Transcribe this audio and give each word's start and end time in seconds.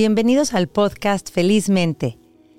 Bienvenidos 0.00 0.54
al 0.54 0.66
podcast 0.66 1.30
Felizmente. 1.30 2.16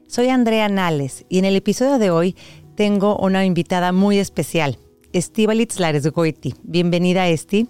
Soy 0.07 0.29
Andrea 0.29 0.69
Nales 0.69 1.25
y 1.27 1.39
en 1.39 1.45
el 1.45 1.55
episodio 1.55 1.97
de 1.97 2.11
hoy 2.11 2.35
tengo 2.75 3.17
una 3.17 3.45
invitada 3.45 3.91
muy 3.91 4.19
especial, 4.19 4.77
Estivalitz 5.11 5.79
Laresgoiti. 5.79 6.53
Bienvenida, 6.61 7.27
Esti. 7.29 7.67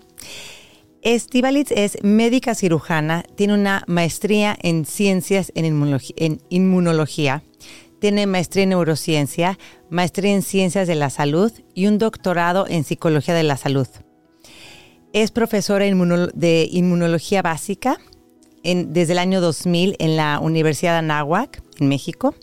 Estivalitz 1.03 1.71
es 1.71 1.97
médica 2.03 2.53
cirujana, 2.53 3.23
tiene 3.35 3.53
una 3.53 3.85
maestría 3.87 4.57
en 4.61 4.83
ciencias 4.83 5.53
en 5.55 5.63
inmunología, 6.49 7.41
tiene 8.01 8.27
maestría 8.27 8.63
en 8.63 8.69
neurociencia, 8.71 9.57
maestría 9.89 10.33
en 10.33 10.41
ciencias 10.41 10.85
de 10.85 10.95
la 10.95 11.09
salud 11.09 11.49
y 11.73 11.87
un 11.87 11.97
doctorado 11.97 12.65
en 12.67 12.83
psicología 12.83 13.35
de 13.35 13.43
la 13.43 13.55
salud. 13.55 13.87
Es 15.13 15.31
profesora 15.31 15.85
de 15.85 16.67
inmunología 16.69 17.41
básica 17.41 17.99
desde 18.63 19.13
el 19.13 19.19
año 19.19 19.41
2000 19.41 19.95
en 19.99 20.17
la 20.17 20.39
Universidad 20.39 20.97
Anáhuac, 20.97 21.61
en 21.79 21.87
México, 21.87 22.35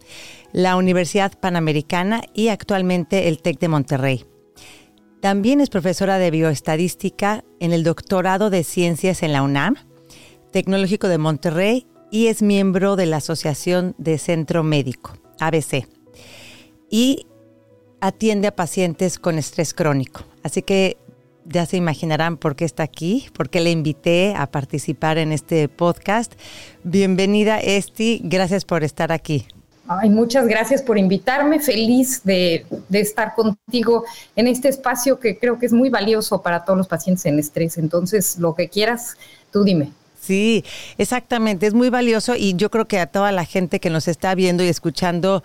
la 0.52 0.76
Universidad 0.76 1.38
Panamericana 1.38 2.22
y 2.34 2.48
actualmente 2.48 3.28
el 3.28 3.40
TEC 3.40 3.58
de 3.58 3.68
Monterrey. 3.68 4.24
También 5.20 5.60
es 5.60 5.68
profesora 5.68 6.18
de 6.18 6.30
bioestadística 6.30 7.44
en 7.60 7.72
el 7.72 7.82
doctorado 7.82 8.50
de 8.50 8.62
ciencias 8.64 9.22
en 9.22 9.32
la 9.32 9.42
UNAM, 9.42 9.74
Tecnológico 10.52 11.08
de 11.08 11.18
Monterrey 11.18 11.86
y 12.10 12.28
es 12.28 12.40
miembro 12.40 12.96
de 12.96 13.06
la 13.06 13.18
Asociación 13.18 13.94
de 13.98 14.18
Centro 14.18 14.62
Médico, 14.62 15.14
ABC. 15.40 15.88
Y 16.90 17.26
atiende 18.00 18.48
a 18.48 18.56
pacientes 18.56 19.18
con 19.18 19.38
estrés 19.38 19.74
crónico. 19.74 20.24
Así 20.42 20.62
que 20.62 20.96
ya 21.48 21.66
se 21.66 21.76
imaginarán 21.76 22.36
por 22.36 22.56
qué 22.56 22.64
está 22.64 22.82
aquí, 22.82 23.28
por 23.32 23.48
qué 23.50 23.60
le 23.60 23.70
invité 23.70 24.34
a 24.36 24.46
participar 24.46 25.18
en 25.18 25.32
este 25.32 25.68
podcast. 25.68 26.32
Bienvenida, 26.84 27.58
Esti. 27.58 28.20
Gracias 28.22 28.64
por 28.64 28.84
estar 28.84 29.12
aquí. 29.12 29.46
Ay, 29.88 30.10
muchas 30.10 30.46
gracias 30.46 30.82
por 30.82 30.98
invitarme. 30.98 31.60
Feliz 31.60 32.22
de, 32.22 32.66
de, 32.90 33.00
estar 33.00 33.34
contigo 33.34 34.04
en 34.36 34.46
este 34.46 34.68
espacio 34.68 35.18
que 35.18 35.38
creo 35.38 35.58
que 35.58 35.64
es 35.64 35.72
muy 35.72 35.88
valioso 35.88 36.42
para 36.42 36.64
todos 36.64 36.76
los 36.76 36.88
pacientes 36.88 37.24
en 37.24 37.38
estrés. 37.38 37.78
Entonces, 37.78 38.38
lo 38.38 38.54
que 38.54 38.68
quieras, 38.68 39.16
tú 39.50 39.64
dime. 39.64 39.90
Sí, 40.20 40.62
exactamente. 40.98 41.66
Es 41.66 41.72
muy 41.72 41.88
valioso 41.88 42.36
y 42.36 42.54
yo 42.54 42.70
creo 42.70 42.86
que 42.86 42.98
a 42.98 43.06
toda 43.06 43.32
la 43.32 43.46
gente 43.46 43.80
que 43.80 43.88
nos 43.88 44.08
está 44.08 44.34
viendo 44.34 44.62
y 44.62 44.68
escuchando 44.68 45.42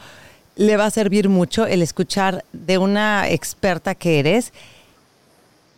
le 0.55 0.75
va 0.75 0.85
a 0.87 0.91
servir 0.91 1.29
mucho 1.29 1.65
el 1.65 1.81
escuchar 1.81 2.43
de 2.51 2.77
una 2.77 3.29
experta 3.29 3.95
que 3.95 4.19
eres 4.19 4.51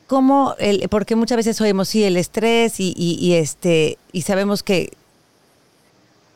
cómo, 0.07 0.55
el, 0.59 0.87
porque 0.89 1.15
muchas 1.15 1.37
veces 1.37 1.59
oímos, 1.61 1.89
sí, 1.89 2.03
el 2.03 2.17
estrés 2.17 2.75
y, 2.79 3.33
este, 3.33 3.97
y 4.11 4.21
sabemos 4.21 4.63
que 4.63 4.91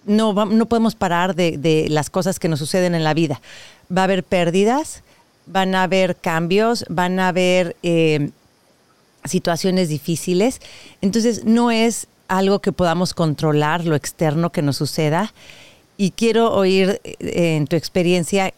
no, 0.06 0.34
no 0.34 0.66
podemos 0.68 0.96
parar 0.96 1.36
de, 1.36 1.88
las 1.90 2.10
cosas 2.10 2.40
que 2.40 2.48
nos 2.48 2.60
suceden 2.60 2.96
en 2.96 3.04
la 3.04 3.14
vida. 3.14 3.42
Va 3.96 4.02
a 4.02 4.04
haber 4.06 4.24
pérdidas, 4.24 5.04
van 5.46 5.76
a 5.76 5.84
haber 5.84 6.16
cambios, 6.16 6.86
van 6.90 7.20
a 7.20 7.30
haber 7.30 7.76
eh, 7.84 8.32
situaciones 9.26 9.90
difíciles. 9.90 10.62
Entonces, 11.02 11.44
no 11.46 11.72
es 11.72 12.08
algo 12.28 12.60
que 12.60 12.72
podamos 12.72 13.14
controlar, 13.14 13.86
lo 13.86 13.96
externo 13.96 14.52
que 14.52 14.62
nos 14.62 14.78
suceda. 14.78 15.34
Y 15.98 16.12
quiero 16.12 16.54
oír 16.54 17.02
eh, 17.04 17.56
en 17.58 17.68
tu 17.68 17.76
experiencia 17.76 18.54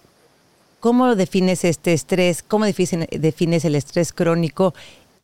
cómo 0.81 1.15
defines 1.15 1.63
este 1.63 1.93
estrés, 1.93 2.43
cómo 2.43 2.65
defines 2.65 3.65
el 3.65 3.75
estrés 3.75 4.11
crónico 4.11 4.73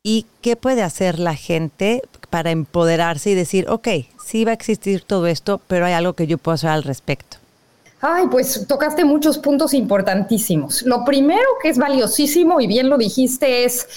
y 0.02 0.26
qué 0.40 0.56
puede 0.56 0.82
hacer 0.82 1.18
la 1.18 1.34
gente 1.34 2.02
para 2.30 2.50
empoderarse 2.50 3.30
y 3.30 3.34
decir, 3.34 3.68
ok, 3.68 3.88
sí 4.24 4.44
va 4.44 4.52
a 4.52 4.54
existir 4.54 5.02
todo 5.02 5.26
esto, 5.26 5.60
pero 5.66 5.86
hay 5.86 5.92
algo 5.92 6.12
que 6.12 6.26
yo 6.26 6.38
puedo 6.38 6.54
hacer 6.54 6.70
al 6.70 6.82
respecto. 6.82 7.38
Ay, 8.00 8.26
pues 8.30 8.66
tocaste 8.68 9.04
muchos 9.04 9.38
puntos 9.38 9.74
importantísimos. 9.74 10.82
Lo 10.82 11.04
primero 11.04 11.48
que 11.60 11.68
es 11.68 11.78
valiosísimo, 11.78 12.60
y 12.60 12.66
bien 12.68 12.88
lo 12.88 12.96
dijiste, 12.96 13.64
es 13.64 13.88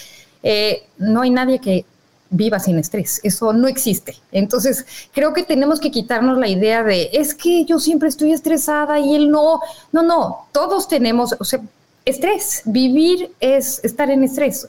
eh, 0.41 0.83
no 0.97 1.21
hay 1.21 1.29
nadie 1.29 1.59
que 1.59 1.85
viva 2.31 2.59
sin 2.59 2.79
estrés. 2.79 3.19
Eso 3.23 3.53
no 3.53 3.67
existe. 3.67 4.17
Entonces, 4.31 4.85
creo 5.13 5.33
que 5.33 5.43
tenemos 5.43 5.79
que 5.79 5.91
quitarnos 5.91 6.37
la 6.37 6.47
idea 6.47 6.81
de, 6.83 7.09
es 7.13 7.35
que 7.35 7.65
yo 7.65 7.79
siempre 7.79 8.09
estoy 8.09 8.31
estresada 8.31 8.99
y 8.99 9.15
él 9.15 9.29
no. 9.29 9.59
No, 9.91 10.01
no, 10.01 10.47
todos 10.51 10.87
tenemos, 10.87 11.35
o 11.39 11.43
sea, 11.43 11.61
estrés. 12.05 12.61
Vivir 12.65 13.31
es 13.39 13.79
estar 13.83 14.09
en 14.09 14.23
estrés. 14.23 14.67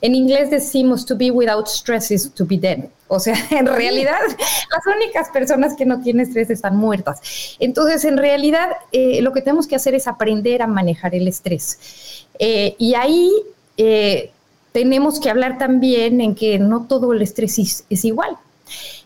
En 0.00 0.14
inglés 0.14 0.50
decimos 0.50 1.04
to 1.04 1.16
be 1.16 1.30
without 1.30 1.66
stress 1.68 2.10
is 2.10 2.32
to 2.32 2.46
be 2.46 2.56
dead. 2.56 2.88
O 3.08 3.20
sea, 3.20 3.34
en 3.50 3.66
realidad 3.66 4.20
las 4.28 4.96
únicas 4.96 5.28
personas 5.30 5.74
que 5.76 5.84
no 5.84 6.00
tienen 6.00 6.26
estrés 6.26 6.50
están 6.50 6.76
muertas. 6.76 7.56
Entonces, 7.60 8.04
en 8.04 8.16
realidad 8.16 8.70
eh, 8.92 9.20
lo 9.22 9.32
que 9.32 9.42
tenemos 9.42 9.66
que 9.66 9.76
hacer 9.76 9.94
es 9.94 10.06
aprender 10.06 10.62
a 10.62 10.66
manejar 10.66 11.14
el 11.14 11.28
estrés. 11.28 12.26
Eh, 12.38 12.74
y 12.78 12.94
ahí 12.94 13.30
eh, 13.76 14.30
tenemos 14.72 15.20
que 15.20 15.30
hablar 15.30 15.58
también 15.58 16.20
en 16.20 16.34
que 16.34 16.58
no 16.58 16.86
todo 16.86 17.12
el 17.12 17.22
estrés 17.22 17.58
es, 17.90 18.04
igual. 18.04 18.36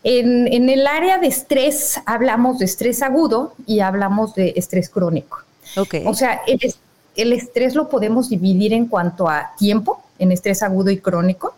En, 0.03 0.47
en 0.53 0.69
el 0.69 0.87
área 0.87 1.17
de 1.17 1.27
estrés 1.27 1.99
hablamos 2.05 2.59
de 2.59 2.65
estrés 2.65 3.01
agudo 3.01 3.53
y 3.65 3.81
hablamos 3.81 4.33
de 4.35 4.53
estrés 4.55 4.87
crónico. 4.87 5.39
Okay. 5.75 6.05
O 6.07 6.13
sea, 6.13 6.39
el, 6.47 6.59
el 7.17 7.33
estrés 7.33 7.75
lo 7.75 7.89
podemos 7.89 8.29
dividir 8.29 8.73
en 8.73 8.85
cuanto 8.85 9.27
a 9.27 9.51
tiempo, 9.57 10.01
en 10.19 10.31
estrés 10.31 10.63
agudo 10.63 10.91
y 10.91 10.99
crónico, 10.99 11.55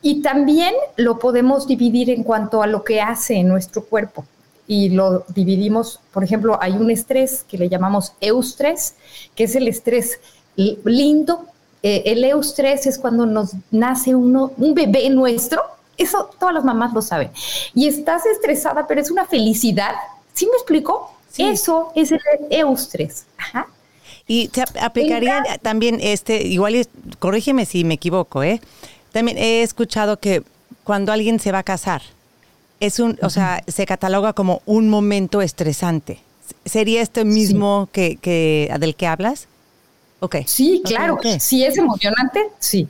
y 0.00 0.22
también 0.22 0.74
lo 0.96 1.18
podemos 1.18 1.66
dividir 1.66 2.10
en 2.10 2.22
cuanto 2.22 2.62
a 2.62 2.66
lo 2.66 2.84
que 2.84 3.00
hace 3.00 3.34
en 3.34 3.48
nuestro 3.48 3.84
cuerpo. 3.84 4.24
Y 4.66 4.90
lo 4.90 5.24
dividimos, 5.28 6.00
por 6.12 6.22
ejemplo, 6.22 6.58
hay 6.60 6.72
un 6.72 6.90
estrés 6.90 7.44
que 7.48 7.58
le 7.58 7.68
llamamos 7.68 8.12
eustrés, 8.20 8.94
que 9.34 9.44
es 9.44 9.56
el 9.56 9.66
estrés 9.66 10.20
lindo. 10.56 11.46
Eh, 11.82 12.02
el 12.06 12.22
eustrés 12.24 12.86
es 12.86 12.98
cuando 12.98 13.26
nos 13.26 13.52
nace 13.70 14.14
uno, 14.14 14.52
un 14.56 14.74
bebé 14.74 15.08
nuestro. 15.10 15.62
Eso 15.96 16.30
todas 16.38 16.54
las 16.54 16.64
mamás 16.64 16.92
lo 16.92 17.02
saben. 17.02 17.30
Y 17.74 17.88
estás 17.88 18.24
estresada, 18.26 18.86
pero 18.86 19.00
es 19.00 19.10
una 19.10 19.24
felicidad. 19.24 19.94
¿Sí 20.32 20.46
me 20.46 20.52
explico? 20.52 21.12
Eso 21.36 21.90
es 21.94 22.12
el 22.12 22.20
eustrés. 22.50 23.24
Ajá. 23.36 23.66
Y 24.28 24.50
se 24.52 24.62
aplicaría 24.80 25.42
también 25.62 25.98
este, 26.02 26.42
igual, 26.42 26.86
corrígeme 27.18 27.64
si 27.64 27.82
me 27.82 27.94
equivoco, 27.94 28.42
¿eh? 28.42 28.60
También 29.10 29.38
he 29.38 29.62
escuchado 29.62 30.20
que 30.20 30.42
cuando 30.84 31.12
alguien 31.12 31.40
se 31.40 31.50
va 31.50 31.60
a 31.60 31.62
casar, 31.62 32.02
es 32.78 33.00
un, 33.00 33.18
o 33.22 33.30
sea, 33.30 33.64
se 33.66 33.86
cataloga 33.86 34.34
como 34.34 34.60
un 34.66 34.90
momento 34.90 35.40
estresante. 35.40 36.20
¿Sería 36.66 37.00
este 37.00 37.24
mismo 37.24 37.88
que, 37.90 38.16
que, 38.16 38.72
del 38.78 38.94
que 38.94 39.06
hablas? 39.06 39.48
Okay. 40.20 40.44
Sí, 40.46 40.82
claro. 40.84 41.18
Si 41.38 41.64
es 41.64 41.78
emocionante, 41.78 42.48
sí. 42.58 42.86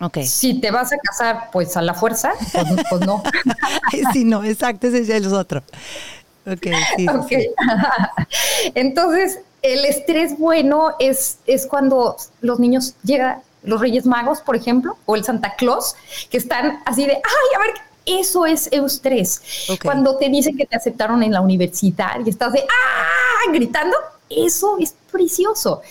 Okay. 0.00 0.26
Si 0.26 0.54
te 0.54 0.70
vas 0.70 0.92
a 0.92 0.96
casar, 0.98 1.50
pues 1.52 1.76
a 1.76 1.82
la 1.82 1.94
fuerza, 1.94 2.32
pues, 2.52 2.84
pues 2.88 3.06
no. 3.06 3.22
sí, 4.12 4.24
no, 4.24 4.44
exacto, 4.44 4.86
ese 4.86 5.00
es 5.00 5.08
el 5.10 5.32
otro. 5.34 5.62
Ok, 6.46 6.68
sí. 6.96 7.06
okay. 7.08 7.48
Entonces, 8.74 9.40
el 9.62 9.84
estrés 9.84 10.38
bueno 10.38 10.92
es, 10.98 11.38
es 11.46 11.66
cuando 11.66 12.16
los 12.40 12.58
niños 12.58 12.94
llegan, 13.02 13.42
los 13.62 13.80
Reyes 13.80 14.06
Magos, 14.06 14.40
por 14.40 14.56
ejemplo, 14.56 14.96
o 15.06 15.16
el 15.16 15.24
Santa 15.24 15.54
Claus, 15.56 15.94
que 16.30 16.38
están 16.38 16.80
así 16.86 17.04
de, 17.04 17.12
ay, 17.12 17.56
a 17.56 17.58
ver, 17.58 17.74
eso 18.06 18.46
es 18.46 18.68
estrés. 18.72 19.42
Cuando 19.82 20.16
te 20.16 20.28
dicen 20.28 20.56
que 20.56 20.66
te 20.66 20.76
aceptaron 20.76 21.22
en 21.22 21.32
la 21.32 21.40
universidad 21.40 22.24
y 22.24 22.30
estás 22.30 22.52
de, 22.52 22.60
ah, 22.60 23.52
gritando, 23.52 23.96
eso 24.28 24.76
es 24.78 24.94
precioso. 25.10 25.82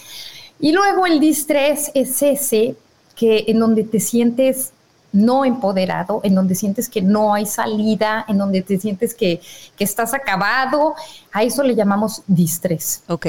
Y 0.59 0.71
luego 0.71 1.05
el 1.05 1.19
distrés 1.19 1.91
es 1.93 2.21
ese 2.21 2.75
que 3.15 3.45
en 3.47 3.59
donde 3.59 3.83
te 3.83 3.99
sientes 3.99 4.71
no 5.11 5.45
empoderado, 5.45 6.21
en 6.23 6.35
donde 6.35 6.55
sientes 6.55 6.87
que 6.89 7.01
no 7.01 7.33
hay 7.33 7.45
salida, 7.45 8.25
en 8.27 8.37
donde 8.37 8.61
te 8.61 8.79
sientes 8.79 9.13
que, 9.13 9.41
estás 9.79 10.13
acabado, 10.13 10.95
a 11.31 11.43
eso 11.43 11.63
le 11.63 11.75
llamamos 11.75 12.21
distrés. 12.27 13.03
Ok. 13.07 13.27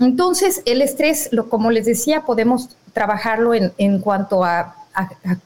Entonces, 0.00 0.62
el 0.64 0.82
estrés, 0.82 1.28
lo, 1.32 1.48
como 1.48 1.70
les 1.70 1.86
decía, 1.86 2.22
podemos 2.22 2.70
trabajarlo 2.92 3.54
en, 3.54 3.72
en 3.78 3.98
cuanto 3.98 4.44
a, 4.44 4.76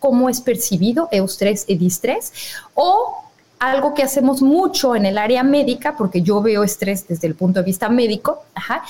cómo 0.00 0.28
es 0.28 0.40
percibido, 0.40 1.08
eustrés 1.12 1.64
y 1.68 1.76
distrés, 1.76 2.32
o 2.74 3.22
algo 3.58 3.94
que 3.94 4.02
hacemos 4.02 4.42
mucho 4.42 4.96
en 4.96 5.06
el 5.06 5.18
área 5.18 5.42
médica, 5.42 5.96
porque 5.96 6.20
yo 6.20 6.42
veo 6.42 6.64
estrés 6.64 7.06
desde 7.06 7.28
el 7.28 7.36
punto 7.36 7.60
de 7.60 7.64
vista 7.64 7.88
médico, 7.88 8.42
ajá, 8.54 8.82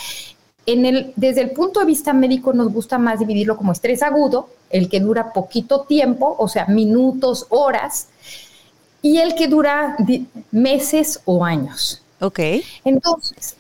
en 0.67 0.85
el, 0.85 1.13
desde 1.15 1.43
el 1.43 1.51
punto 1.51 1.81
de 1.81 1.87
vista 1.87 2.13
médico 2.13 2.53
nos 2.53 2.73
gusta 2.73 2.99
más 2.99 3.21
dividirlo 3.21 3.57
como 3.57 3.73
estrés 3.73 4.03
agudo, 4.03 4.49
el 4.77 4.89
que 4.89 5.01
dura 5.01 5.33
poquito 5.33 5.83
tiempo, 5.83 6.37
o 6.39 6.49
sea, 6.49 6.67
minutos, 6.67 7.47
horas, 7.49 8.09
y 9.03 9.19
el 9.19 9.35
que 9.35 9.49
dura 9.49 9.97
meses 10.51 11.21
o 11.25 11.45
años. 11.45 12.03
Ok. 12.21 12.41
Entonces, 12.85 13.57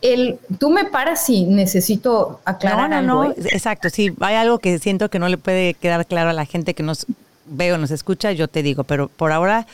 el, 0.00 0.38
tú 0.58 0.70
me 0.70 0.84
paras 0.84 1.24
si 1.24 1.44
necesito 1.44 2.40
aclarar 2.44 2.90
no, 2.90 3.02
no, 3.02 3.24
No, 3.24 3.30
¿eh? 3.30 3.34
exacto. 3.52 3.90
Si 3.90 4.12
hay 4.20 4.36
algo 4.36 4.58
que 4.58 4.78
siento 4.78 5.08
que 5.08 5.18
no 5.18 5.28
le 5.28 5.38
puede 5.38 5.74
quedar 5.74 6.06
claro 6.06 6.30
a 6.30 6.32
la 6.32 6.46
gente 6.46 6.74
que 6.74 6.82
nos 6.82 7.06
ve 7.46 7.72
o 7.72 7.78
nos 7.78 7.90
escucha, 7.90 8.32
yo 8.32 8.48
te 8.48 8.62
digo, 8.62 8.84
pero 8.84 9.08
por 9.08 9.32
ahora, 9.32 9.66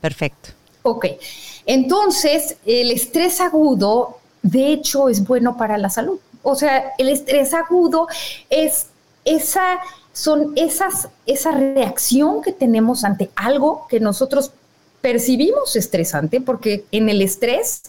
perfecto. 0.00 0.50
Ok, 0.82 1.06
entonces 1.64 2.56
el 2.64 2.92
estrés 2.92 3.40
agudo, 3.40 4.18
de 4.42 4.72
hecho, 4.72 5.08
es 5.08 5.26
bueno 5.26 5.56
para 5.56 5.78
la 5.78 5.90
salud. 5.90 6.18
O 6.42 6.54
sea, 6.54 6.92
el 6.98 7.08
estrés 7.08 7.52
agudo 7.54 8.06
es 8.50 8.86
esa, 9.24 9.80
son 10.16 10.54
esas, 10.56 11.08
esa 11.26 11.50
reacción 11.50 12.40
que 12.40 12.50
tenemos 12.50 13.04
ante 13.04 13.28
algo 13.36 13.86
que 13.86 14.00
nosotros 14.00 14.50
percibimos 15.02 15.76
estresante, 15.76 16.40
porque 16.40 16.86
en 16.90 17.10
el 17.10 17.20
estrés 17.20 17.82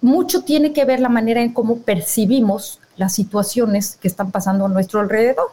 mucho 0.00 0.42
tiene 0.42 0.72
que 0.72 0.86
ver 0.86 1.00
la 1.00 1.10
manera 1.10 1.42
en 1.42 1.52
cómo 1.52 1.80
percibimos 1.80 2.80
las 2.96 3.14
situaciones 3.14 3.98
que 4.00 4.08
están 4.08 4.30
pasando 4.30 4.64
a 4.64 4.68
nuestro 4.70 5.00
alrededor. 5.00 5.48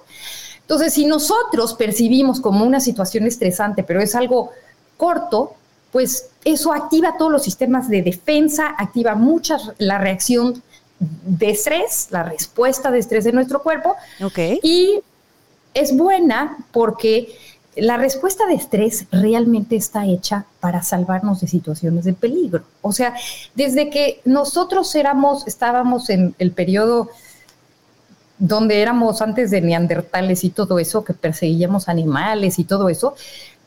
Entonces, 0.62 0.94
si 0.94 1.06
nosotros 1.06 1.74
percibimos 1.74 2.40
como 2.40 2.64
una 2.64 2.80
situación 2.80 3.28
estresante, 3.28 3.84
pero 3.84 4.00
es 4.00 4.16
algo 4.16 4.52
corto, 4.96 5.56
pues 5.92 6.30
eso 6.46 6.72
activa 6.72 7.18
todos 7.18 7.34
los 7.34 7.44
sistemas 7.44 7.90
de 7.90 8.02
defensa, 8.02 8.74
activa 8.78 9.16
mucha 9.16 9.58
la 9.78 9.98
reacción 9.98 10.64
de 11.00 11.50
estrés, 11.50 12.08
la 12.12 12.24
respuesta 12.24 12.92
de 12.92 13.00
estrés 13.00 13.26
de 13.26 13.34
nuestro 13.34 13.62
cuerpo. 13.62 13.98
Y 14.64 15.02
es 15.80 15.96
buena 15.96 16.58
porque 16.72 17.36
la 17.76 17.98
respuesta 17.98 18.48
de 18.48 18.56
estrés 18.56 19.06
realmente 19.12 19.76
está 19.76 20.06
hecha 20.06 20.46
para 20.60 20.82
salvarnos 20.82 21.42
de 21.42 21.48
situaciones 21.48 22.06
de 22.06 22.14
peligro. 22.14 22.64
O 22.82 22.92
sea, 22.92 23.14
desde 23.56 23.90
que 23.90 24.22
nosotros 24.26 24.94
éramos, 24.96 25.48
estábamos 25.48 26.10
en 26.10 26.34
el 26.40 26.52
periodo 26.52 27.10
donde 28.40 28.82
éramos 28.82 29.22
antes 29.22 29.52
de 29.52 29.62
neandertales 29.62 30.44
y 30.44 30.50
todo 30.50 30.80
eso, 30.80 31.04
que 31.04 31.14
perseguíamos 31.14 31.88
animales 31.88 32.60
y 32.60 32.64
todo 32.64 32.90
eso, 32.90 33.16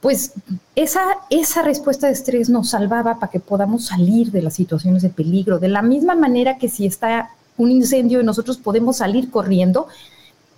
pues 0.00 0.32
esa, 0.74 1.02
esa 1.28 1.62
respuesta 1.62 2.06
de 2.06 2.14
estrés 2.14 2.48
nos 2.48 2.70
salvaba 2.70 3.18
para 3.18 3.30
que 3.30 3.40
podamos 3.40 3.86
salir 3.86 4.32
de 4.32 4.42
las 4.42 4.54
situaciones 4.54 5.02
de 5.02 5.10
peligro. 5.10 5.58
De 5.58 5.68
la 5.68 5.82
misma 5.82 6.14
manera 6.14 6.58
que 6.58 6.68
si 6.68 6.86
está 6.86 7.30
un 7.56 7.70
incendio 7.70 8.20
y 8.20 8.24
nosotros 8.24 8.56
podemos 8.56 8.98
salir 8.98 9.30
corriendo, 9.30 9.88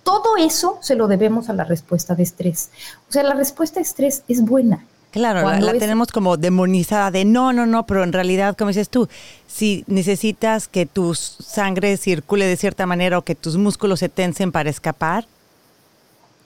todo 0.03 0.37
eso 0.37 0.77
se 0.81 0.95
lo 0.95 1.07
debemos 1.07 1.49
a 1.49 1.53
la 1.53 1.63
respuesta 1.63 2.15
de 2.15 2.23
estrés. 2.23 2.69
O 3.09 3.11
sea, 3.11 3.23
la 3.23 3.33
respuesta 3.35 3.79
de 3.79 3.83
estrés 3.83 4.23
es 4.27 4.41
buena. 4.41 4.85
Claro, 5.11 5.47
la, 5.47 5.73
tenemos 5.73 6.07
como 6.07 6.37
demonizada 6.37 7.11
de 7.11 7.23
no, 7.23 7.53
no, 7.53 7.67
no, 7.67 7.85
pero 7.85 8.03
en 8.03 8.13
realidad, 8.13 8.57
como 8.57 8.69
dices 8.69 8.89
tú, 8.89 9.07
si 9.45 9.83
necesitas 9.85 10.67
que 10.67 10.87
tu 10.87 11.13
sangre 11.13 11.97
circule 11.97 12.47
de 12.47 12.57
cierta 12.57 12.87
manera 12.87 13.19
o 13.19 13.21
que 13.21 13.35
tus 13.35 13.55
músculos 13.57 13.99
se 13.99 14.09
tensen 14.09 14.51
para 14.51 14.71
escapar, 14.71 15.27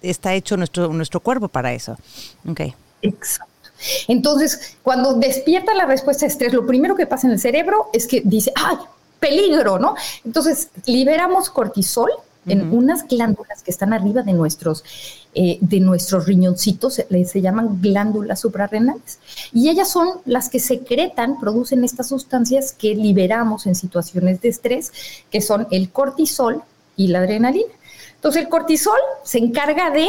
está 0.01 0.33
hecho 0.33 0.57
nuestro, 0.57 0.89
nuestro 0.89 1.21
cuerpo 1.21 1.47
para 1.47 1.71
eso. 1.71 1.95
Okay. 2.45 2.75
Exacto. 3.01 3.53
Entonces, 4.09 4.75
cuando 4.83 5.13
despierta 5.13 5.73
la 5.73 5.85
respuesta 5.85 6.25
de 6.25 6.33
estrés, 6.33 6.51
lo 6.51 6.67
primero 6.67 6.95
que 6.95 7.05
pasa 7.05 7.27
en 7.27 7.33
el 7.33 7.39
cerebro 7.39 7.89
es 7.93 8.05
que 8.05 8.21
dice, 8.25 8.51
¡ay, 8.55 8.77
peligro! 9.19 9.79
¿no? 9.79 9.95
Entonces, 10.25 10.69
liberamos 10.85 11.49
cortisol 11.49 12.09
en 12.47 12.73
unas 12.73 13.07
glándulas 13.07 13.61
que 13.63 13.71
están 13.71 13.93
arriba 13.93 14.21
de 14.21 14.33
nuestros, 14.33 14.83
eh, 15.33 15.57
de 15.61 15.79
nuestros 15.79 16.25
riñoncitos, 16.25 16.95
se, 16.95 17.25
se, 17.25 17.41
llaman 17.41 17.81
glándulas 17.81 18.39
suprarrenales. 18.39 19.19
Y 19.53 19.69
ellas 19.69 19.89
son 19.89 20.07
las 20.25 20.49
que 20.49 20.59
secretan, 20.59 21.39
producen 21.39 21.83
estas 21.83 22.09
sustancias 22.09 22.73
que 22.73 22.95
liberamos 22.95 23.67
en 23.67 23.75
situaciones 23.75 24.41
de 24.41 24.49
estrés, 24.49 24.91
que 25.29 25.41
son 25.41 25.67
el 25.71 25.89
cortisol 25.89 26.61
y 26.95 27.07
la 27.07 27.19
adrenalina. 27.19 27.71
Entonces 28.27 28.43
el 28.43 28.49
cortisol 28.49 28.99
se 29.23 29.37
encarga 29.37 29.89
de 29.89 30.05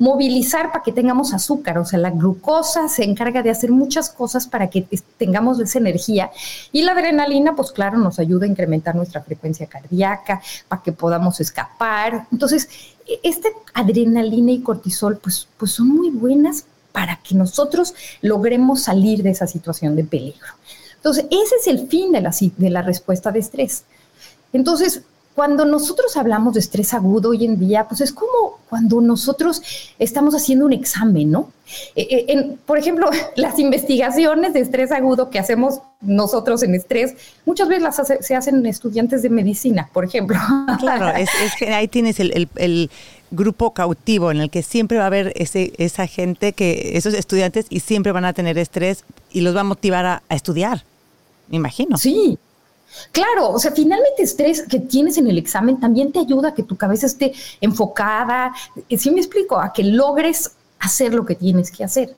movilizar 0.00 0.72
para 0.72 0.82
que 0.82 0.90
tengamos 0.90 1.32
azúcar, 1.32 1.78
o 1.78 1.84
sea, 1.84 2.00
la 2.00 2.10
glucosa 2.10 2.88
se 2.88 3.04
encarga 3.04 3.44
de 3.44 3.50
hacer 3.50 3.70
muchas 3.70 4.10
cosas 4.10 4.48
para 4.48 4.68
que 4.68 4.84
tengamos 5.18 5.60
esa 5.60 5.78
energía 5.78 6.32
y 6.72 6.82
la 6.82 6.90
adrenalina, 6.90 7.54
pues 7.54 7.70
claro, 7.70 7.98
nos 7.98 8.18
ayuda 8.18 8.46
a 8.46 8.48
incrementar 8.48 8.96
nuestra 8.96 9.22
frecuencia 9.22 9.68
cardíaca, 9.68 10.42
para 10.66 10.82
que 10.82 10.90
podamos 10.90 11.38
escapar. 11.38 12.26
Entonces, 12.32 12.68
e, 13.06 13.20
este 13.22 13.52
adrenalina 13.72 14.50
y 14.50 14.60
cortisol, 14.60 15.18
pues, 15.18 15.46
pues 15.56 15.70
son 15.70 15.90
muy 15.90 16.10
buenas 16.10 16.64
para 16.90 17.20
que 17.22 17.36
nosotros 17.36 17.94
logremos 18.20 18.82
salir 18.82 19.22
de 19.22 19.30
esa 19.30 19.46
situación 19.46 19.94
de 19.94 20.02
peligro. 20.02 20.48
Entonces, 20.96 21.26
ese 21.30 21.54
es 21.60 21.68
el 21.68 21.86
fin 21.86 22.10
de 22.10 22.20
la, 22.20 22.34
de 22.56 22.70
la 22.70 22.82
respuesta 22.82 23.30
de 23.30 23.38
estrés. 23.38 23.84
Entonces, 24.52 25.02
cuando 25.34 25.64
nosotros 25.64 26.16
hablamos 26.16 26.54
de 26.54 26.60
estrés 26.60 26.94
agudo 26.94 27.30
hoy 27.30 27.44
en 27.44 27.58
día, 27.58 27.88
pues 27.88 28.00
es 28.00 28.12
como 28.12 28.60
cuando 28.68 29.00
nosotros 29.00 29.62
estamos 29.98 30.34
haciendo 30.34 30.64
un 30.64 30.72
examen, 30.72 31.32
¿no? 31.32 31.50
Eh, 31.96 32.26
eh, 32.28 32.56
por 32.64 32.78
ejemplo, 32.78 33.10
las 33.36 33.58
investigaciones 33.58 34.52
de 34.52 34.60
estrés 34.60 34.92
agudo 34.92 35.30
que 35.30 35.40
hacemos 35.40 35.80
nosotros 36.00 36.62
en 36.62 36.74
estrés, 36.74 37.14
muchas 37.46 37.68
veces 37.68 37.82
las 37.82 38.00
se 38.20 38.36
hacen 38.36 38.56
en 38.56 38.66
estudiantes 38.66 39.22
de 39.22 39.30
medicina, 39.30 39.90
por 39.92 40.04
ejemplo. 40.04 40.36
Claro, 40.78 41.16
es, 41.16 41.30
que 41.58 41.72
ahí 41.72 41.88
tienes 41.88 42.20
el, 42.20 42.90
grupo 43.30 43.72
cautivo 43.72 44.30
en 44.30 44.36
el 44.36 44.48
que 44.48 44.62
siempre 44.62 44.98
va 44.98 45.04
a 45.04 45.06
haber 45.08 45.32
ese, 45.34 45.72
esa 45.78 46.06
gente, 46.06 46.52
que 46.52 46.92
esos 46.94 47.14
estudiantes 47.14 47.66
y 47.68 47.80
siempre 47.80 48.12
van 48.12 48.24
a 48.24 48.32
tener 48.32 48.58
estrés 48.58 49.02
y 49.32 49.40
los 49.40 49.56
va 49.56 49.62
a 49.62 49.64
motivar 49.64 50.06
a, 50.06 50.22
a 50.28 50.34
estudiar, 50.36 50.84
me 51.48 51.56
imagino. 51.56 51.96
Sí, 51.96 52.38
Claro, 53.12 53.50
o 53.50 53.58
sea, 53.58 53.72
finalmente 53.72 54.22
estrés 54.22 54.62
que 54.62 54.80
tienes 54.80 55.18
en 55.18 55.28
el 55.28 55.38
examen 55.38 55.80
también 55.80 56.12
te 56.12 56.20
ayuda 56.20 56.50
a 56.50 56.54
que 56.54 56.62
tu 56.62 56.76
cabeza 56.76 57.06
esté 57.06 57.32
enfocada, 57.60 58.52
eh, 58.88 58.98
¿sí 58.98 59.10
me 59.10 59.20
explico? 59.20 59.58
A 59.58 59.72
que 59.72 59.84
logres 59.84 60.52
hacer 60.78 61.14
lo 61.14 61.24
que 61.24 61.34
tienes 61.34 61.70
que 61.70 61.84
hacer. 61.84 62.16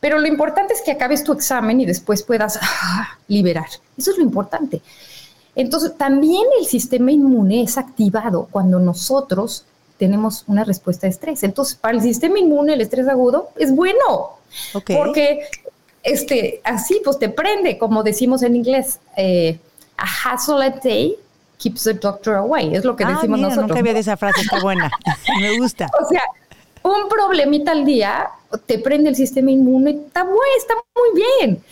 Pero 0.00 0.18
lo 0.18 0.26
importante 0.26 0.74
es 0.74 0.82
que 0.82 0.92
acabes 0.92 1.24
tu 1.24 1.32
examen 1.32 1.80
y 1.80 1.86
después 1.86 2.22
puedas 2.22 2.58
ah, 2.60 3.18
liberar. 3.28 3.66
Eso 3.96 4.10
es 4.10 4.18
lo 4.18 4.24
importante. 4.24 4.82
Entonces, 5.54 5.96
también 5.96 6.44
el 6.60 6.66
sistema 6.66 7.10
inmune 7.10 7.62
es 7.62 7.78
activado 7.78 8.48
cuando 8.50 8.78
nosotros 8.78 9.64
tenemos 9.98 10.44
una 10.46 10.64
respuesta 10.64 11.06
de 11.06 11.12
estrés. 11.12 11.42
Entonces, 11.42 11.76
para 11.76 11.96
el 11.96 12.02
sistema 12.02 12.38
inmune, 12.38 12.74
el 12.74 12.82
estrés 12.82 13.08
agudo 13.08 13.48
es 13.56 13.74
bueno. 13.74 14.38
Porque 14.86 15.48
este, 16.02 16.60
así 16.62 17.00
pues 17.02 17.18
te 17.18 17.28
prende, 17.28 17.78
como 17.78 18.02
decimos 18.02 18.42
en 18.42 18.56
inglés. 18.56 19.00
Eh, 19.16 19.58
a 19.96 20.04
hassle 20.04 20.64
a 20.64 20.70
day 20.70 21.16
keeps 21.58 21.84
the 21.84 21.94
doctor 21.94 22.34
away. 22.34 22.74
Es 22.74 22.84
lo 22.84 22.96
que 22.96 23.04
ah, 23.04 23.12
decimos 23.14 23.40
nosotros. 23.40 23.68
Nunca 23.68 23.80
había 23.80 23.94
de 23.94 24.00
esa 24.00 24.16
frase, 24.16 24.42
está 24.42 24.60
buena. 24.60 24.90
Me 25.40 25.58
gusta. 25.58 25.88
O 26.00 26.08
sea, 26.08 26.22
un 26.82 27.08
problemita 27.08 27.72
al 27.72 27.84
día 27.84 28.28
te 28.66 28.78
prende 28.78 29.10
el 29.10 29.16
sistema 29.16 29.50
inmune, 29.50 29.90
está 30.06 30.22
bueno, 30.22 30.40
está 30.58 30.74
muy 30.74 31.22
bien. 31.40 31.62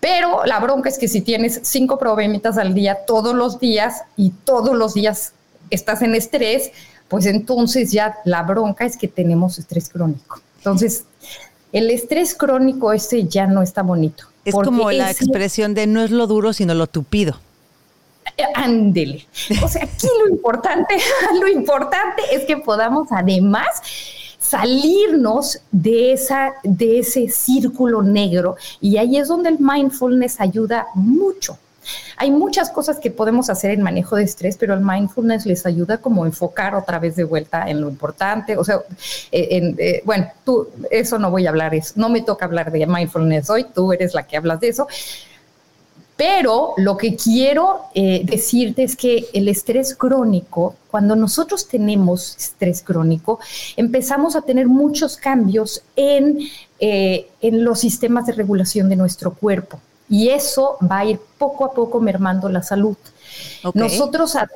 Pero 0.00 0.44
la 0.44 0.58
bronca 0.58 0.88
es 0.88 0.98
que 0.98 1.08
si 1.08 1.20
tienes 1.20 1.60
cinco 1.62 1.98
problemitas 1.98 2.58
al 2.58 2.74
día 2.74 3.04
todos 3.06 3.34
los 3.34 3.60
días 3.60 4.02
y 4.16 4.30
todos 4.30 4.74
los 4.74 4.94
días 4.94 5.32
estás 5.70 6.02
en 6.02 6.14
estrés, 6.14 6.72
pues 7.08 7.26
entonces 7.26 7.92
ya 7.92 8.16
la 8.24 8.42
bronca 8.42 8.84
es 8.84 8.96
que 8.96 9.06
tenemos 9.06 9.58
estrés 9.58 9.88
crónico. 9.88 10.40
Entonces, 10.58 11.04
el 11.72 11.90
estrés 11.90 12.34
crónico 12.34 12.92
ese 12.92 13.24
ya 13.24 13.46
no 13.46 13.62
está 13.62 13.82
bonito. 13.82 14.24
Es 14.44 14.54
como 14.54 14.90
la 14.90 15.10
expresión 15.10 15.72
de 15.74 15.86
no 15.86 16.02
es 16.02 16.10
lo 16.10 16.26
duro, 16.26 16.52
sino 16.52 16.74
lo 16.74 16.88
tupido. 16.88 17.36
Ándele. 18.54 19.26
O 19.62 19.68
sea, 19.68 19.84
aquí 19.84 20.08
lo 20.20 20.28
importante, 20.28 20.96
lo 21.40 21.48
importante 21.48 22.22
es 22.32 22.44
que 22.44 22.56
podamos 22.56 23.08
además 23.10 23.82
salirnos 24.38 25.60
de, 25.70 26.12
esa, 26.12 26.52
de 26.62 26.98
ese 26.98 27.28
círculo 27.28 28.02
negro 28.02 28.56
y 28.80 28.98
ahí 28.98 29.16
es 29.16 29.28
donde 29.28 29.48
el 29.48 29.58
mindfulness 29.58 30.40
ayuda 30.40 30.86
mucho. 30.94 31.58
Hay 32.16 32.30
muchas 32.30 32.70
cosas 32.70 32.98
que 32.98 33.10
podemos 33.10 33.50
hacer 33.50 33.70
en 33.72 33.82
manejo 33.82 34.16
de 34.16 34.24
estrés, 34.24 34.56
pero 34.56 34.74
el 34.74 34.80
mindfulness 34.80 35.46
les 35.46 35.66
ayuda 35.66 35.98
como 35.98 36.26
enfocar 36.26 36.74
otra 36.74 36.98
vez 36.98 37.16
de 37.16 37.24
vuelta 37.24 37.68
en 37.68 37.80
lo 37.80 37.88
importante. 37.88 38.56
O 38.56 38.64
sea, 38.64 38.80
eh, 39.32 39.74
eh, 39.78 40.02
bueno, 40.04 40.28
tú, 40.44 40.68
eso 40.90 41.18
no 41.18 41.30
voy 41.30 41.46
a 41.46 41.50
hablar, 41.50 41.72
no 41.96 42.08
me 42.08 42.22
toca 42.22 42.44
hablar 42.44 42.70
de 42.70 42.86
mindfulness 42.86 43.50
hoy, 43.50 43.64
tú 43.64 43.92
eres 43.92 44.14
la 44.14 44.26
que 44.26 44.36
hablas 44.36 44.60
de 44.60 44.68
eso, 44.68 44.86
pero 46.22 46.74
lo 46.76 46.96
que 46.96 47.16
quiero 47.16 47.86
eh, 47.94 48.22
decirte 48.24 48.84
es 48.84 48.94
que 48.94 49.26
el 49.32 49.48
estrés 49.48 49.96
crónico, 49.96 50.76
cuando 50.88 51.16
nosotros 51.16 51.66
tenemos 51.66 52.36
estrés 52.36 52.80
crónico, 52.80 53.40
empezamos 53.76 54.36
a 54.36 54.42
tener 54.42 54.68
muchos 54.68 55.16
cambios 55.16 55.82
en, 55.96 56.38
eh, 56.78 57.28
en 57.40 57.64
los 57.64 57.80
sistemas 57.80 58.26
de 58.26 58.34
regulación 58.34 58.88
de 58.88 58.94
nuestro 58.94 59.32
cuerpo. 59.34 59.80
Y 60.08 60.28
eso 60.28 60.76
va 60.88 60.98
a 60.98 61.06
ir 61.06 61.18
poco 61.38 61.64
a 61.64 61.72
poco 61.72 61.98
mermando 61.98 62.48
la 62.48 62.62
salud. 62.62 62.96
Nosotros 63.74 64.36
a 64.36 64.48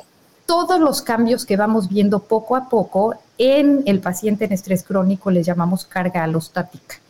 todos 0.46 0.78
los 0.78 1.02
cambios 1.02 1.44
que 1.44 1.56
vamos 1.56 1.88
viendo 1.88 2.20
poco 2.20 2.54
a 2.54 2.68
poco 2.68 3.16
en 3.38 3.82
el 3.86 3.98
paciente 3.98 4.44
en 4.44 4.52
estrés 4.52 4.84
crónico 4.84 5.32
les 5.32 5.44
llamamos 5.44 5.84
carga 5.84 6.22
alostática. 6.22 7.00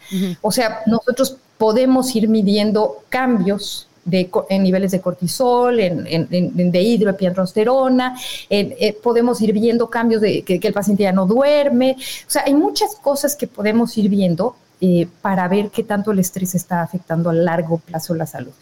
O 0.40 0.50
sea, 0.50 0.80
nosotros 0.86 1.36
podemos 1.58 2.16
ir 2.16 2.26
midiendo 2.26 3.02
cambios 3.10 3.86
en 4.10 4.62
niveles 4.62 4.92
de 4.92 5.00
cortisol, 5.00 5.80
en, 5.80 6.06
en, 6.06 6.70
de 6.70 6.82
hidroepiandrosterona, 6.82 8.16
eh, 8.50 8.96
podemos 9.02 9.40
ir 9.40 9.52
viendo 9.52 9.88
cambios 9.90 10.20
de 10.20 10.42
que, 10.42 10.60
el 10.62 10.72
paciente 10.72 11.04
ya 11.04 11.12
no 11.12 11.26
duerme. 11.26 11.96
O 11.98 12.30
sea, 12.30 12.42
hay 12.46 12.54
muchas 12.54 12.94
cosas 12.96 13.36
que 13.36 13.46
podemos 13.46 13.96
ir 13.98 14.08
viendo 14.08 14.56
eh, 14.80 15.06
para 15.22 15.48
ver 15.48 15.70
qué 15.70 15.82
tanto 15.82 16.12
el 16.12 16.18
estrés 16.18 16.54
está 16.54 16.82
afectando 16.82 17.30
a 17.30 17.32
largo 17.32 17.78
plazo 17.78 18.14
la 18.14 18.26
salud. 18.26 18.52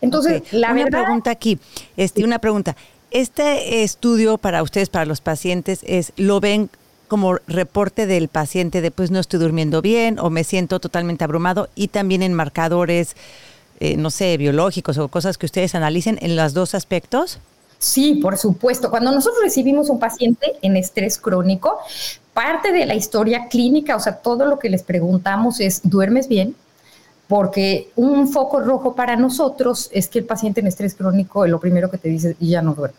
Entonces, 0.00 0.42
la 0.52 0.72
una 0.72 0.86
pregunta 0.86 1.30
aquí, 1.30 1.58
este, 1.96 2.24
una 2.24 2.38
pregunta. 2.38 2.76
Este 3.10 3.82
estudio 3.82 4.38
para 4.38 4.62
ustedes, 4.62 4.88
para 4.88 5.04
los 5.04 5.20
pacientes, 5.20 5.80
es 5.82 6.12
lo 6.16 6.40
ven 6.40 6.70
como 7.12 7.36
reporte 7.46 8.06
del 8.06 8.28
paciente 8.28 8.80
de 8.80 8.90
pues 8.90 9.10
no 9.10 9.20
estoy 9.20 9.38
durmiendo 9.38 9.82
bien 9.82 10.18
o 10.18 10.30
me 10.30 10.44
siento 10.44 10.80
totalmente 10.80 11.24
abrumado 11.24 11.68
y 11.74 11.88
también 11.88 12.22
en 12.22 12.32
marcadores, 12.32 13.16
eh, 13.84 13.96
no 13.96 14.10
sé, 14.10 14.36
biológicos 14.36 14.96
o 14.98 15.08
cosas 15.08 15.36
que 15.38 15.46
ustedes 15.46 15.74
analicen 15.74 16.16
en 16.22 16.36
los 16.36 16.54
dos 16.54 16.72
aspectos? 16.76 17.40
Sí, 17.80 18.20
por 18.22 18.38
supuesto. 18.38 18.90
Cuando 18.90 19.10
nosotros 19.10 19.42
recibimos 19.42 19.90
un 19.90 19.98
paciente 19.98 20.52
en 20.62 20.76
estrés 20.76 21.18
crónico, 21.18 21.80
parte 22.32 22.70
de 22.70 22.86
la 22.86 22.94
historia 22.94 23.48
clínica, 23.48 23.96
o 23.96 23.98
sea, 23.98 24.18
todo 24.18 24.46
lo 24.46 24.60
que 24.60 24.70
les 24.70 24.84
preguntamos 24.84 25.58
es, 25.58 25.80
¿duermes 25.82 26.28
bien? 26.28 26.54
Porque 27.26 27.90
un 27.96 28.28
foco 28.28 28.60
rojo 28.60 28.94
para 28.94 29.16
nosotros 29.16 29.90
es 29.92 30.06
que 30.06 30.20
el 30.20 30.26
paciente 30.26 30.60
en 30.60 30.68
estrés 30.68 30.94
crónico, 30.94 31.44
lo 31.48 31.58
primero 31.58 31.90
que 31.90 31.98
te 31.98 32.08
dice, 32.08 32.36
ya 32.38 32.62
no 32.62 32.74
duerme. 32.74 32.98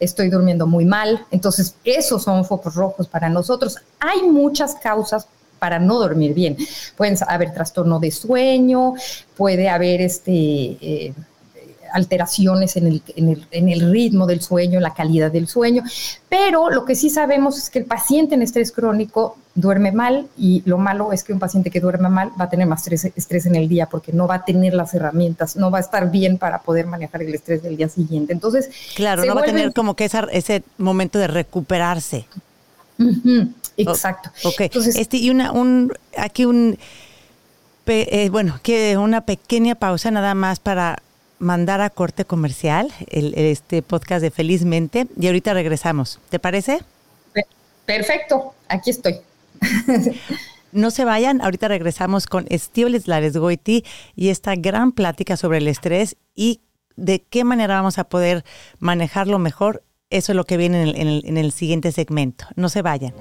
Estoy 0.00 0.28
durmiendo 0.28 0.66
muy 0.66 0.86
mal. 0.86 1.24
Entonces, 1.30 1.76
esos 1.84 2.24
son 2.24 2.44
focos 2.44 2.74
rojos 2.74 3.06
para 3.06 3.28
nosotros. 3.28 3.76
Hay 4.00 4.24
muchas 4.24 4.74
causas 4.74 5.28
para 5.58 5.78
no 5.78 5.98
dormir 5.98 6.34
bien. 6.34 6.56
Pueden 6.96 7.16
haber 7.28 7.52
trastorno 7.52 7.98
de 7.98 8.10
sueño, 8.10 8.94
puede 9.36 9.68
haber 9.68 10.00
este... 10.00 10.30
Eh, 10.32 11.14
alteraciones 11.92 12.76
en 12.76 12.86
el, 12.86 13.02
en, 13.14 13.28
el, 13.30 13.46
en 13.50 13.68
el, 13.68 13.90
ritmo 13.90 14.26
del 14.26 14.42
sueño, 14.42 14.80
la 14.80 14.92
calidad 14.92 15.30
del 15.30 15.48
sueño, 15.48 15.82
pero 16.28 16.68
lo 16.70 16.84
que 16.84 16.94
sí 16.94 17.10
sabemos 17.10 17.56
es 17.56 17.70
que 17.70 17.78
el 17.78 17.84
paciente 17.84 18.34
en 18.34 18.42
estrés 18.42 18.72
crónico 18.72 19.36
duerme 19.54 19.90
mal 19.92 20.28
y 20.36 20.62
lo 20.66 20.78
malo 20.78 21.12
es 21.12 21.24
que 21.24 21.32
un 21.32 21.38
paciente 21.38 21.70
que 21.70 21.80
duerme 21.80 22.08
mal 22.08 22.30
va 22.38 22.44
a 22.44 22.50
tener 22.50 22.66
más 22.66 22.82
estrés, 22.82 23.12
estrés 23.16 23.46
en 23.46 23.56
el 23.56 23.68
día 23.68 23.86
porque 23.86 24.12
no 24.12 24.26
va 24.26 24.36
a 24.36 24.44
tener 24.44 24.74
las 24.74 24.92
herramientas, 24.94 25.56
no 25.56 25.70
va 25.70 25.78
a 25.78 25.80
estar 25.80 26.10
bien 26.10 26.38
para 26.38 26.60
poder 26.60 26.86
manejar 26.86 27.22
el 27.22 27.34
estrés 27.34 27.62
del 27.62 27.76
día 27.76 27.88
siguiente. 27.88 28.32
Entonces, 28.32 28.70
claro, 28.94 29.24
no 29.24 29.34
va 29.34 29.40
a 29.40 29.44
tener 29.44 29.72
como 29.72 29.94
que 29.94 30.04
esa, 30.04 30.26
ese 30.30 30.62
momento 30.76 31.18
de 31.18 31.26
recuperarse. 31.26 32.26
Exacto. 33.76 34.30
ok, 34.44 34.60
Entonces, 34.60 34.96
este, 34.96 35.18
y 35.18 35.30
una, 35.30 35.52
un, 35.52 35.92
aquí 36.16 36.44
un, 36.44 36.78
eh, 37.86 38.28
bueno, 38.30 38.58
que 38.62 38.96
una 38.96 39.22
pequeña 39.22 39.74
pausa 39.74 40.10
nada 40.10 40.34
más 40.34 40.60
para 40.60 41.02
mandar 41.38 41.80
a 41.80 41.90
corte 41.90 42.24
comercial 42.24 42.92
el, 43.08 43.34
este 43.34 43.82
podcast 43.82 44.22
de 44.22 44.30
Felizmente 44.30 45.06
y 45.18 45.26
ahorita 45.26 45.52
regresamos. 45.54 46.18
¿Te 46.30 46.38
parece? 46.38 46.80
Perfecto, 47.84 48.54
aquí 48.68 48.90
estoy. 48.90 49.20
No 50.72 50.90
se 50.90 51.06
vayan, 51.06 51.40
ahorita 51.40 51.68
regresamos 51.68 52.26
con 52.26 52.44
Estíbales 52.50 53.08
Lares 53.08 53.34
Goiti 53.34 53.82
y 54.14 54.28
esta 54.28 54.56
gran 54.56 54.92
plática 54.92 55.38
sobre 55.38 55.56
el 55.56 55.68
estrés 55.68 56.16
y 56.34 56.60
de 56.96 57.22
qué 57.22 57.44
manera 57.44 57.76
vamos 57.76 57.98
a 57.98 58.04
poder 58.04 58.44
manejarlo 58.78 59.38
mejor. 59.38 59.82
Eso 60.08 60.30
es 60.30 60.36
lo 60.36 60.44
que 60.44 60.56
viene 60.56 60.82
en 60.82 61.08
el, 61.08 61.22
en 61.26 61.36
el 61.36 61.50
siguiente 61.50 61.90
segmento. 61.90 62.46
No 62.54 62.68
se 62.68 62.80
vayan. 62.80 63.12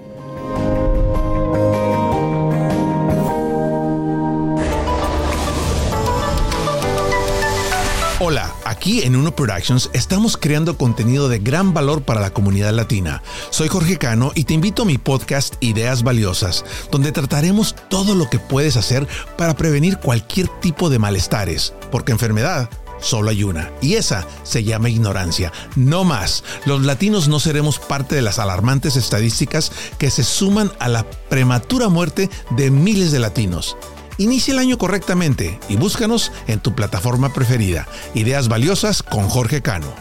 Hola, 8.19 8.53
aquí 8.65 9.01
en 9.01 9.15
Uno 9.15 9.35
Productions 9.35 9.89
estamos 9.93 10.37
creando 10.37 10.77
contenido 10.77 11.27
de 11.27 11.39
gran 11.39 11.73
valor 11.73 12.03
para 12.03 12.21
la 12.21 12.29
comunidad 12.29 12.71
latina. 12.71 13.23
Soy 13.49 13.67
Jorge 13.67 13.97
Cano 13.97 14.31
y 14.35 14.43
te 14.43 14.53
invito 14.53 14.83
a 14.83 14.85
mi 14.85 14.99
podcast 14.99 15.55
Ideas 15.61 16.03
Valiosas, 16.03 16.63
donde 16.91 17.11
trataremos 17.11 17.75
todo 17.89 18.13
lo 18.13 18.29
que 18.29 18.39
puedes 18.39 18.77
hacer 18.77 19.07
para 19.37 19.55
prevenir 19.55 19.97
cualquier 19.97 20.47
tipo 20.59 20.89
de 20.89 20.99
malestares, 20.99 21.73
porque 21.91 22.13
enfermedad 22.13 22.69
solo 22.99 23.29
hay 23.29 23.43
una, 23.43 23.71
y 23.81 23.95
esa 23.95 24.27
se 24.43 24.63
llama 24.63 24.89
ignorancia. 24.89 25.51
No 25.75 26.03
más, 26.03 26.43
los 26.65 26.83
latinos 26.83 27.27
no 27.27 27.39
seremos 27.39 27.79
parte 27.79 28.15
de 28.15 28.21
las 28.21 28.39
alarmantes 28.39 28.95
estadísticas 28.95 29.71
que 29.97 30.09
se 30.09 30.23
suman 30.23 30.71
a 30.79 30.89
la 30.89 31.09
prematura 31.29 31.89
muerte 31.89 32.29
de 32.51 32.71
miles 32.71 33.11
de 33.11 33.19
latinos. 33.19 33.77
Inicia 34.17 34.53
el 34.53 34.59
año 34.59 34.77
correctamente 34.77 35.59
y 35.67 35.75
búscanos 35.75 36.31
en 36.47 36.59
tu 36.59 36.73
plataforma 36.73 37.33
preferida. 37.33 37.87
Ideas 38.13 38.47
valiosas 38.47 39.03
con 39.03 39.27
Jorge 39.27 39.61
Cano. 39.61 39.93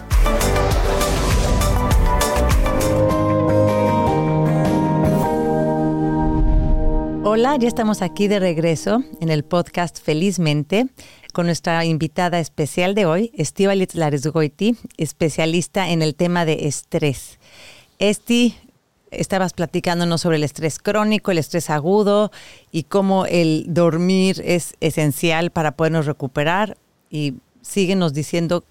Hola, 7.26 7.56
ya 7.56 7.66
estamos 7.66 8.00
aquí 8.00 8.28
de 8.28 8.38
regreso 8.38 9.02
en 9.20 9.28
el 9.28 9.42
podcast 9.42 10.00
Felizmente 10.00 10.86
con 11.34 11.46
nuestra 11.46 11.84
invitada 11.84 12.38
especial 12.38 12.94
de 12.94 13.04
hoy, 13.04 13.30
Estíbaliz 13.34 13.94
Laresgoiti, 13.94 14.76
especialista 14.96 15.90
en 15.90 16.00
el 16.00 16.14
tema 16.14 16.46
de 16.46 16.66
estrés. 16.66 17.38
Esti, 17.98 18.56
estabas 19.10 19.52
platicándonos 19.52 20.22
sobre 20.22 20.38
el 20.38 20.44
estrés 20.44 20.78
crónico, 20.78 21.30
el 21.30 21.38
estrés 21.38 21.68
agudo 21.68 22.30
y 22.72 22.84
cómo 22.84 23.26
el 23.26 23.66
dormir 23.68 24.40
es 24.46 24.74
esencial 24.80 25.50
para 25.50 25.72
podernos 25.72 26.06
recuperar. 26.06 26.78
Y 27.10 27.34
síguenos 27.60 28.14
diciendo 28.14 28.64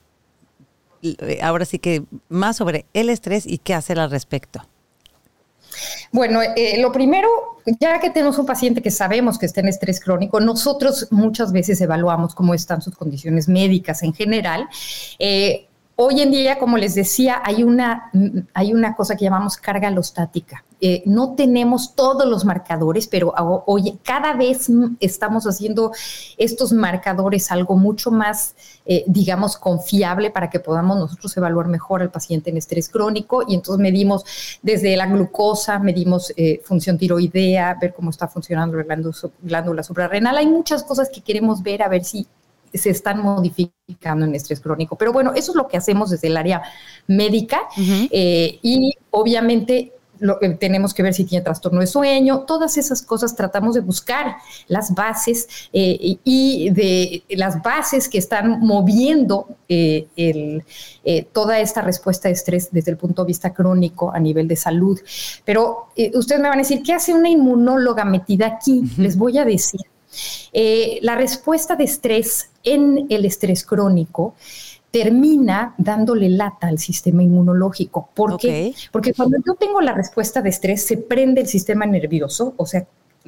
eh, 1.03 1.39
ahora 1.43 1.65
sí 1.65 1.77
que 1.79 2.03
más 2.29 2.57
sobre 2.57 2.85
el 2.93 3.09
estrés 3.09 3.45
y 3.45 3.59
qué 3.59 3.73
hacer 3.75 3.99
al 3.99 4.09
respecto. 4.09 4.65
Bueno, 6.11 6.41
eh, 6.41 6.79
lo 6.81 6.91
primero, 6.91 7.27
ya 7.79 7.99
que 7.99 8.09
tenemos 8.09 8.37
un 8.37 8.45
paciente 8.45 8.81
que 8.81 8.91
sabemos 8.91 9.37
que 9.37 9.45
está 9.45 9.61
en 9.61 9.67
estrés 9.67 9.99
crónico, 9.99 10.39
nosotros 10.39 11.07
muchas 11.11 11.51
veces 11.51 11.79
evaluamos 11.81 12.35
cómo 12.35 12.53
están 12.53 12.81
sus 12.81 12.95
condiciones 12.95 13.47
médicas 13.47 14.03
en 14.03 14.13
general. 14.13 14.67
Eh, 15.19 15.67
Hoy 15.95 16.21
en 16.21 16.31
día, 16.31 16.57
como 16.57 16.77
les 16.77 16.95
decía, 16.95 17.39
hay 17.43 17.63
una, 17.63 18.09
hay 18.55 18.73
una 18.73 18.95
cosa 18.95 19.15
que 19.15 19.25
llamamos 19.25 19.57
carga 19.57 19.89
alostática. 19.89 20.65
Eh, 20.81 21.03
no 21.05 21.35
tenemos 21.35 21.93
todos 21.93 22.27
los 22.27 22.45
marcadores, 22.45 23.07
pero 23.07 23.31
hoy 23.67 23.99
cada 24.03 24.33
vez 24.33 24.69
estamos 24.99 25.45
haciendo 25.45 25.91
estos 26.37 26.73
marcadores 26.73 27.51
algo 27.51 27.77
mucho 27.77 28.09
más, 28.09 28.55
eh, 28.87 29.03
digamos, 29.05 29.55
confiable 29.55 30.31
para 30.31 30.49
que 30.49 30.59
podamos 30.59 30.97
nosotros 30.97 31.37
evaluar 31.37 31.67
mejor 31.67 32.01
al 32.01 32.09
paciente 32.09 32.49
en 32.49 32.57
estrés 32.57 32.89
crónico. 32.89 33.43
Y 33.47 33.53
entonces 33.53 33.79
medimos 33.79 34.25
desde 34.63 34.97
la 34.97 35.05
glucosa, 35.05 35.77
medimos 35.77 36.33
eh, 36.35 36.59
función 36.65 36.97
tiroidea, 36.97 37.77
ver 37.79 37.93
cómo 37.93 38.09
está 38.09 38.27
funcionando 38.27 38.77
la 38.77 38.97
glándula 39.43 39.83
suprarrenal. 39.83 40.37
Hay 40.37 40.47
muchas 40.47 40.83
cosas 40.83 41.09
que 41.09 41.21
queremos 41.21 41.61
ver 41.61 41.83
a 41.83 41.87
ver 41.87 42.03
si 42.03 42.27
se 42.73 42.89
están 42.89 43.21
modificando 43.21 44.25
en 44.25 44.35
estrés 44.35 44.59
crónico. 44.59 44.95
Pero 44.95 45.13
bueno, 45.13 45.33
eso 45.35 45.51
es 45.51 45.55
lo 45.55 45.67
que 45.67 45.77
hacemos 45.77 46.09
desde 46.09 46.27
el 46.27 46.37
área 46.37 46.63
médica 47.07 47.61
eh, 48.11 48.59
y 48.61 48.93
obviamente 49.11 49.93
lo, 50.19 50.39
que 50.39 50.49
tenemos 50.49 50.93
que 50.93 51.03
ver 51.03 51.13
si 51.13 51.25
tiene 51.25 51.43
trastorno 51.43 51.81
de 51.81 51.87
sueño, 51.87 52.41
todas 52.41 52.77
esas 52.77 53.01
cosas 53.01 53.35
tratamos 53.35 53.75
de 53.75 53.81
buscar 53.81 54.37
las 54.67 54.93
bases 54.93 55.69
eh, 55.73 56.17
y 56.23 56.69
de 56.69 57.23
las 57.29 57.61
bases 57.61 58.07
que 58.07 58.19
están 58.19 58.61
moviendo 58.61 59.47
eh, 59.67 60.63
toda 61.33 61.59
esta 61.59 61.81
respuesta 61.81 62.29
de 62.29 62.35
estrés 62.35 62.69
desde 62.71 62.91
el 62.91 62.97
punto 62.97 63.23
de 63.23 63.27
vista 63.27 63.53
crónico 63.53 64.13
a 64.13 64.19
nivel 64.19 64.47
de 64.47 64.55
salud. 64.55 64.99
Pero 65.43 65.89
ustedes 66.13 66.41
me 66.41 66.47
van 66.47 66.59
a 66.59 66.61
decir, 66.61 66.83
¿qué 66.83 66.93
hace 66.93 67.13
una 67.13 67.29
inmunóloga 67.29 68.05
metida 68.05 68.47
aquí? 68.47 68.83
Les 68.97 69.17
voy 69.17 69.37
a 69.39 69.45
decir 69.45 69.81
eh, 70.51 70.99
la 71.01 71.15
respuesta 71.15 71.75
de 71.75 71.85
estrés 71.85 72.49
en 72.63 73.07
el 73.09 73.25
estrés 73.25 73.65
crónico 73.65 74.35
termina 74.91 75.73
dándole 75.79 76.29
lata 76.29 76.67
al 76.67 76.77
sistema 76.77 77.23
inmunológico. 77.23 78.09
¿Por 78.13 78.37
qué? 78.37 78.75
Porque 78.91 79.13
cuando 79.13 79.37
yo 79.43 79.55
tengo 79.55 79.81
la 79.81 79.93
respuesta 79.93 80.41
de 80.41 80.49
estrés, 80.49 80.85
se 80.85 80.97
prende 80.97 81.41
el 81.41 81.47
sistema 81.47 81.87
nervioso, 81.87 82.53
o 82.57 82.67
sea, 82.67 82.85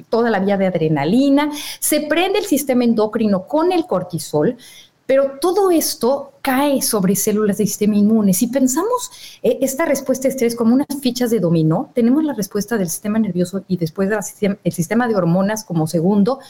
toda 0.08 0.30
la 0.30 0.38
vía 0.38 0.56
de 0.56 0.66
adrenalina, 0.66 1.50
se 1.80 2.02
prende 2.02 2.38
el 2.38 2.44
sistema 2.44 2.84
endocrino 2.84 3.46
con 3.46 3.72
el 3.72 3.86
cortisol, 3.86 4.56
pero 5.06 5.38
todo 5.40 5.70
esto 5.70 6.32
cae 6.42 6.82
sobre 6.82 7.16
células 7.16 7.58
del 7.58 7.68
sistema 7.68 7.96
inmune. 7.96 8.34
Si 8.34 8.48
pensamos 8.48 9.10
eh, 9.42 9.58
esta 9.62 9.84
respuesta 9.84 10.24
de 10.24 10.30
estrés 10.30 10.56
como 10.56 10.74
unas 10.74 10.86
fichas 11.00 11.30
de 11.30 11.40
dominó, 11.40 11.90
tenemos 11.94 12.24
la 12.24 12.34
respuesta 12.34 12.76
del 12.76 12.88
sistema 12.88 13.18
nervioso 13.18 13.64
y 13.68 13.76
después 13.76 14.10
el 14.40 14.72
sistema 14.72 15.08
de 15.08 15.16
hormonas 15.16 15.64
como 15.64 15.86
segundo, 15.86 16.40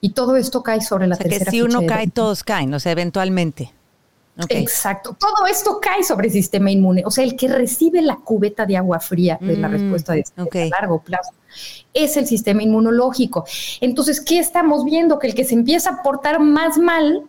y 0.00 0.10
todo 0.10 0.36
esto 0.36 0.62
cae 0.62 0.80
sobre 0.80 1.06
la 1.06 1.14
o 1.14 1.18
sea, 1.18 1.28
Que 1.28 1.50
si 1.50 1.62
uno 1.62 1.84
cae, 1.86 2.08
todos 2.08 2.44
caen, 2.44 2.72
o 2.74 2.80
sea, 2.80 2.92
eventualmente. 2.92 3.72
Exacto. 4.50 5.16
Todo 5.18 5.46
esto 5.46 5.80
cae 5.80 6.02
sobre 6.02 6.26
el 6.26 6.32
sistema 6.32 6.70
inmune. 6.70 7.02
O 7.06 7.10
sea, 7.10 7.24
el 7.24 7.36
que 7.36 7.48
recibe 7.48 8.02
la 8.02 8.16
cubeta 8.16 8.66
de 8.66 8.76
agua 8.76 9.00
fría 9.00 9.38
de 9.40 9.56
la 9.56 9.68
mm, 9.68 9.72
respuesta 9.72 10.12
de 10.12 10.20
este 10.20 10.62
a 10.62 10.66
largo 10.68 11.00
plazo 11.00 11.32
es 11.94 12.18
el 12.18 12.26
sistema 12.26 12.62
inmunológico. 12.62 13.46
Entonces, 13.80 14.20
¿qué 14.20 14.38
estamos 14.38 14.84
viendo? 14.84 15.18
Que 15.18 15.28
el 15.28 15.34
que 15.34 15.44
se 15.44 15.54
empieza 15.54 15.90
a 15.90 16.02
portar 16.02 16.38
más 16.40 16.76
mal 16.76 17.24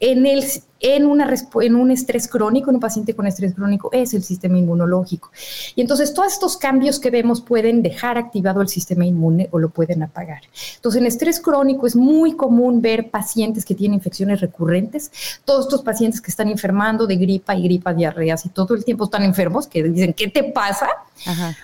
en, 0.00 0.26
el, 0.26 0.44
en, 0.80 1.06
una, 1.06 1.32
en 1.60 1.74
un 1.74 1.90
estrés 1.90 2.28
crónico, 2.28 2.70
en 2.70 2.76
un 2.76 2.80
paciente 2.80 3.14
con 3.14 3.26
estrés 3.26 3.54
crónico, 3.54 3.90
es 3.92 4.14
el 4.14 4.22
sistema 4.22 4.58
inmunológico. 4.58 5.30
Y 5.74 5.80
entonces 5.80 6.14
todos 6.14 6.32
estos 6.32 6.56
cambios 6.56 7.00
que 7.00 7.10
vemos 7.10 7.40
pueden 7.40 7.82
dejar 7.82 8.18
activado 8.18 8.60
el 8.62 8.68
sistema 8.68 9.04
inmune 9.04 9.48
o 9.50 9.58
lo 9.58 9.70
pueden 9.70 10.02
apagar. 10.02 10.42
Entonces 10.76 11.00
en 11.00 11.06
estrés 11.06 11.40
crónico 11.40 11.86
es 11.86 11.96
muy 11.96 12.34
común 12.34 12.80
ver 12.80 13.10
pacientes 13.10 13.64
que 13.64 13.74
tienen 13.74 13.96
infecciones 13.96 14.40
recurrentes, 14.40 15.10
todos 15.44 15.66
estos 15.66 15.82
pacientes 15.82 16.20
que 16.20 16.30
están 16.30 16.48
enfermando 16.48 17.06
de 17.06 17.16
gripa 17.16 17.54
y 17.54 17.62
gripa, 17.62 17.92
diarreas 17.92 18.44
y 18.46 18.50
todo 18.50 18.74
el 18.74 18.84
tiempo 18.84 19.04
están 19.04 19.22
enfermos, 19.24 19.66
que 19.66 19.82
dicen, 19.82 20.12
¿qué 20.12 20.28
te 20.28 20.44
pasa? 20.44 20.88
Ajá 21.26 21.56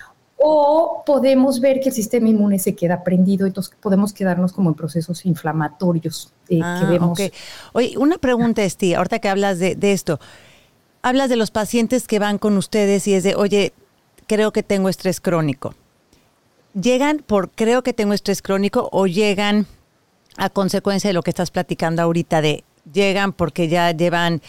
o 0.47 1.01
podemos 1.03 1.59
ver 1.59 1.79
que 1.79 1.89
el 1.89 1.95
sistema 1.95 2.29
inmune 2.29 2.59
se 2.59 2.75
queda 2.75 3.03
prendido, 3.03 3.47
entonces 3.47 3.73
podemos 3.81 4.13
quedarnos 4.13 4.53
como 4.53 4.69
en 4.69 4.75
procesos 4.75 5.25
inflamatorios 5.25 6.31
eh, 6.49 6.57
que 6.57 6.63
ah, 6.63 6.87
vemos. 6.87 7.19
Oye, 7.73 7.97
una 7.97 8.19
pregunta, 8.19 8.63
Esti, 8.63 8.93
ahorita 8.93 9.17
que 9.17 9.27
hablas 9.27 9.57
de, 9.57 9.75
esto, 9.81 10.19
hablas 11.01 11.29
de 11.29 11.35
los 11.35 11.49
pacientes 11.49 12.07
que 12.07 12.19
van 12.19 12.37
con 12.37 12.57
ustedes 12.57 13.07
y 13.07 13.15
es 13.15 13.23
de, 13.23 13.33
oye, 13.33 13.73
creo 14.27 14.53
que 14.53 14.61
tengo 14.61 14.87
estrés 14.87 15.19
crónico. 15.19 15.73
¿Llegan 16.79 17.23
por 17.25 17.49
creo 17.49 17.81
que 17.81 17.93
tengo 17.93 18.13
estrés 18.13 18.43
crónico 18.43 18.87
o 18.91 19.07
llegan 19.07 19.65
a 20.37 20.51
consecuencia 20.51 21.07
de 21.07 21.15
lo 21.15 21.23
que 21.23 21.31
estás 21.31 21.49
platicando 21.49 22.03
ahorita 22.03 22.41
de 22.41 22.63
llegan 22.93 23.33
porque 23.33 23.67
ya 23.67 23.89
llevan 23.93 24.43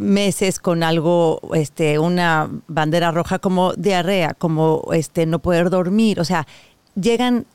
meses 0.00 0.58
con 0.58 0.82
algo, 0.82 1.40
este, 1.54 1.98
una 1.98 2.50
bandera 2.66 3.10
roja 3.10 3.38
como 3.38 3.72
diarrea, 3.74 4.34
como 4.34 4.82
este, 4.92 5.26
no 5.26 5.38
poder 5.38 5.70
dormir, 5.70 6.20
o 6.20 6.24
sea, 6.24 6.46
llegan 6.94 7.46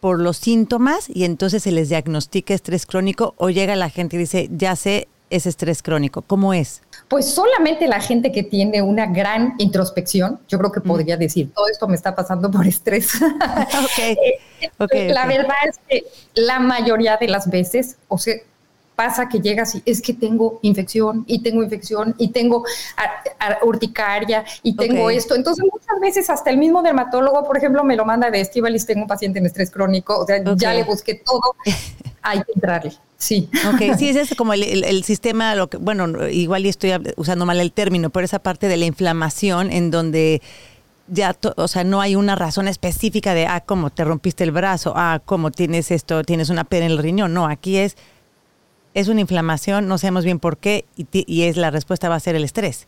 por 0.00 0.20
los 0.20 0.36
síntomas 0.36 1.08
y 1.08 1.24
entonces 1.24 1.62
se 1.62 1.72
les 1.72 1.88
diagnostica 1.88 2.54
estrés 2.54 2.86
crónico 2.86 3.34
o 3.38 3.50
llega 3.50 3.74
la 3.76 3.90
gente 3.90 4.16
y 4.16 4.20
dice, 4.20 4.48
ya 4.52 4.76
sé, 4.76 5.08
es 5.30 5.46
estrés 5.46 5.82
crónico. 5.82 6.22
¿Cómo 6.22 6.54
es? 6.54 6.82
Pues 7.08 7.26
solamente 7.26 7.88
la 7.88 8.00
gente 8.00 8.32
que 8.32 8.42
tiene 8.42 8.82
una 8.82 9.06
gran 9.06 9.54
introspección, 9.58 10.40
yo 10.48 10.58
creo 10.58 10.72
que 10.72 10.80
mm. 10.80 10.84
podría 10.84 11.16
decir, 11.16 11.52
todo 11.52 11.66
esto 11.68 11.88
me 11.88 11.96
está 11.96 12.14
pasando 12.14 12.50
por 12.50 12.66
estrés. 12.66 13.12
Eh, 14.90 15.10
la 15.12 15.26
verdad 15.26 15.54
es 15.68 15.78
que 15.86 16.04
la 16.34 16.58
mayoría 16.58 17.18
de 17.18 17.28
las 17.28 17.48
veces, 17.50 17.98
o 18.08 18.16
sea, 18.16 18.36
pasa 18.96 19.28
que 19.28 19.40
llegas 19.40 19.74
y 19.74 19.82
es 19.84 20.00
que 20.00 20.14
tengo 20.14 20.58
infección 20.62 21.24
y 21.26 21.42
tengo 21.42 21.62
infección 21.62 22.14
y 22.18 22.28
tengo 22.28 22.64
urticaria 23.62 24.44
y 24.62 24.74
tengo 24.74 25.10
esto. 25.10 25.34
Entonces 25.36 25.64
muchas 25.70 26.00
veces 26.00 26.30
hasta 26.30 26.50
el 26.50 26.56
mismo 26.56 26.82
dermatólogo, 26.82 27.44
por 27.44 27.58
ejemplo, 27.58 27.84
me 27.84 27.94
lo 27.94 28.04
manda 28.04 28.30
de 28.30 28.40
Estivalis, 28.40 28.86
tengo 28.86 29.02
un 29.02 29.08
paciente 29.08 29.38
en 29.38 29.46
estrés 29.46 29.70
crónico, 29.70 30.18
o 30.18 30.26
sea, 30.26 30.42
ya 30.56 30.72
le 30.72 30.82
busqué 30.82 31.14
todo, 31.14 31.54
hay 32.22 32.38
que 32.38 32.52
entrarle. 32.54 32.92
Sí. 33.18 33.48
Ok, 33.72 33.96
sí, 33.98 34.08
ese 34.10 34.22
es 34.22 34.34
como 34.34 34.52
el, 34.52 35.04
sistema, 35.04 35.54
lo 35.54 35.68
que, 35.68 35.76
bueno, 35.76 36.28
igual 36.28 36.66
y 36.66 36.68
estoy 36.68 36.92
usando 37.16 37.46
mal 37.46 37.60
el 37.60 37.72
término, 37.72 38.10
pero 38.10 38.24
esa 38.24 38.38
parte 38.38 38.68
de 38.68 38.76
la 38.76 38.86
inflamación 38.86 39.72
en 39.72 39.90
donde 39.90 40.42
ya, 41.08 41.36
o 41.56 41.68
sea, 41.68 41.84
no 41.84 42.00
hay 42.00 42.16
una 42.16 42.34
razón 42.34 42.68
específica 42.68 43.32
de, 43.32 43.46
ah, 43.46 43.62
cómo 43.64 43.90
te 43.90 44.04
rompiste 44.04 44.44
el 44.44 44.50
brazo, 44.50 44.92
ah, 44.96 45.20
cómo 45.24 45.50
tienes 45.50 45.90
esto, 45.90 46.24
tienes 46.24 46.50
una 46.50 46.64
pena 46.64 46.86
en 46.86 46.92
el 46.92 46.98
riñón. 46.98 47.32
No, 47.32 47.46
aquí 47.46 47.76
es 47.76 47.96
es 48.96 49.08
una 49.08 49.20
inflamación, 49.20 49.88
no 49.88 49.98
sabemos 49.98 50.24
bien 50.24 50.40
por 50.40 50.56
qué, 50.56 50.86
y, 50.96 51.42
es 51.42 51.58
la 51.58 51.70
respuesta 51.70 52.08
va 52.08 52.14
a 52.14 52.20
ser 52.20 52.34
el 52.34 52.44
estrés. 52.44 52.86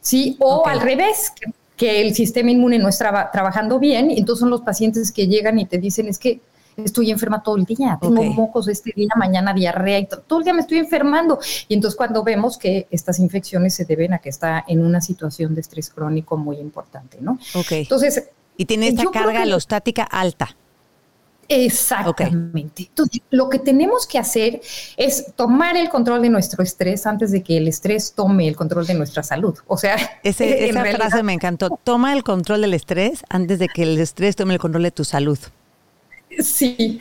Sí, 0.00 0.34
o 0.40 0.66
al 0.66 0.80
revés, 0.80 1.30
que, 1.76 2.00
el 2.00 2.14
sistema 2.14 2.50
inmune 2.50 2.78
no 2.78 2.88
está 2.88 3.30
trabajando 3.30 3.78
bien, 3.78 4.10
entonces 4.10 4.40
son 4.40 4.48
los 4.48 4.62
pacientes 4.62 5.12
que 5.12 5.26
llegan 5.26 5.58
y 5.58 5.66
te 5.66 5.76
dicen, 5.76 6.08
es 6.08 6.18
que 6.18 6.40
estoy 6.82 7.10
enferma 7.10 7.42
todo 7.42 7.56
el 7.56 7.66
día, 7.66 7.98
tengo 8.00 8.22
mocos 8.22 8.66
este 8.66 8.94
día, 8.96 9.10
mañana 9.14 9.52
diarrea, 9.52 9.98
y 9.98 10.08
todo 10.26 10.38
el 10.38 10.44
día 10.46 10.54
me 10.54 10.62
estoy 10.62 10.78
enfermando. 10.78 11.38
Y 11.68 11.74
entonces 11.74 11.94
cuando 11.94 12.24
vemos 12.24 12.56
que 12.56 12.86
estas 12.90 13.18
infecciones 13.18 13.74
se 13.74 13.84
deben 13.84 14.14
a 14.14 14.20
que 14.20 14.30
está 14.30 14.64
en 14.66 14.82
una 14.82 15.02
situación 15.02 15.54
de 15.54 15.60
estrés 15.60 15.90
crónico 15.90 16.38
muy 16.38 16.56
importante, 16.56 17.18
¿no? 17.20 17.38
Ok. 17.54 17.72
Entonces... 17.72 18.30
Y 18.56 18.64
tiene 18.64 18.88
esta 18.88 19.04
carga 19.10 19.42
alostática 19.42 20.04
alta. 20.04 20.56
Exactamente. 21.48 22.84
Entonces, 22.88 23.20
lo 23.30 23.48
que 23.48 23.58
tenemos 23.58 24.06
que 24.06 24.18
hacer 24.18 24.60
es 24.96 25.32
tomar 25.36 25.76
el 25.76 25.88
control 25.88 26.22
de 26.22 26.30
nuestro 26.30 26.62
estrés 26.62 27.06
antes 27.06 27.30
de 27.30 27.42
que 27.42 27.56
el 27.58 27.68
estrés 27.68 28.14
tome 28.14 28.48
el 28.48 28.56
control 28.56 28.86
de 28.86 28.94
nuestra 28.94 29.22
salud. 29.22 29.58
O 29.66 29.76
sea, 29.76 29.96
esa 30.22 30.84
frase 30.84 31.22
me 31.22 31.32
encantó. 31.32 31.78
Toma 31.84 32.12
el 32.12 32.22
control 32.22 32.62
del 32.62 32.74
estrés 32.74 33.22
antes 33.28 33.58
de 33.58 33.68
que 33.68 33.82
el 33.82 33.98
estrés 33.98 34.36
tome 34.36 34.54
el 34.54 34.60
control 34.60 34.84
de 34.84 34.90
tu 34.90 35.04
salud. 35.04 35.38
Sí. 36.40 36.98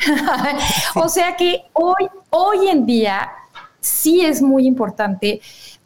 o 0.93 1.08
sea 1.08 1.38
que 1.38 1.62
hoy, 1.71 2.10
hoy 2.32 2.67
en 2.67 2.86
día 2.86 3.32
sí 3.80 4.25
es 4.25 4.41
muy 4.41 4.67
importante 4.67 5.39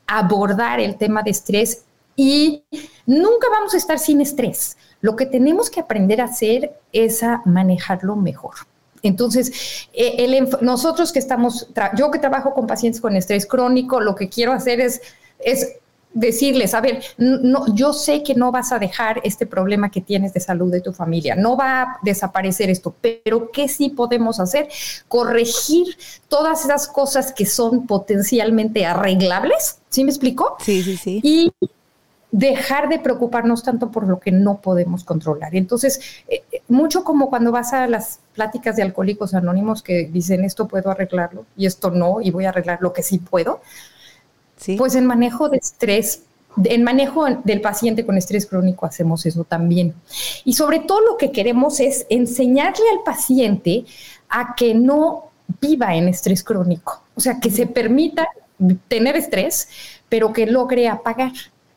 abordar 0.08 0.80
el 0.80 0.98
tema 0.98 1.22
de 1.22 1.30
estrés 1.30 1.84
y 2.15 2.63
nunca 3.06 3.48
vamos 3.52 3.74
a 3.76 3.78
estar 3.78 4.00
sin 4.00 4.22
estrés. 4.22 4.78
Lo 5.06 5.15
que 5.15 5.28
tenemos 5.28 5.70
que 5.70 5.80
aprender 5.80 6.20
a 6.20 6.26
hacer 6.26 6.80
es 6.91 7.22
a 7.22 7.44
manejarlo 7.46 8.15
mejor. 8.15 8.56
Entonces, 9.04 9.88
eh, 9.94 10.50
nosotros 10.62 11.12
que 11.12 11.20
estamos, 11.20 11.68
yo 11.96 12.10
que 12.10 12.18
trabajo 12.18 12.56
con 12.56 12.65
pacientes 12.65 13.00
con 13.00 13.15
estrés 13.15 13.46
crónico, 13.46 14.02
lo 14.02 14.15
que 14.15 14.30
quiero 14.30 14.52
hacer 14.52 14.82
es, 14.82 15.00
es 15.38 15.74
decirles, 16.12 16.74
a 16.74 16.82
ver, 16.82 17.04
no, 17.20 17.76
yo 17.76 17.94
sé 17.94 18.24
que 18.24 18.34
no 18.34 18.52
vas 18.52 18.72
a 18.72 18.80
dejar 18.80 19.22
este 19.24 19.46
problema 19.46 19.91
que 19.91 20.02
tienes 20.02 20.34
de 20.34 20.39
salud 20.39 20.72
de 20.72 20.82
tu 20.82 20.91
familia, 20.91 21.36
no 21.36 21.56
va 21.56 21.82
a 21.84 22.00
desaparecer 22.02 22.72
esto, 22.72 22.96
pero 23.00 23.52
¿qué 23.52 23.68
sí 23.68 23.89
podemos 23.89 24.39
hacer? 24.39 24.70
Corregir 25.08 25.96
todas 26.30 26.65
esas 26.65 26.88
cosas 26.88 27.32
que 27.32 27.46
son 27.46 27.86
potencialmente 27.86 28.88
arreglables, 28.88 29.82
¿sí 29.88 30.04
me 30.04 30.10
explico? 30.10 30.56
Sí, 30.62 30.82
sí, 30.82 30.98
sí. 30.98 31.20
Y 31.22 31.54
dejar 32.36 32.89
de 32.89 33.00
preocuparnos 33.00 33.63
tanto 33.63 33.91
por 33.91 34.06
lo 34.06 34.19
que 34.19 34.30
no 34.30 34.60
podemos 34.60 35.06
controlar. 35.06 35.56
Entonces, 35.56 36.02
eh, 36.28 36.43
eh, 36.52 36.62
mucho 36.67 37.06
como 37.06 37.30
cuando 37.30 37.54
vas 37.54 37.71
a 37.71 37.88
las 37.88 38.19
pláticas 38.34 38.76
de 38.76 38.84
alcohólicos 38.84 39.34
anónimos 39.34 39.82
que 39.82 40.10
dicen 40.12 40.43
esto 40.43 40.67
puedo 40.67 40.91
arreglarlo 40.91 41.45
y 41.56 41.65
esto 41.65 41.91
no, 41.91 42.19
y 42.19 42.32
voy 42.32 42.43
a 42.43 42.50
arreglar 42.50 42.80
lo 42.82 42.91
que 42.91 43.04
sí 43.04 43.19
puedo, 43.19 43.62
pues 44.78 44.95
en 44.95 45.06
manejo 45.06 45.48
de 45.48 45.58
estrés, 45.58 46.24
en 46.62 46.84
manejo 46.84 47.26
del 47.45 47.62
paciente 47.62 48.06
con 48.06 48.17
estrés 48.17 48.45
crónico 48.45 48.86
hacemos 48.86 49.26
eso 49.26 49.45
también. 49.45 49.93
Y 50.43 50.54
sobre 50.56 50.82
todo 50.82 51.00
lo 51.00 51.15
que 51.15 51.32
queremos 51.32 51.80
es 51.80 52.06
enseñarle 52.10 52.86
al 52.91 53.04
paciente 53.06 53.86
a 54.28 54.56
que 54.56 54.76
no 54.76 55.30
viva 55.62 55.95
en 55.95 56.10
estrés 56.10 56.43
crónico, 56.43 57.02
o 57.15 57.21
sea, 57.21 57.39
que 57.39 57.50
se 57.50 57.65
permita 57.65 58.28
tener 58.89 59.15
estrés, 59.15 59.69
pero 60.10 60.34
que 60.34 60.48
logre 60.48 60.89
apagar 60.89 61.32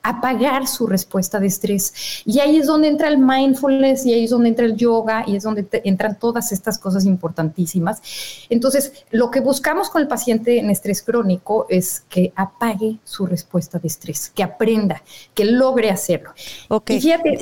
apagar 0.08 0.66
su 0.66 0.86
respuesta 0.86 1.38
de 1.38 1.46
estrés. 1.46 2.22
Y 2.24 2.40
ahí 2.40 2.56
es 2.56 2.66
donde 2.66 2.88
entra 2.88 3.08
el 3.08 3.18
mindfulness 3.18 4.06
y 4.06 4.14
ahí 4.14 4.24
es 4.24 4.30
donde 4.30 4.48
entra 4.48 4.64
el 4.64 4.76
yoga 4.76 5.24
y 5.26 5.36
es 5.36 5.42
donde 5.42 5.66
entran 5.84 6.18
todas 6.18 6.50
estas 6.52 6.78
cosas 6.78 7.04
importantísimas. 7.04 8.00
Entonces, 8.48 9.04
lo 9.10 9.30
que 9.30 9.40
buscamos 9.40 9.90
con 9.90 10.00
el 10.00 10.08
paciente 10.08 10.58
en 10.58 10.70
estrés 10.70 11.02
crónico 11.02 11.66
es 11.68 12.04
que 12.08 12.32
apague 12.36 12.96
su 13.04 13.26
respuesta 13.26 13.78
de 13.78 13.88
estrés, 13.88 14.30
que 14.34 14.42
aprenda, 14.42 15.02
que 15.34 15.44
logre 15.44 15.90
hacerlo. 15.90 16.30
Ok. 16.68 16.92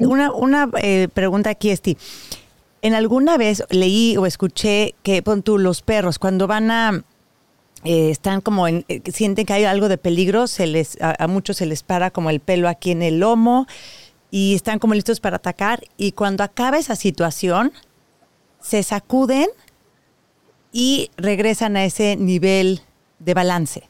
una, 0.01 0.33
una 0.33 0.71
eh, 0.83 1.09
pregunta 1.13 1.51
aquí, 1.51 1.71
Esti. 1.71 1.97
En 2.83 2.95
alguna 2.95 3.37
vez 3.37 3.65
leí 3.71 4.17
o 4.17 4.27
escuché 4.27 4.95
que, 5.03 5.23
pon 5.23 5.43
tú, 5.43 5.59
los 5.59 5.83
perros, 5.83 6.19
cuando 6.19 6.47
van 6.47 6.71
a 6.71 7.05
eh, 7.87 8.11
están 8.11 8.41
como 8.41 8.67
en, 8.67 8.85
eh, 8.89 9.01
sienten 9.13 9.47
que 9.47 9.53
hay 9.53 9.65
algo 9.65 9.89
de 9.89 9.97
peligro, 9.97 10.49
se 10.49 10.67
les, 10.67 10.99
a, 11.01 11.25
muchos 11.29 11.59
se 11.59 11.67
les 11.67 11.85
para 11.85 12.11
como 12.11 12.31
el 12.31 12.41
pelo 12.41 12.69
aquí 12.69 12.91
en 12.91 13.01
el 13.01 13.21
lomo 13.21 13.69
y 14.33 14.57
están 14.57 14.81
como 14.81 14.95
listos 14.95 15.21
para 15.21 15.37
atacar 15.37 15.85
y 15.97 16.11
cuando 16.11 16.43
acaba 16.43 16.79
esa 16.79 16.97
situación 16.97 17.73
se 18.61 18.83
sacuden 18.83 19.47
y 20.73 21.13
regresan 21.17 21.77
a 21.77 21.85
ese 21.85 22.17
nivel 22.17 22.81
de 23.21 23.35
balance. 23.35 23.89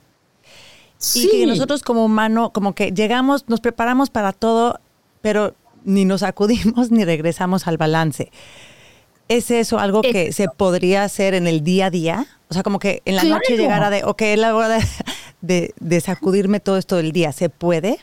Y 1.15 1.31
que 1.31 1.47
nosotros 1.47 1.83
como 1.83 2.05
humano, 2.05 2.53
como 2.53 2.75
que 2.75 2.93
llegamos, 2.93 3.49
nos 3.49 3.61
preparamos 3.63 4.11
para 4.11 4.35
todo, 4.35 4.79
pero 5.23 5.55
ni 5.85 6.05
nos 6.05 6.21
sacudimos 6.21 6.91
ni 6.93 7.03
regresamos 7.07 7.67
al 7.67 7.79
balance. 7.79 8.31
¿Es 9.29 9.51
eso 9.51 9.79
algo 9.79 10.03
que 10.03 10.35
se 10.35 10.49
podría 10.49 11.03
hacer 11.03 11.33
en 11.33 11.47
el 11.47 11.65
día 11.65 11.87
a 11.87 11.91
día? 11.91 12.27
O 12.49 12.55
sea, 12.55 12.63
como 12.63 12.79
que 12.79 13.03
en 13.05 13.17
la 13.17 13.25
noche 13.25 13.57
llegara 13.57 13.91
de, 13.91 14.05
ok, 14.05 14.23
es 14.23 14.39
la 14.39 14.55
hora 14.55 14.79
de, 15.41 16.01
sacudirme 16.01 16.61
todo 16.61 16.77
esto 16.77 16.97
del 16.97 17.13
día. 17.13 17.33
¿Se 17.33 17.49
puede? 17.49 17.99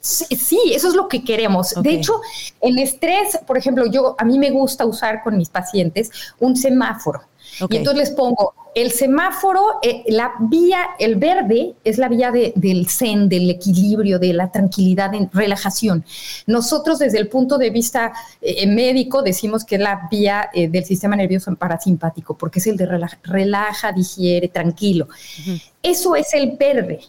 Sí, 0.00 0.58
eso 0.74 0.88
es 0.88 0.94
lo 0.94 1.08
que 1.08 1.22
queremos. 1.22 1.74
De 1.82 1.90
hecho, 1.90 2.20
el 2.62 2.78
estrés, 2.78 3.38
por 3.46 3.58
ejemplo, 3.58 3.84
yo 3.86 4.14
a 4.18 4.24
mí 4.24 4.38
me 4.38 4.50
gusta 4.50 4.86
usar 4.86 5.22
con 5.22 5.36
mis 5.36 5.50
pacientes 5.50 6.10
un 6.38 6.56
semáforo. 6.56 7.22
Y 7.68 7.76
entonces 7.76 8.08
les 8.08 8.10
pongo 8.10 8.54
el 8.74 8.92
semáforo, 8.92 9.80
eh, 9.82 10.04
la 10.08 10.32
vía, 10.38 10.90
el 10.98 11.16
verde 11.16 11.74
es 11.82 11.98
la 11.98 12.08
vía 12.08 12.30
del 12.30 12.88
zen, 12.88 13.28
del 13.28 13.50
equilibrio, 13.50 14.18
de 14.18 14.32
la 14.32 14.50
tranquilidad, 14.52 15.12
en 15.14 15.28
relajación. 15.32 16.04
Nosotros 16.46 17.00
desde 17.00 17.18
el 17.18 17.28
punto 17.28 17.58
de 17.58 17.70
vista 17.70 18.12
eh, 18.40 18.66
médico 18.66 19.22
decimos 19.22 19.64
que 19.64 19.74
es 19.74 19.80
la 19.80 20.08
vía 20.10 20.50
eh, 20.52 20.68
del 20.68 20.84
sistema 20.84 21.16
nervioso 21.16 21.54
parasimpático, 21.56 22.36
porque 22.36 22.60
es 22.60 22.66
el 22.68 22.76
de 22.76 22.86
relaja, 23.24 23.92
digiere, 23.92 24.48
tranquilo. 24.48 25.08
Eso 25.82 26.14
es 26.14 26.32
el 26.34 26.56
verde. 26.56 27.00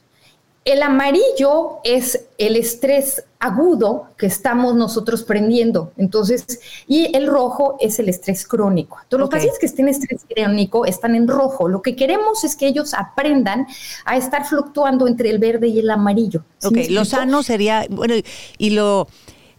El 0.64 0.84
amarillo 0.84 1.80
es 1.84 2.26
el 2.38 2.56
estrés 2.56 3.24
agudo 3.40 4.10
que 4.16 4.28
estamos 4.28 4.76
nosotros 4.76 5.24
prendiendo. 5.24 5.92
Entonces, 5.98 6.60
y 6.88 7.16
el 7.18 7.26
rojo 7.26 7.78
es 7.80 7.98
el 7.98 8.10
estrés 8.10 8.46
crónico. 8.46 9.00
Entonces, 9.02 9.20
los 9.20 9.30
pacientes 9.30 9.60
que 9.60 9.66
estén 9.66 9.88
en 9.88 9.96
estrés 9.96 10.22
crónico 10.30 10.86
están 10.86 11.16
en 11.16 11.28
rojo. 11.28 11.68
Lo 11.68 11.82
que 11.82 11.96
queremos 11.96 12.44
es 12.44 12.56
que 12.56 12.68
ellos 12.68 12.94
aprendan 12.94 13.66
a 14.06 14.18
estar 14.18 14.46
fluctuando 14.46 15.08
entre 15.08 15.32
el 15.32 15.40
verde 15.40 15.68
y 15.68 15.80
el 15.80 15.90
amarillo. 15.90 16.44
ok, 16.64 16.78
lo 16.90 17.06
sano 17.06 17.42
sería, 17.42 17.88
bueno, 17.90 18.14
y 18.60 18.70
lo 18.70 19.08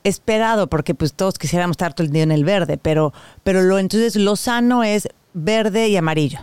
esperado, 0.04 0.68
porque 0.68 0.94
pues 0.94 1.14
todos 1.14 1.36
quisiéramos 1.36 1.74
estar 1.74 1.94
todo 1.94 2.06
el 2.06 2.12
día 2.12 2.22
en 2.22 2.32
el 2.32 2.44
verde, 2.44 2.78
pero, 2.78 3.12
pero 3.42 3.62
lo, 3.62 3.80
entonces 3.80 4.14
lo 4.14 4.36
sano 4.36 4.84
es 4.84 5.08
verde 5.34 5.88
y 5.88 5.96
amarillo. 5.96 6.40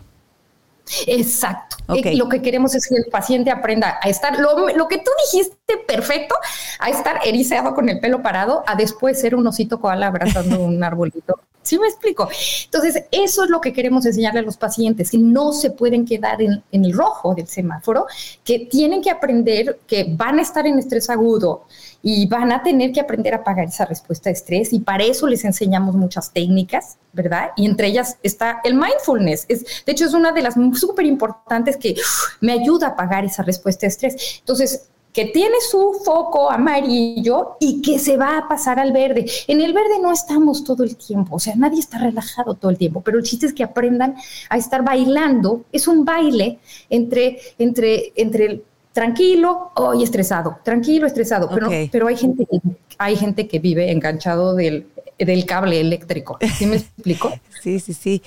Exacto. 1.08 1.78
Eh, 1.94 2.16
lo 2.16 2.30
que 2.30 2.42
queremos 2.42 2.76
es 2.76 2.88
que 2.88 2.96
el 2.96 3.06
paciente 3.06 3.52
aprenda 3.52 4.00
a 4.02 4.10
estar, 4.10 4.40
lo, 4.40 4.88
que 4.88 4.98
tú 4.98 5.12
dijiste 5.32 5.78
perfecto, 5.88 6.36
a 6.80 6.90
estar 6.90 7.20
erizado 7.26 7.74
con 7.74 7.90
el 7.90 8.00
pelo 8.00 8.22
parado, 8.22 8.64
a 8.68 8.76
después 8.76 9.20
ser 9.20 9.36
un 9.36 9.46
osito 9.48 9.80
koala 9.80 10.08
abrazando 10.08 10.60
un 10.62 10.84
arbolito. 10.84 11.40
¿Sí 11.62 11.78
me 11.78 11.88
explico? 11.88 12.30
Entonces, 12.66 13.04
eso 13.12 13.44
es 13.44 13.50
lo 13.50 13.62
que 13.62 13.74
queremos 13.74 14.06
enseñarle 14.06 14.40
a 14.40 14.44
los 14.44 14.58
pacientes, 14.58 15.12
que 15.12 15.18
no 15.18 15.52
se 15.52 15.72
pueden 15.72 16.06
quedar 16.06 16.42
en, 16.42 16.64
en 16.72 16.86
el 16.86 16.94
rojo 16.94 17.36
del 17.36 17.48
semáforo, 17.48 18.08
que 18.44 18.60
tienen 18.60 19.02
que 19.02 19.12
aprender 19.12 19.80
que 19.86 20.06
van 20.10 20.40
a 20.40 20.42
estar 20.42 20.66
en 20.66 20.80
estrés 20.80 21.10
agudo, 21.10 21.66
y 22.02 22.28
van 22.28 22.52
a 22.52 22.64
tener 22.64 22.92
que 22.92 23.02
aprender 23.02 23.34
a 23.34 23.44
pagar 23.44 23.66
esa 23.66 23.86
respuesta 23.86 24.30
de 24.30 24.34
estrés 24.34 24.74
y 24.74 24.80
para 24.80 25.04
eso 25.04 25.28
les 25.28 25.44
enseñamos 25.44 25.96
muchas 25.96 26.32
técnicas, 26.32 26.98
¿verdad? 27.12 27.52
Y 27.58 27.66
entre 27.66 27.88
ellas 27.88 28.18
está 28.24 28.62
el 28.64 28.76
mindfulness. 28.76 29.46
Es, 29.50 29.66
de 29.86 29.92
hecho, 29.92 30.06
es 30.06 30.14
una 30.14 30.32
de 30.32 30.42
las 30.42 30.56
súper 30.74 31.06
importantes 31.06 31.78
que 31.78 31.96
me 32.42 32.54
ayuda 32.54 32.88
a 32.88 32.96
pagar 32.96 33.26
esa 33.26 33.44
respuesta 33.44 33.82
de 33.82 33.88
estrés. 33.88 34.40
Entonces, 34.40 34.90
que 35.14 35.26
tiene 35.26 35.56
su 35.70 36.02
foco 36.06 36.52
amarillo 36.52 37.58
y 37.60 37.82
que 37.82 37.98
se 38.00 38.16
va 38.16 38.38
a 38.38 38.48
pasar 38.48 38.80
al 38.80 38.92
verde. 38.92 39.26
En 39.48 39.60
el 39.60 39.74
verde 39.74 40.00
no 40.02 40.12
estamos 40.12 40.64
todo 40.64 40.84
el 40.84 40.96
tiempo, 40.96 41.36
o 41.36 41.40
sea, 41.40 41.56
nadie 41.56 41.80
está 41.80 41.98
relajado 41.98 42.54
todo 42.54 42.72
el 42.72 42.78
tiempo, 42.78 43.02
pero 43.02 43.18
el 43.18 43.24
chiste 43.24 43.48
es 43.48 43.54
que 43.54 43.64
aprendan 43.64 44.16
a 44.50 44.58
estar 44.58 44.84
bailando. 44.84 45.66
Es 45.72 45.88
un 45.88 46.06
baile 46.06 46.60
entre, 46.90 47.40
entre, 47.58 48.14
entre 48.16 48.64
tranquilo 49.00 49.72
y 49.98 50.04
estresado, 50.04 50.58
tranquilo, 50.62 51.08
estresado, 51.08 51.50
pero, 51.54 51.70
pero 51.90 52.08
hay, 52.08 52.18
gente 52.18 52.46
que, 52.46 52.60
hay 52.98 53.16
gente 53.16 53.48
que 53.48 53.60
vive 53.60 53.94
enganchado 53.94 54.56
del, 54.56 54.88
del 55.18 55.46
cable 55.46 55.80
eléctrico. 55.80 56.38
¿Sí 56.58 56.66
me 56.66 56.76
explico? 56.76 57.32
sí, 57.64 57.80
sí, 57.80 57.94
sí. 57.94 58.22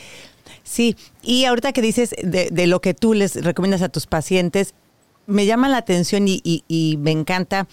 Sí, 0.63 0.97
y 1.23 1.45
ahorita 1.45 1.73
que 1.75 1.83
dices 1.83 2.15
de, 2.23 2.49
de, 2.51 2.67
lo 2.67 2.81
que 2.81 2.95
tú 2.95 3.13
les 3.13 3.35
recomiendas 3.45 3.83
a 3.83 3.91
tus 3.91 4.07
pacientes, 4.07 4.73
me 5.27 5.45
llama 5.45 5.69
la 5.69 5.77
atención 5.77 6.27
y, 6.27 6.41
y, 6.43 6.97
me 6.97 7.11
encanta 7.11 7.67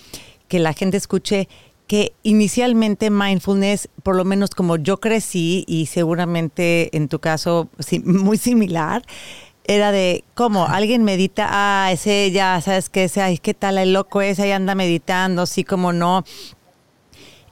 que 0.50 0.60
la 0.60 0.74
gente 0.74 0.98
escuche 0.98 1.48
que 1.88 2.12
inicialmente 2.24 3.10
mindfulness, 3.10 3.88
por 4.04 4.18
lo 4.18 4.26
menos 4.26 4.50
como 4.50 4.76
yo 4.76 5.00
crecí 5.00 5.64
y 5.70 5.86
seguramente 5.86 6.96
en 6.98 7.08
tu 7.08 7.20
caso 7.20 7.70
muy 8.04 8.38
similar, 8.38 9.04
era 9.70 9.92
de 9.92 10.24
cómo 10.34 10.66
alguien 10.66 11.04
medita, 11.04 11.48
ah, 11.48 11.92
ese 11.92 12.32
ya, 12.32 12.60
sabes 12.60 12.90
que 12.90 13.04
ese, 13.04 13.22
ay, 13.22 13.38
qué 13.38 13.54
tal 13.54 13.78
el 13.78 13.94
loco 13.94 14.20
ese 14.20 14.42
ahí 14.42 14.52
anda 14.52 14.74
meditando, 14.74 15.46
sí 15.46 15.64
como 15.64 15.94
no. 15.94 16.24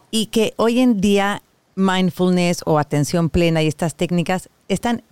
Y 0.10 0.26
que 0.26 0.56
hoy 0.58 0.80
en 0.80 1.00
día 1.00 1.44
mindfulness 1.76 2.64
o 2.66 2.80
atención 2.80 3.30
plena 3.30 3.62
y 3.62 3.68
estas 3.68 3.94
técnicas 3.94 4.50
están 4.68 5.04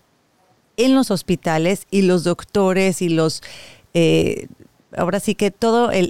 en 0.77 0.95
los 0.95 1.11
hospitales 1.11 1.85
y 1.91 2.01
los 2.01 2.23
doctores 2.23 3.03
y 3.03 3.09
los 3.09 3.43
eh, 3.93 4.47
ahora 4.97 5.19
sí 5.19 5.35
que 5.35 5.51
todo 5.51 5.91
el, 5.91 6.07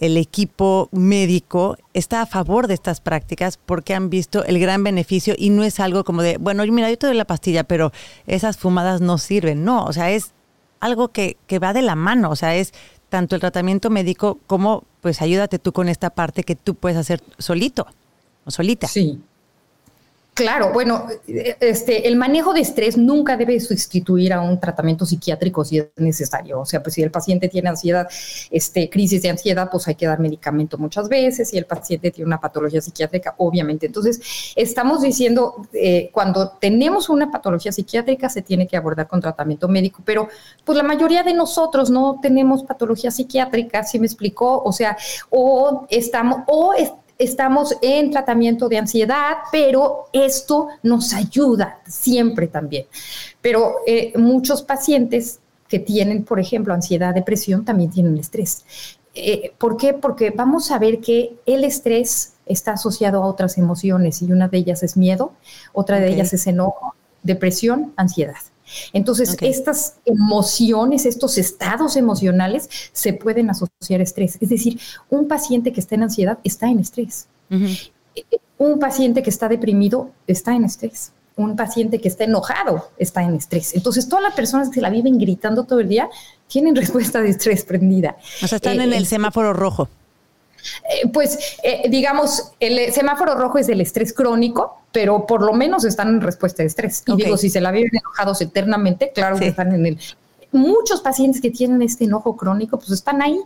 equipo 0.00 0.88
médico 0.92 1.76
está 1.94 2.22
a 2.22 2.26
favor 2.26 2.66
de 2.66 2.74
estas 2.74 3.00
prácticas 3.00 3.58
porque 3.64 3.94
han 3.94 4.10
visto 4.10 4.44
el 4.44 4.58
gran 4.58 4.82
beneficio 4.84 5.34
y 5.36 5.50
no 5.50 5.64
es 5.64 5.80
algo 5.80 6.04
como 6.04 6.22
de, 6.22 6.38
bueno, 6.38 6.64
mira, 6.66 6.90
yo 6.90 6.98
te 6.98 7.06
doy 7.06 7.16
la 7.16 7.24
pastilla, 7.24 7.64
pero 7.64 7.92
esas 8.26 8.56
fumadas 8.56 9.00
no 9.00 9.18
sirven. 9.18 9.64
No, 9.64 9.84
o 9.84 9.92
sea, 9.92 10.10
es 10.10 10.32
algo 10.80 11.08
que, 11.08 11.36
que 11.46 11.58
va 11.58 11.72
de 11.72 11.82
la 11.82 11.94
mano, 11.94 12.30
o 12.30 12.36
sea, 12.36 12.56
es 12.56 12.72
tanto 13.08 13.34
el 13.34 13.40
tratamiento 13.40 13.90
médico 13.90 14.38
como, 14.46 14.84
pues, 15.00 15.22
ayúdate 15.22 15.58
tú 15.58 15.72
con 15.72 15.88
esta 15.88 16.10
parte 16.10 16.44
que 16.44 16.54
tú 16.56 16.74
puedes 16.74 16.98
hacer 16.98 17.22
solito 17.38 17.86
o 18.44 18.50
solita. 18.50 18.86
Sí. 18.86 19.20
Claro, 20.38 20.72
bueno, 20.72 21.08
este, 21.26 22.06
el 22.06 22.14
manejo 22.14 22.52
de 22.52 22.60
estrés 22.60 22.96
nunca 22.96 23.36
debe 23.36 23.58
sustituir 23.58 24.32
a 24.32 24.40
un 24.40 24.60
tratamiento 24.60 25.04
psiquiátrico 25.04 25.64
si 25.64 25.78
es 25.78 25.88
necesario. 25.96 26.60
O 26.60 26.64
sea, 26.64 26.80
pues 26.80 26.94
si 26.94 27.02
el 27.02 27.10
paciente 27.10 27.48
tiene 27.48 27.70
ansiedad, 27.70 28.06
este, 28.48 28.88
crisis 28.88 29.20
de 29.22 29.30
ansiedad, 29.30 29.68
pues 29.68 29.88
hay 29.88 29.96
que 29.96 30.06
dar 30.06 30.20
medicamento 30.20 30.78
muchas 30.78 31.08
veces. 31.08 31.48
Si 31.48 31.58
el 31.58 31.64
paciente 31.64 32.12
tiene 32.12 32.28
una 32.28 32.40
patología 32.40 32.80
psiquiátrica, 32.80 33.34
obviamente. 33.38 33.86
Entonces, 33.86 34.20
estamos 34.54 35.02
diciendo, 35.02 35.66
eh, 35.72 36.08
cuando 36.12 36.50
tenemos 36.50 37.08
una 37.08 37.32
patología 37.32 37.72
psiquiátrica, 37.72 38.28
se 38.28 38.40
tiene 38.40 38.68
que 38.68 38.76
abordar 38.76 39.08
con 39.08 39.20
tratamiento 39.20 39.66
médico, 39.66 40.02
pero 40.04 40.28
pues 40.64 40.78
la 40.78 40.84
mayoría 40.84 41.24
de 41.24 41.34
nosotros 41.34 41.90
no 41.90 42.20
tenemos 42.22 42.62
patología 42.62 43.10
psiquiátrica, 43.10 43.82
¿sí 43.82 43.98
me 43.98 44.06
explicó? 44.06 44.62
O 44.62 44.70
sea, 44.70 44.96
o 45.30 45.88
estamos, 45.90 46.42
o 46.46 46.74
estamos 46.74 47.07
en 47.18 48.10
tratamiento 48.10 48.68
de 48.68 48.78
ansiedad, 48.78 49.38
pero 49.50 50.06
esto 50.12 50.68
nos 50.82 51.12
ayuda 51.12 51.80
siempre 51.86 52.46
también. 52.46 52.86
Pero 53.40 53.76
eh, 53.86 54.12
muchos 54.16 54.62
pacientes 54.62 55.40
que 55.68 55.78
tienen, 55.78 56.24
por 56.24 56.40
ejemplo, 56.40 56.72
ansiedad, 56.72 57.14
depresión, 57.14 57.64
también 57.64 57.90
tienen 57.90 58.16
estrés. 58.18 58.64
Eh, 59.14 59.52
¿Por 59.58 59.76
qué? 59.76 59.94
Porque 59.94 60.30
vamos 60.30 60.70
a 60.70 60.78
ver 60.78 61.00
que 61.00 61.36
el 61.44 61.64
estrés 61.64 62.34
está 62.46 62.72
asociado 62.72 63.22
a 63.22 63.26
otras 63.26 63.58
emociones 63.58 64.22
y 64.22 64.32
una 64.32 64.48
de 64.48 64.58
ellas 64.58 64.82
es 64.82 64.96
miedo, 64.96 65.32
otra 65.72 65.98
de 65.98 66.08
ellas 66.08 66.32
es 66.32 66.46
enojo, 66.46 66.94
depresión, 67.22 67.92
ansiedad. 67.96 68.36
Entonces, 68.92 69.36
estas 69.40 69.94
emociones, 70.04 71.06
estos 71.06 71.38
estados 71.38 71.96
emocionales 71.96 72.68
se 72.92 73.12
pueden 73.12 73.50
asociar 73.50 74.00
a 74.00 74.02
estrés. 74.02 74.38
Es 74.40 74.48
decir, 74.48 74.78
un 75.10 75.28
paciente 75.28 75.72
que 75.72 75.80
está 75.80 75.94
en 75.94 76.04
ansiedad 76.04 76.38
está 76.44 76.68
en 76.68 76.80
estrés. 76.80 77.28
Un 78.58 78.78
paciente 78.78 79.22
que 79.22 79.30
está 79.30 79.48
deprimido 79.48 80.10
está 80.26 80.54
en 80.54 80.64
estrés. 80.64 81.12
Un 81.36 81.54
paciente 81.54 82.00
que 82.00 82.08
está 82.08 82.24
enojado 82.24 82.90
está 82.98 83.22
en 83.22 83.34
estrés. 83.34 83.74
Entonces, 83.74 84.08
todas 84.08 84.24
las 84.24 84.34
personas 84.34 84.68
que 84.68 84.76
se 84.76 84.80
la 84.80 84.90
viven 84.90 85.18
gritando 85.18 85.64
todo 85.64 85.80
el 85.80 85.88
día 85.88 86.08
tienen 86.48 86.74
respuesta 86.82 87.20
de 87.20 87.30
estrés 87.30 87.64
prendida. 87.64 88.16
O 88.42 88.48
sea, 88.48 88.56
están 88.56 88.80
en 88.80 88.92
el 88.92 89.06
semáforo 89.06 89.52
rojo. 89.52 89.88
Eh, 90.90 91.08
pues 91.12 91.58
eh, 91.62 91.88
digamos, 91.88 92.52
el 92.60 92.92
semáforo 92.92 93.34
rojo 93.34 93.58
es 93.58 93.68
el 93.68 93.80
estrés 93.80 94.12
crónico, 94.12 94.82
pero 94.92 95.26
por 95.26 95.42
lo 95.42 95.52
menos 95.52 95.84
están 95.84 96.08
en 96.08 96.20
respuesta 96.20 96.62
de 96.62 96.68
estrés. 96.68 97.02
Y 97.06 97.16
digo, 97.16 97.36
si 97.36 97.50
se 97.50 97.60
la 97.60 97.70
viven 97.70 97.90
enojados 97.92 98.40
eternamente, 98.40 99.12
claro 99.14 99.38
que 99.38 99.48
están 99.48 99.74
en 99.74 99.86
el... 99.86 99.98
Muchos 100.50 101.02
pacientes 101.02 101.42
que 101.42 101.50
tienen 101.50 101.82
este 101.82 102.04
enojo 102.04 102.36
crónico, 102.36 102.78
pues 102.78 102.90
están 102.90 103.20
ahí, 103.20 103.38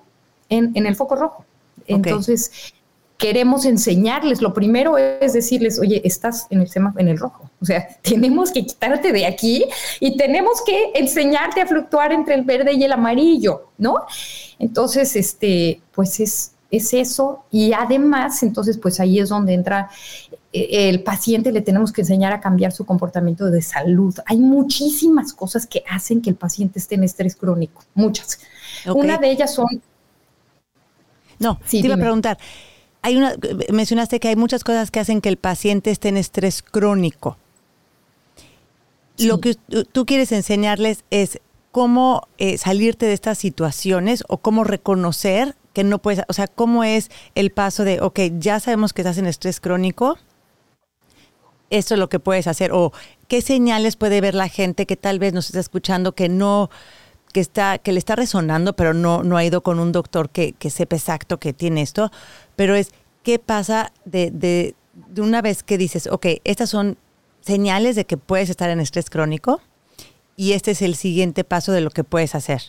en, 0.49 0.87
el 0.87 0.95
foco 0.97 1.17
rojo. 1.17 1.45
Entonces, 1.87 2.75
queremos 3.23 3.65
enseñarles, 3.65 4.43
lo 4.43 4.53
primero 4.53 4.99
es 4.99 5.33
decirles, 5.33 5.79
oye, 5.79 6.03
estás 6.05 6.47
en 6.51 6.61
el 6.61 6.69
semáforo, 6.69 7.03
en 7.03 7.09
el 7.09 7.19
rojo. 7.19 7.51
O 7.61 7.65
sea, 7.65 7.89
tenemos 8.03 8.51
que 8.51 8.67
quitarte 8.67 9.13
de 9.13 9.27
aquí 9.27 9.65
y 10.01 10.17
tenemos 10.17 10.63
que 10.65 10.93
enseñarte 10.95 11.61
a 11.61 11.67
fluctuar 11.67 12.13
entre 12.13 12.35
el 12.35 12.43
verde 12.43 12.73
y 12.75 12.85
el 12.85 12.93
amarillo, 12.93 13.69
¿no? 13.79 13.95
Entonces, 14.59 15.17
este, 15.17 15.81
pues 15.93 16.21
es, 16.21 16.52
es 16.73 16.95
eso 16.95 17.45
y 17.51 17.75
además, 17.75 18.43
entonces, 18.43 18.79
pues 18.79 18.99
ahí 18.99 19.21
es 19.21 19.29
donde 19.29 19.53
entra 19.53 19.91
eh, 20.55 20.89
el 20.89 21.03
paciente, 21.03 21.53
le 21.53 21.61
tenemos 21.61 21.93
que 21.93 22.01
enseñar 22.01 22.33
a 22.33 22.41
cambiar 22.41 22.73
su 22.73 22.87
comportamiento 22.87 23.51
de 23.51 23.61
salud. 23.61 24.15
Hay 24.25 24.39
muchísimas 24.39 25.35
cosas 25.35 25.67
que 25.67 25.85
hacen 25.89 26.23
que 26.23 26.31
el 26.31 26.37
paciente 26.37 26.79
esté 26.79 26.95
en 26.95 27.05
estrés 27.05 27.37
crónico, 27.37 27.85
muchas. 27.95 28.41
Una 28.87 29.19
de 29.19 29.31
ellas 29.31 29.55
son... 29.55 29.67
No, 31.39 31.61
te 31.69 31.77
iba 31.77 31.95
a 31.95 31.99
preguntar, 31.99 32.39
hay 33.03 33.17
una, 33.19 33.35
mencionaste 33.71 34.19
que 34.19 34.29
hay 34.29 34.37
muchas 34.37 34.65
cosas 34.65 34.91
que 34.91 35.01
hacen 35.01 35.21
que 35.21 35.29
el 35.29 35.37
paciente 35.37 35.91
esté 35.91 36.09
en 36.09 36.17
estrés 36.17 36.63
crónico. 36.63 37.37
Lo 39.19 39.41
que 39.41 39.57
tú 39.93 40.07
quieres 40.07 40.33
enseñarles 40.33 41.05
es 41.11 41.39
cómo 41.71 42.29
eh, 42.39 42.57
salirte 42.57 43.05
de 43.05 43.13
estas 43.13 43.37
situaciones 43.37 44.25
o 44.29 44.39
cómo 44.39 44.65
reconocer 44.65 45.55
que 45.73 45.85
no 45.85 46.01
puedes, 46.01 46.25
o 46.29 46.33
sea, 46.33 46.47
cómo 46.47 46.85
es 46.85 47.11
el 47.35 47.51
paso 47.51 47.85
de, 47.85 48.01
ok, 48.01 48.21
ya 48.39 48.61
sabemos 48.61 48.93
que 48.93 49.03
estás 49.03 49.19
en 49.19 49.27
estrés 49.27 49.61
crónico, 49.61 50.19
esto 51.71 51.95
es 51.95 52.01
lo 52.01 52.09
que 52.09 52.21
puedes 52.21 52.47
hacer, 52.47 52.73
o 52.73 52.93
¿qué 53.29 53.41
señales 53.41 53.97
puede 53.97 54.21
ver 54.21 54.35
la 54.35 54.49
gente 54.49 54.87
que 54.87 54.97
tal 54.97 55.19
vez 55.19 55.33
nos 55.33 55.47
está 55.47 55.61
escuchando 55.61 56.13
que 56.13 56.29
no, 56.29 56.71
que 57.33 57.41
está, 57.41 57.79
que 57.79 57.93
le 57.93 57.99
está 57.99 58.15
resonando, 58.15 58.75
pero 58.75 58.93
no, 58.93 59.23
no 59.23 59.37
ha 59.37 59.45
ido 59.45 59.63
con 59.63 59.79
un 59.79 59.91
doctor 59.91 60.31
que, 60.31 60.53
que 60.53 60.71
sepa 60.71 60.97
exacto 60.97 61.39
que 61.39 61.53
tiene 61.53 61.83
esto? 61.83 62.13
Pero 62.57 62.75
es, 62.75 62.93
¿qué 63.23 63.39
pasa 63.39 63.93
de, 64.05 64.31
de, 64.31 64.75
de 64.93 65.23
una 65.23 65.41
vez 65.41 65.63
que 65.63 65.79
dices, 65.79 66.07
ok, 66.07 66.27
estas 66.45 66.69
son 66.69 66.99
señales 67.41 67.97
de 67.97 68.05
que 68.05 68.19
puedes 68.19 68.51
estar 68.51 68.69
en 68.71 68.81
estrés 68.81 69.09
crónico 69.09 69.61
y 70.37 70.53
este 70.53 70.73
es 70.73 70.83
el 70.83 70.95
siguiente 70.95 71.43
paso 71.43 71.73
de 71.73 71.81
lo 71.81 71.91
que 71.91 72.05
puedes 72.05 72.35
hacer? 72.35 72.63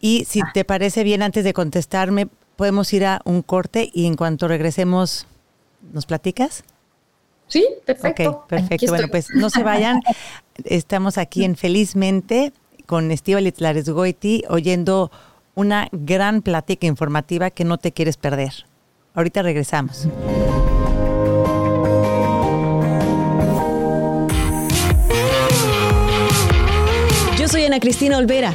Y 0.00 0.24
si 0.24 0.40
te 0.54 0.64
parece 0.64 1.04
bien, 1.04 1.22
antes 1.22 1.44
de 1.44 1.52
contestarme, 1.52 2.28
podemos 2.56 2.92
ir 2.92 3.04
a 3.04 3.20
un 3.24 3.42
corte 3.42 3.90
y 3.92 4.06
en 4.06 4.14
cuanto 4.14 4.48
regresemos, 4.48 5.26
¿nos 5.92 6.06
platicas? 6.06 6.64
Sí, 7.48 7.66
perfecto. 7.84 8.30
Ok, 8.30 8.48
perfecto. 8.48 8.86
Bueno, 8.88 9.08
pues 9.08 9.28
no 9.34 9.50
se 9.50 9.62
vayan. 9.62 10.00
Estamos 10.64 11.18
aquí 11.18 11.44
en 11.44 11.56
Felizmente 11.56 12.52
con 12.86 13.10
Estíbaliz 13.10 13.60
Lares 13.60 13.88
Goiti 13.88 14.44
oyendo 14.48 15.10
una 15.54 15.88
gran 15.92 16.42
plática 16.42 16.86
informativa 16.86 17.50
que 17.50 17.64
no 17.64 17.78
te 17.78 17.92
quieres 17.92 18.16
perder. 18.16 18.66
Ahorita 19.14 19.42
regresamos. 19.42 20.06
Yo 27.38 27.48
soy 27.48 27.64
Ana 27.64 27.80
Cristina 27.80 28.18
Olvera 28.18 28.54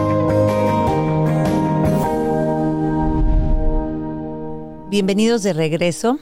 Bienvenidos 4.91 5.41
de 5.41 5.53
regreso. 5.53 6.19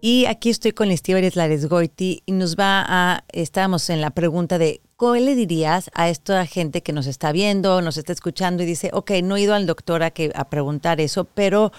Y 0.00 0.26
aquí 0.26 0.50
estoy 0.50 0.72
con 0.72 0.90
Estíbaliz 0.90 1.36
Lares 1.36 1.68
Goiti 1.68 2.24
y 2.26 2.32
nos 2.32 2.56
va 2.56 2.84
a, 2.84 3.22
estamos 3.28 3.90
en 3.90 4.00
la 4.00 4.10
pregunta 4.10 4.58
de, 4.58 4.80
¿cómo 4.96 5.14
le 5.14 5.36
dirías 5.36 5.88
a 5.94 6.08
esta 6.08 6.44
gente 6.46 6.82
que 6.82 6.92
nos 6.92 7.06
está 7.06 7.30
viendo, 7.30 7.80
nos 7.80 7.98
está 7.98 8.12
escuchando 8.12 8.64
y 8.64 8.66
dice, 8.66 8.90
ok, 8.92 9.12
no 9.22 9.36
he 9.36 9.42
ido 9.42 9.54
al 9.54 9.66
doctor 9.66 10.02
a, 10.02 10.10
que, 10.10 10.32
a 10.34 10.50
preguntar 10.50 11.00
eso, 11.00 11.26
pero 11.26 11.70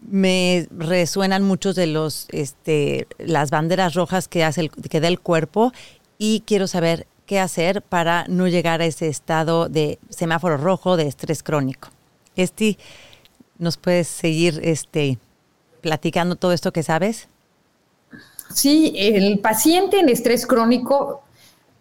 me 0.00 0.66
resuenan 0.72 1.44
muchos 1.44 1.76
de 1.76 1.86
los, 1.86 2.26
este, 2.32 3.06
las 3.18 3.52
banderas 3.52 3.94
rojas 3.94 4.26
que, 4.26 4.42
hace 4.42 4.70
que 4.70 5.00
da 5.00 5.06
el 5.06 5.20
cuerpo 5.20 5.72
y 6.18 6.40
quiero 6.44 6.66
saber 6.66 7.06
qué 7.24 7.38
hacer 7.38 7.82
para 7.82 8.24
no 8.26 8.48
llegar 8.48 8.80
a 8.80 8.86
ese 8.86 9.06
estado 9.06 9.68
de 9.68 10.00
semáforo 10.10 10.56
rojo, 10.56 10.96
de 10.96 11.06
estrés 11.06 11.44
crónico. 11.44 11.90
Esti, 12.34 12.78
¿nos 13.58 13.76
puedes 13.76 14.08
seguir 14.08 14.58
este, 14.64 15.18
platicando 15.80 16.36
todo 16.36 16.52
esto 16.52 16.72
que 16.72 16.82
sabes? 16.82 17.28
Sí, 18.54 18.94
el 18.96 19.40
paciente 19.40 20.00
en 20.00 20.08
estrés 20.08 20.46
crónico 20.46 21.22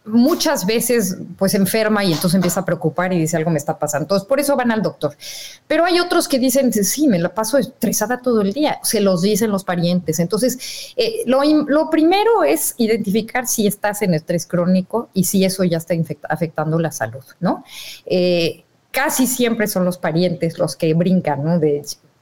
muchas 0.08 0.66
veces 0.66 1.18
pues 1.38 1.54
enferma 1.54 2.04
y 2.04 2.14
entonces 2.14 2.36
empieza 2.36 2.62
a 2.62 2.66
preocupar 2.66 3.14
y 3.14 3.20
dice 3.20 3.38
algo 3.38 3.52
me 3.52 3.58
está 3.58 3.78
pasando. 3.78 4.06
Entonces 4.06 4.28
por 4.28 4.40
eso 4.40 4.56
van 4.56 4.72
al 4.72 4.82
doctor. 4.82 5.16
Pero 5.68 5.86
hay 5.86 6.00
otros 6.00 6.28
que 6.28 6.40
dicen, 6.40 6.72
sí, 6.74 7.08
me 7.08 7.20
la 7.20 7.34
paso 7.34 7.58
estresada 7.58 8.22
todo 8.22 8.42
el 8.42 8.54
día. 8.54 8.80
Se 8.84 9.02
los 9.02 9.22
dicen 9.22 9.52
los 9.52 9.64
parientes. 9.64 10.20
Entonces 10.20 10.94
eh, 10.96 11.24
lo, 11.26 11.44
lo, 11.44 11.90
primero 11.90 12.44
es 12.44 12.74
identificar 12.78 13.48
si 13.48 13.68
estás 13.68 14.02
en 14.02 14.14
estrés 14.14 14.46
crónico 14.46 15.10
y 15.14 15.26
si 15.26 15.44
eso 15.44 15.64
ya 15.64 15.78
está 15.78 15.94
afectando 16.30 16.80
la 16.80 16.92
salud, 16.92 17.24
¿no? 17.40 17.64
Eh, 18.06 18.64
casi 18.92 19.28
siempre 19.28 19.68
son 19.68 19.86
los 19.86 19.98
parientes 19.98 20.58
los 20.58 20.76
que 20.76 20.94
brincan, 20.94 21.44
¿no? 21.44 21.60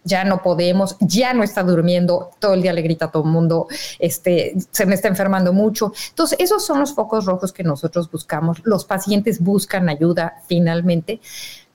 Ya 0.06 0.24
no 0.24 0.41
podemos, 0.41 0.96
ya 1.02 1.34
no 1.34 1.44
está 1.44 1.63
durmiendo, 1.63 2.32
todo 2.39 2.54
el 2.54 2.62
día 2.62 2.72
le 2.72 2.82
grita 2.82 3.06
a 3.06 3.12
todo 3.12 3.24
el 3.24 3.30
mundo, 3.30 3.68
este, 4.00 4.56
se 4.72 4.86
me 4.86 4.96
está 4.96 5.10
enfermando 5.10 5.52
mucho. 5.52 5.91
Entonces, 6.10 6.38
esos 6.39 6.65
son 6.65 6.80
los 6.80 6.94
focos 6.94 7.26
rojos 7.26 7.52
que 7.52 7.63
nosotros 7.63 8.10
buscamos. 8.10 8.62
Los 8.63 8.86
pacientes 8.86 9.41
buscan 9.44 9.89
ayuda 9.89 10.41
finalmente, 10.48 11.20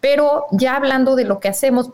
pero 0.00 0.46
ya 0.52 0.76
hablando 0.76 1.16
de 1.16 1.24
lo 1.24 1.40
que 1.40 1.48
hacemos, 1.48 1.90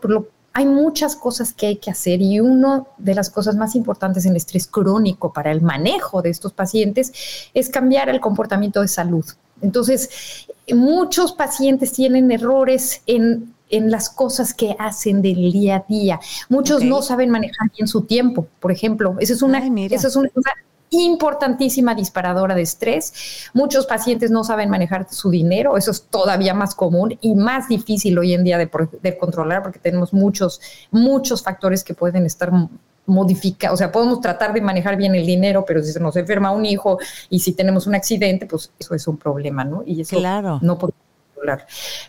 hay 0.53 0.65
muchas 0.65 1.15
cosas 1.15 1.53
que 1.53 1.67
hay 1.67 1.75
que 1.77 1.91
hacer 1.91 2.21
y 2.21 2.39
una 2.39 2.83
de 2.97 3.15
las 3.15 3.29
cosas 3.29 3.55
más 3.55 3.75
importantes 3.75 4.25
en 4.25 4.31
el 4.31 4.37
estrés 4.37 4.67
crónico 4.67 5.33
para 5.33 5.51
el 5.51 5.61
manejo 5.61 6.21
de 6.21 6.29
estos 6.29 6.53
pacientes 6.53 7.49
es 7.53 7.69
cambiar 7.69 8.09
el 8.09 8.21
comportamiento 8.21 8.81
de 8.81 8.87
salud. 8.87 9.25
Entonces, 9.61 10.47
muchos 10.73 11.33
pacientes 11.33 11.93
tienen 11.93 12.31
errores 12.31 13.01
en 13.07 13.53
en 13.69 13.91
las 13.91 14.09
cosas 14.09 14.53
que 14.53 14.75
hacen 14.79 15.21
del 15.21 15.51
día 15.51 15.77
a 15.77 15.85
día. 15.87 16.19
Muchos 16.49 16.83
no 16.83 17.01
saben 17.01 17.29
manejar 17.29 17.69
bien 17.75 17.87
su 17.87 18.01
tiempo, 18.03 18.47
por 18.59 18.71
ejemplo. 18.71 19.15
Esa 19.19 19.33
es 19.33 19.41
una, 19.41 19.59
esa 19.59 20.07
es 20.07 20.15
una 20.15 20.29
cosa 20.29 20.51
importantísima 20.89 21.95
disparadora 21.95 22.55
de 22.55 22.61
estrés. 22.61 23.49
Muchos 23.53 23.85
pacientes 23.85 24.31
no 24.31 24.43
saben 24.43 24.69
manejar 24.69 25.07
su 25.09 25.29
dinero, 25.29 25.77
eso 25.77 25.91
es 25.91 26.03
todavía 26.03 26.53
más 26.53 26.75
común 26.75 27.17
y 27.21 27.35
más 27.35 27.67
difícil 27.67 28.17
hoy 28.17 28.33
en 28.33 28.43
día 28.43 28.57
de, 28.57 28.69
de 29.01 29.17
controlar 29.17 29.63
porque 29.63 29.79
tenemos 29.79 30.13
muchos, 30.13 30.61
muchos 30.91 31.43
factores 31.43 31.83
que 31.83 31.93
pueden 31.93 32.25
estar 32.25 32.51
modificados. 33.07 33.75
O 33.75 33.77
sea, 33.77 33.91
podemos 33.91 34.21
tratar 34.21 34.53
de 34.53 34.61
manejar 34.61 34.97
bien 34.97 35.15
el 35.15 35.25
dinero, 35.25 35.63
pero 35.65 35.81
si 35.81 35.91
se 35.91 35.99
nos 35.99 36.15
enferma 36.15 36.51
un 36.51 36.65
hijo 36.65 36.99
y 37.29 37.39
si 37.39 37.53
tenemos 37.53 37.87
un 37.87 37.95
accidente, 37.95 38.45
pues 38.45 38.71
eso 38.77 38.93
es 38.93 39.07
un 39.07 39.17
problema, 39.17 39.63
¿no? 39.63 39.81
Y 39.85 40.01
eso 40.01 40.17
claro. 40.17 40.59
no 40.61 40.77
podemos 40.77 40.96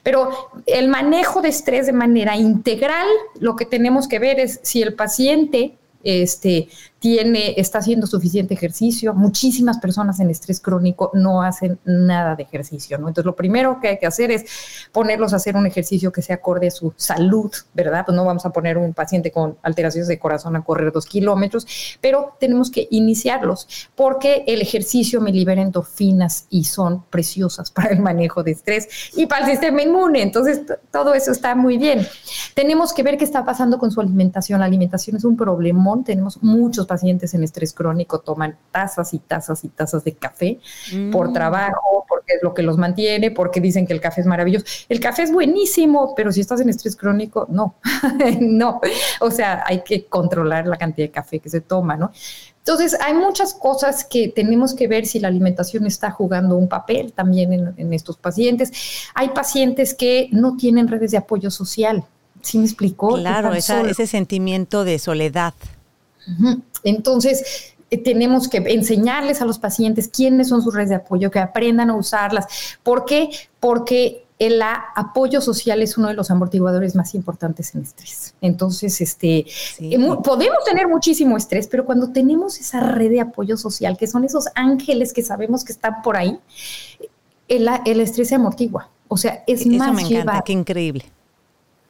pero 0.02 0.50
el 0.66 0.88
manejo 0.88 1.40
de 1.40 1.48
estrés 1.48 1.86
de 1.86 1.92
manera 1.92 2.36
integral, 2.36 3.06
lo 3.38 3.56
que 3.56 3.64
tenemos 3.64 4.08
que 4.08 4.18
ver 4.18 4.40
es 4.40 4.60
si 4.62 4.82
el 4.82 4.94
paciente 4.94 5.76
este, 6.04 6.68
tiene, 7.00 7.54
está 7.58 7.78
haciendo 7.78 8.06
suficiente 8.06 8.54
ejercicio. 8.54 9.14
Muchísimas 9.14 9.78
personas 9.78 10.18
en 10.20 10.30
estrés 10.30 10.60
crónico 10.60 11.10
no 11.14 11.42
hacen 11.42 11.78
nada 11.84 12.34
de 12.34 12.42
ejercicio, 12.42 12.98
¿no? 12.98 13.08
Entonces, 13.08 13.26
lo 13.26 13.36
primero 13.36 13.78
que 13.80 13.88
hay 13.88 13.98
que 13.98 14.06
hacer 14.06 14.30
es 14.30 14.44
ponerlos 14.90 15.32
a 15.32 15.36
hacer 15.36 15.56
un 15.56 15.66
ejercicio 15.66 16.10
que 16.10 16.22
se 16.22 16.32
acorde 16.32 16.68
a 16.68 16.70
su 16.70 16.92
salud, 16.96 17.52
¿verdad? 17.72 18.04
Pues 18.04 18.16
no 18.16 18.24
vamos 18.24 18.44
a 18.46 18.50
poner 18.50 18.78
un 18.78 18.94
paciente 18.94 19.30
con 19.30 19.56
alteraciones 19.62 20.08
de 20.08 20.18
corazón 20.18 20.56
a 20.56 20.62
correr 20.62 20.92
dos 20.92 21.06
kilómetros, 21.06 21.66
pero 22.00 22.36
tenemos 22.40 22.70
que 22.70 22.88
iniciarlos 22.90 23.88
porque 23.94 24.44
el 24.46 24.60
ejercicio 24.60 25.20
me 25.20 25.30
libera 25.30 25.62
endorfinas 25.62 26.46
y 26.50 26.64
son 26.64 27.04
preciosas 27.10 27.70
para 27.70 27.90
el 27.90 28.00
manejo 28.00 28.42
de 28.42 28.52
estrés 28.52 28.88
y 29.16 29.26
para 29.26 29.44
el 29.44 29.52
sistema 29.52 29.82
inmune. 29.82 30.22
Entonces, 30.22 30.62
todo 30.90 31.14
eso 31.14 31.30
está 31.30 31.54
muy 31.54 31.78
bien. 31.78 32.06
Tenemos 32.54 32.92
que 32.92 33.04
ver 33.04 33.16
qué 33.18 33.24
está 33.24 33.44
pasando 33.44 33.78
con 33.78 33.92
su 33.92 34.00
alimentación. 34.00 34.60
La 34.60 34.66
alimentación 34.66 35.16
es 35.16 35.24
un 35.24 35.36
problemón. 35.36 36.02
Tenemos 36.02 36.42
muchos 36.42 36.87
pacientes 36.88 37.34
en 37.34 37.44
estrés 37.44 37.72
crónico 37.72 38.18
toman 38.18 38.58
tazas 38.72 39.14
y 39.14 39.20
tazas 39.20 39.62
y 39.62 39.68
tazas 39.68 40.02
de 40.02 40.14
café 40.14 40.58
por 41.12 41.30
mm. 41.30 41.32
trabajo, 41.32 42.04
porque 42.08 42.32
es 42.34 42.42
lo 42.42 42.52
que 42.52 42.62
los 42.62 42.76
mantiene, 42.76 43.30
porque 43.30 43.60
dicen 43.60 43.86
que 43.86 43.92
el 43.92 44.00
café 44.00 44.22
es 44.22 44.26
maravilloso. 44.26 44.66
El 44.88 44.98
café 44.98 45.22
es 45.22 45.32
buenísimo, 45.32 46.14
pero 46.16 46.32
si 46.32 46.40
estás 46.40 46.60
en 46.60 46.68
estrés 46.68 46.96
crónico, 46.96 47.46
no, 47.48 47.76
no. 48.40 48.80
O 49.20 49.30
sea, 49.30 49.62
hay 49.64 49.82
que 49.82 50.06
controlar 50.06 50.66
la 50.66 50.76
cantidad 50.76 51.06
de 51.06 51.12
café 51.12 51.38
que 51.38 51.50
se 51.50 51.60
toma, 51.60 51.96
¿no? 51.96 52.10
Entonces, 52.58 52.98
hay 53.00 53.14
muchas 53.14 53.54
cosas 53.54 54.04
que 54.04 54.28
tenemos 54.28 54.74
que 54.74 54.88
ver 54.88 55.06
si 55.06 55.20
la 55.20 55.28
alimentación 55.28 55.86
está 55.86 56.10
jugando 56.10 56.56
un 56.56 56.68
papel 56.68 57.12
también 57.12 57.52
en, 57.52 57.74
en 57.76 57.94
estos 57.94 58.18
pacientes. 58.18 58.72
Hay 59.14 59.28
pacientes 59.30 59.94
que 59.94 60.28
no 60.32 60.56
tienen 60.56 60.88
redes 60.88 61.12
de 61.12 61.18
apoyo 61.18 61.50
social. 61.50 62.04
¿Sí 62.42 62.58
me 62.58 62.64
explicó? 62.64 63.14
Claro, 63.16 63.52
ese 63.54 64.06
sentimiento 64.06 64.84
de 64.84 64.98
soledad. 64.98 65.54
Entonces, 66.84 67.74
eh, 67.90 67.98
tenemos 67.98 68.48
que 68.48 68.58
enseñarles 68.58 69.40
a 69.40 69.44
los 69.44 69.58
pacientes 69.58 70.08
quiénes 70.08 70.48
son 70.48 70.62
sus 70.62 70.74
redes 70.74 70.90
de 70.90 70.96
apoyo, 70.96 71.30
que 71.30 71.38
aprendan 71.38 71.90
a 71.90 71.96
usarlas. 71.96 72.46
¿Por 72.82 73.04
qué? 73.04 73.30
Porque 73.60 74.24
el 74.38 74.62
apoyo 74.62 75.40
social 75.40 75.82
es 75.82 75.98
uno 75.98 76.08
de 76.08 76.14
los 76.14 76.30
amortiguadores 76.30 76.94
más 76.94 77.14
importantes 77.14 77.74
en 77.74 77.82
estrés. 77.82 78.34
Entonces, 78.40 79.00
este, 79.00 79.46
eh, 79.80 79.98
podemos 80.22 80.64
tener 80.64 80.86
muchísimo 80.86 81.36
estrés, 81.36 81.66
pero 81.66 81.84
cuando 81.84 82.12
tenemos 82.12 82.60
esa 82.60 82.80
red 82.80 83.10
de 83.10 83.20
apoyo 83.20 83.56
social, 83.56 83.96
que 83.96 84.06
son 84.06 84.24
esos 84.24 84.46
ángeles 84.54 85.12
que 85.12 85.22
sabemos 85.22 85.64
que 85.64 85.72
están 85.72 86.02
por 86.02 86.16
ahí, 86.16 86.38
el, 87.48 88.00
estrés 88.00 88.28
se 88.28 88.36
amortigua. 88.36 88.90
O 89.08 89.16
sea, 89.16 89.42
es 89.46 89.66
más 89.66 89.88
Eso 89.88 89.94
me 89.94 90.02
encanta, 90.02 90.42
qué 90.44 90.52
increíble. 90.52 91.04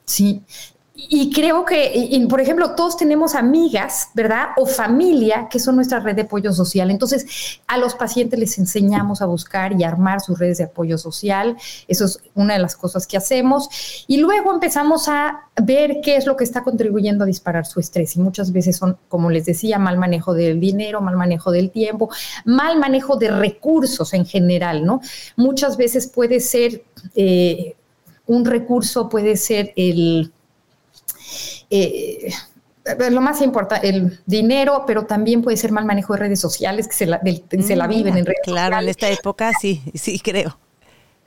Sí, 0.05 0.43
y 1.01 1.31
creo 1.33 1.65
que, 1.65 2.27
por 2.29 2.41
ejemplo, 2.41 2.75
todos 2.75 2.97
tenemos 2.97 3.37
amigas, 3.37 4.09
¿verdad? 4.15 4.49
O 4.57 4.67
familia 4.67 5.47
que 5.49 5.61
son 5.61 5.77
nuestra 5.77 6.01
red 6.01 6.17
de 6.17 6.23
apoyo 6.23 6.53
social. 6.53 6.91
Entonces, 6.91 7.61
a 7.69 7.79
los 7.79 7.95
pacientes 7.95 8.37
les 8.37 8.59
enseñamos 8.59 9.23
a 9.23 9.27
buscar 9.27 9.81
y 9.81 9.85
armar 9.85 10.21
sus 10.21 10.41
redes 10.41 10.59
de 10.59 10.65
apoyo 10.65 10.99
social. 10.99 11.57
Eso 11.87 12.07
es 12.07 12.21
una 12.35 12.55
de 12.55 12.59
las 12.59 12.75
cosas 12.75 13.07
que 13.07 13.17
hacemos. 13.17 14.05
Y 14.09 14.17
luego 14.17 14.53
empezamos 14.53 15.09
a 15.09 15.49
ver 15.63 16.01
qué 16.03 16.17
es 16.17 16.27
lo 16.27 16.37
que 16.37 16.43
está 16.43 16.65
contribuyendo 16.65 17.23
a 17.23 17.29
disparar 17.29 17.65
su 17.65 17.79
estrés. 17.79 18.17
Y 18.17 18.19
muchas 18.19 18.51
veces 18.51 18.77
son, 18.77 18.99
como 19.09 19.31
les 19.31 19.45
decía, 19.45 19.79
mal 19.79 19.99
manejo 19.99 20.35
del 20.35 20.59
dinero, 20.59 21.01
mal 21.01 21.17
manejo 21.17 21.53
del 21.53 21.71
tiempo, 21.71 22.11
mal 22.45 22.77
manejo 22.77 23.17
de 23.17 23.31
recursos 23.31 24.15
en 24.15 24.27
general, 24.27 24.85
¿no? 24.85 25.01
Muchas 25.37 25.77
veces 25.77 26.09
puede 26.09 26.41
ser... 26.41 26.83
Eh, 27.15 27.77
un 28.27 28.45
recurso 28.45 29.09
puede 29.09 29.39
ser 29.39 29.73
el 29.75 30.31
eh, 31.71 32.33
lo 33.11 33.21
más 33.21 33.43
importante, 33.43 33.89
el 33.89 34.19
dinero, 34.27 34.85
pero 34.87 35.05
también 35.05 35.43
puede 35.43 35.57
ser 35.57 35.73
mal 35.73 35.85
manejo 35.85 36.15
de 36.15 36.21
redes 36.21 36.41
sociales, 36.41 36.89
que 36.89 36.95
se 36.95 37.07
la, 37.07 37.21
se 37.61 37.77
la 37.77 37.87
mm, 37.87 37.91
viven 37.91 38.17
en 38.17 38.27
redes 38.27 38.41
claro, 38.43 38.77
sociales. 38.77 38.85
en 38.85 38.91
esta 38.91 39.21
época 39.21 39.53
sí, 39.61 39.83
sí 39.95 40.19
creo. 40.19 40.59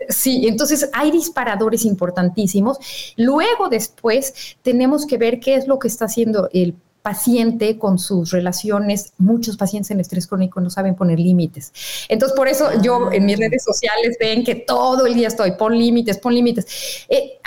Sí, 0.10 0.48
entonces 0.48 0.90
hay 0.94 1.12
disparadores 1.12 1.86
importantísimos. 1.86 2.80
Luego, 3.18 3.70
después, 3.70 4.58
tenemos 4.64 5.06
que 5.06 5.18
ver 5.18 5.40
qué 5.40 5.56
es 5.56 5.68
lo 5.68 5.78
que 5.78 5.88
está 5.88 6.06
haciendo 6.06 6.50
el 6.54 6.76
paciente 7.02 7.78
con 7.78 8.00
sus 8.00 8.32
relaciones. 8.32 9.14
Muchos 9.18 9.58
pacientes 9.58 9.92
en 9.92 10.00
estrés 10.00 10.28
crónico 10.28 10.60
no 10.62 10.70
saben 10.70 10.96
poner 10.96 11.20
límites. 11.20 11.72
Entonces, 12.10 12.36
por 12.36 12.48
eso 12.48 12.70
yo 12.82 13.12
en 13.12 13.26
mis 13.26 13.36
ah. 13.38 13.40
redes 13.42 13.64
sociales 13.64 14.18
ven 14.20 14.44
que 14.44 14.56
todo 14.56 15.06
el 15.06 15.14
día 15.14 15.28
estoy, 15.28 15.52
pon 15.52 15.78
límites, 15.78 16.18
pon 16.18 16.34
límites. 16.34 17.06
Eh, 17.10 17.40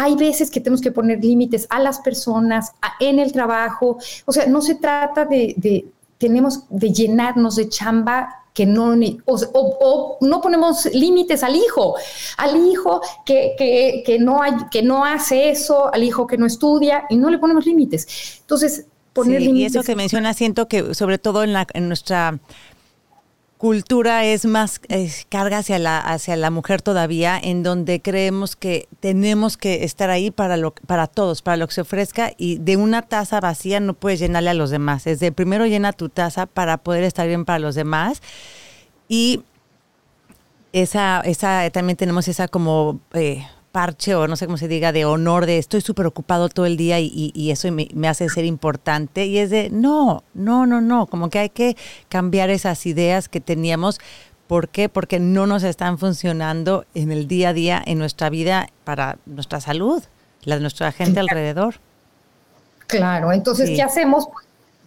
hay 0.00 0.16
veces 0.16 0.50
que 0.50 0.60
tenemos 0.60 0.80
que 0.80 0.92
poner 0.92 1.22
límites 1.22 1.66
a 1.68 1.78
las 1.78 2.00
personas, 2.00 2.72
en 3.00 3.18
el 3.18 3.32
trabajo. 3.32 3.98
O 4.24 4.32
sea, 4.32 4.46
no 4.46 4.62
se 4.62 4.76
trata 4.76 5.26
de, 5.26 5.84
tenemos 6.16 6.64
de 6.70 6.90
llenarnos 6.90 7.56
de 7.56 7.68
chamba 7.68 8.34
que 8.54 8.64
no, 8.64 8.94
o, 9.26 10.18
no 10.22 10.40
ponemos 10.40 10.86
límites 10.94 11.42
al 11.42 11.54
hijo, 11.54 11.96
al 12.38 12.56
hijo 12.56 13.02
que, 13.26 13.54
que, 14.06 14.18
no 14.18 14.42
hay, 14.42 14.54
que 14.70 14.82
no 14.82 15.04
hace 15.04 15.50
eso, 15.50 15.92
al 15.92 16.02
hijo 16.02 16.26
que 16.26 16.38
no 16.38 16.46
estudia 16.46 17.04
y 17.10 17.16
no 17.16 17.28
le 17.28 17.36
ponemos 17.36 17.66
límites. 17.66 18.38
Entonces, 18.40 18.86
poner 19.12 19.42
límites. 19.42 19.74
Y 19.74 19.78
eso 19.78 19.82
que 19.82 19.96
menciona, 19.96 20.32
siento 20.32 20.66
que 20.66 20.94
sobre 20.94 21.18
todo 21.18 21.44
en, 21.44 21.52
la, 21.52 21.66
en 21.74 21.88
nuestra 21.88 22.40
cultura 23.60 24.24
es 24.24 24.46
más 24.46 24.80
carga 25.28 25.58
hacia 25.58 25.78
la 25.78 25.98
hacia 25.98 26.34
la 26.34 26.50
mujer 26.50 26.80
todavía 26.80 27.38
en 27.38 27.62
donde 27.62 28.00
creemos 28.00 28.56
que 28.56 28.88
tenemos 29.00 29.58
que 29.58 29.84
estar 29.84 30.08
ahí 30.08 30.30
para 30.30 30.56
lo 30.56 30.72
para 30.72 31.06
todos 31.06 31.42
para 31.42 31.58
lo 31.58 31.66
que 31.68 31.74
se 31.74 31.82
ofrezca 31.82 32.32
y 32.38 32.56
de 32.56 32.78
una 32.78 33.02
taza 33.02 33.38
vacía 33.38 33.78
no 33.78 33.92
puedes 33.92 34.18
llenarle 34.18 34.48
a 34.48 34.54
los 34.54 34.70
demás. 34.70 35.06
Es 35.06 35.20
de 35.20 35.30
primero 35.30 35.66
llena 35.66 35.92
tu 35.92 36.08
taza 36.08 36.46
para 36.46 36.78
poder 36.78 37.04
estar 37.04 37.28
bien 37.28 37.44
para 37.44 37.58
los 37.58 37.74
demás 37.74 38.22
y 39.08 39.42
esa 40.72 41.20
esa 41.20 41.68
también 41.68 41.98
tenemos 41.98 42.28
esa 42.28 42.48
como 42.48 42.98
eh, 43.12 43.46
parche 43.72 44.14
o 44.14 44.26
no 44.26 44.36
sé 44.36 44.46
cómo 44.46 44.58
se 44.58 44.68
diga, 44.68 44.92
de 44.92 45.04
honor, 45.04 45.46
de 45.46 45.58
estoy 45.58 45.80
súper 45.80 46.06
ocupado 46.06 46.48
todo 46.48 46.66
el 46.66 46.76
día 46.76 46.98
y, 47.00 47.50
eso 47.50 47.70
me, 47.72 47.88
me, 47.94 48.08
hace 48.08 48.28
ser 48.28 48.44
importante. 48.44 49.26
Y 49.26 49.38
es 49.38 49.50
de, 49.50 49.70
no, 49.70 50.24
no, 50.34 50.66
no, 50.66 50.80
no, 50.80 51.06
como 51.06 51.30
que 51.30 51.38
hay 51.38 51.50
que 51.50 51.76
cambiar 52.08 52.50
esas 52.50 52.84
ideas 52.86 53.28
que 53.28 53.40
teníamos. 53.40 54.00
¿Por 54.46 54.68
qué? 54.68 54.88
Porque 54.88 55.20
no 55.20 55.46
nos 55.46 55.62
están 55.62 55.98
funcionando 55.98 56.84
en 56.94 57.12
el 57.12 57.28
día 57.28 57.50
a 57.50 57.52
día, 57.52 57.82
en 57.84 57.98
nuestra 57.98 58.30
vida, 58.30 58.68
para 58.84 59.18
nuestra 59.26 59.60
salud, 59.60 60.02
la 60.42 60.56
de 60.56 60.60
nuestra 60.62 60.90
gente 60.90 61.20
alrededor. 61.20 61.76
Claro, 62.88 63.32
entonces, 63.32 63.70
¿qué 63.70 63.82
hacemos? 63.82 64.26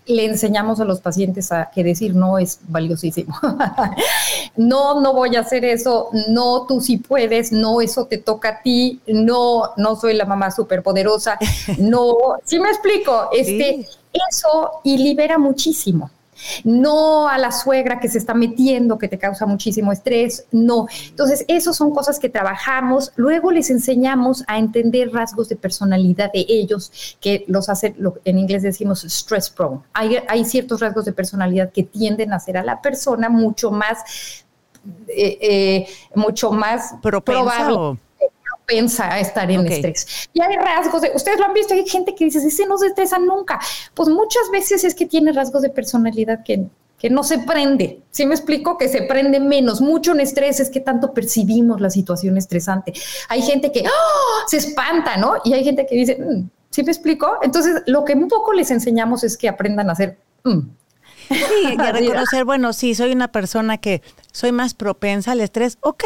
le 0.06 0.26
enseñamos 0.26 0.80
a 0.80 0.86
los 0.86 1.00
pacientes 1.00 1.52
a 1.52 1.72
que 1.74 1.84
decir 1.84 2.16
no 2.16 2.38
es 2.38 2.60
valiosísimo. 2.68 3.36
no, 4.56 5.02
no 5.02 5.14
voy 5.14 5.36
a 5.36 5.42
hacer 5.42 5.66
eso, 5.66 6.10
no, 6.30 6.66
tú 6.68 6.82
sí 6.82 6.98
puedes, 6.98 7.52
no, 7.52 7.82
eso 7.82 8.06
te 8.06 8.18
toca 8.18 8.50
a 8.50 8.62
ti, 8.62 9.02
no, 9.08 9.72
no 9.78 9.96
soy 9.96 10.14
la 10.14 10.26
mamá 10.26 10.52
superpoderosa, 10.52 11.38
no, 11.80 12.16
¿sí 12.44 12.60
me 12.60 12.70
explico? 12.70 13.30
Este, 13.32 13.88
Eso 14.30 14.72
y 14.84 14.98
libera 14.98 15.38
muchísimo 15.38 16.12
no 16.64 17.28
a 17.28 17.38
la 17.38 17.52
suegra 17.52 18.00
que 18.00 18.10
se 18.10 18.18
está 18.18 18.34
metiendo, 18.34 18.98
que 18.98 19.08
te 19.08 19.18
causa 19.18 19.46
muchísimo 19.46 19.92
estrés, 19.92 20.46
no. 20.52 20.88
Entonces, 21.10 21.46
esas 21.48 21.76
son 21.76 21.92
cosas 21.92 22.20
que 22.20 22.30
trabajamos. 22.30 23.12
Luego 23.16 23.52
les 23.52 23.70
enseñamos 23.70 24.44
a 24.48 24.58
entender 24.58 25.12
rasgos 25.12 25.50
de 25.50 25.56
personalidad 25.56 26.32
de 26.32 26.46
ellos, 26.48 27.18
que 27.20 27.46
los 27.48 27.70
hace, 27.70 27.96
en 28.26 28.38
inglés 28.38 28.64
decimos 28.64 29.04
stress 29.04 29.50
prone. 29.50 29.80
Hay, 29.94 30.18
hay 30.28 30.46
ciertos 30.46 30.80
rasgos 30.80 31.06
de 31.06 31.14
personalidad 31.14 31.72
que 31.72 31.84
tienden 31.84 32.34
a 32.34 32.38
hacer 32.38 32.58
a 32.58 32.64
la 32.64 32.82
persona 32.82 33.30
mucho 33.30 33.72
más, 33.72 34.46
eh, 35.08 35.38
eh, 35.42 35.88
mucho 36.16 36.52
más 36.52 36.96
probable 37.02 37.98
pensa 38.66 39.20
estar 39.20 39.50
en 39.50 39.68
estrés. 39.68 40.30
Y 40.34 40.42
hay 40.42 40.56
rasgos 40.56 41.02
de, 41.02 41.12
ustedes 41.14 41.40
lo 41.40 41.46
han 41.46 41.54
visto, 41.54 41.74
hay 41.74 41.88
gente 41.88 42.16
que 42.16 42.26
dice, 42.26 42.40
ese 42.40 42.66
no 42.66 42.78
se 42.78 42.88
estresa 42.88 43.20
nunca. 43.20 43.60
Pues 43.94 44.10
muchas 44.10 44.50
veces 44.52 44.84
es 44.84 44.96
que 44.96 45.06
tiene 45.06 45.32
rasgos 45.32 45.62
de 45.62 45.70
personalidad 45.70 46.44
que, 46.44 46.66
que 46.98 47.10
no 47.10 47.24
se 47.24 47.40
prende. 47.40 48.02
¿Sí 48.12 48.26
me 48.26 48.36
explico? 48.36 48.78
Que 48.78 48.88
se 48.88 49.04
prende 49.04 49.40
menos. 49.40 49.82
Mucho 49.82 50.14
en 50.14 50.22
estrés 50.22 50.60
es 50.60 50.70
que 50.70 50.80
tanto 50.80 51.14
percibimos 51.14 51.82
la 51.82 51.90
situación 51.90 52.38
estresante. 52.38 52.94
Hay 53.30 53.42
gente 53.42 53.72
que 53.72 53.84
¡ah! 53.86 54.44
se 54.48 54.58
espanta, 54.58 55.18
¿no? 55.18 55.36
Y 55.44 55.54
hay 55.54 55.64
gente 55.64 55.86
que 55.86 55.96
dice, 55.96 56.18
mm", 56.20 56.50
¿sí 56.70 56.84
me 56.84 56.92
explico? 56.92 57.40
Entonces, 57.42 57.82
lo 57.88 58.06
que 58.06 58.14
un 58.14 58.28
poco 58.28 58.54
les 58.54 58.72
enseñamos 58.72 59.24
es 59.24 59.38
que 59.38 59.50
aprendan 59.50 59.90
a 59.90 59.94
hacer... 59.94 60.18
Mm". 60.44 60.60
Sí, 61.30 61.76
y 61.78 61.82
a 61.82 61.92
reconocer, 61.92 62.46
bueno, 62.46 62.74
sí, 62.74 62.96
soy 62.96 63.12
una 63.12 63.32
persona 63.32 63.78
que 63.78 64.02
soy 64.32 64.52
más 64.52 64.74
propensa 64.74 65.32
al 65.32 65.42
estrés, 65.42 65.78
ok, 65.82 66.04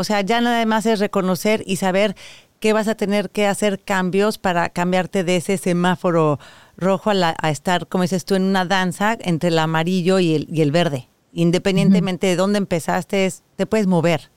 o 0.00 0.04
sea, 0.04 0.22
ya 0.22 0.40
nada 0.40 0.64
más 0.64 0.86
es 0.86 0.98
reconocer 0.98 1.62
y 1.66 1.76
saber 1.76 2.16
que 2.58 2.72
vas 2.72 2.88
a 2.88 2.94
tener 2.94 3.28
que 3.28 3.46
hacer 3.46 3.80
cambios 3.80 4.38
para 4.38 4.70
cambiarte 4.70 5.24
de 5.24 5.36
ese 5.36 5.58
semáforo 5.58 6.38
rojo 6.78 7.10
a, 7.10 7.50
estar, 7.50 7.86
como 7.86 8.02
dices 8.02 8.24
tú, 8.24 8.34
en 8.34 8.44
una 8.44 8.64
danza 8.64 9.16
entre 9.20 9.50
el 9.50 9.58
amarillo 9.58 10.18
y 10.18 10.34
el, 10.34 10.48
y 10.50 10.62
el 10.62 10.72
verde. 10.72 11.08
Independientemente 11.34 12.26
de 12.26 12.36
dónde 12.36 12.56
empezaste, 12.56 13.30
te 13.56 13.66
puedes 13.66 13.86
mover. 13.86 14.30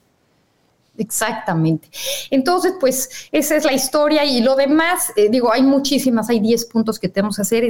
Exactamente. 0.98 1.88
Entonces, 2.30 2.74
pues 2.78 3.08
esa 3.32 3.56
es 3.56 3.64
la 3.64 3.72
historia 3.72 4.24
y 4.24 4.42
lo 4.42 4.54
demás, 4.54 5.12
eh, 5.16 5.28
digo, 5.30 5.52
hay 5.52 5.62
muchísimas, 5.62 6.28
hay 6.28 6.40
10 6.40 6.66
puntos 6.66 6.98
que 6.98 7.08
tenemos 7.08 7.36
que 7.36 7.42
hacer. 7.42 7.64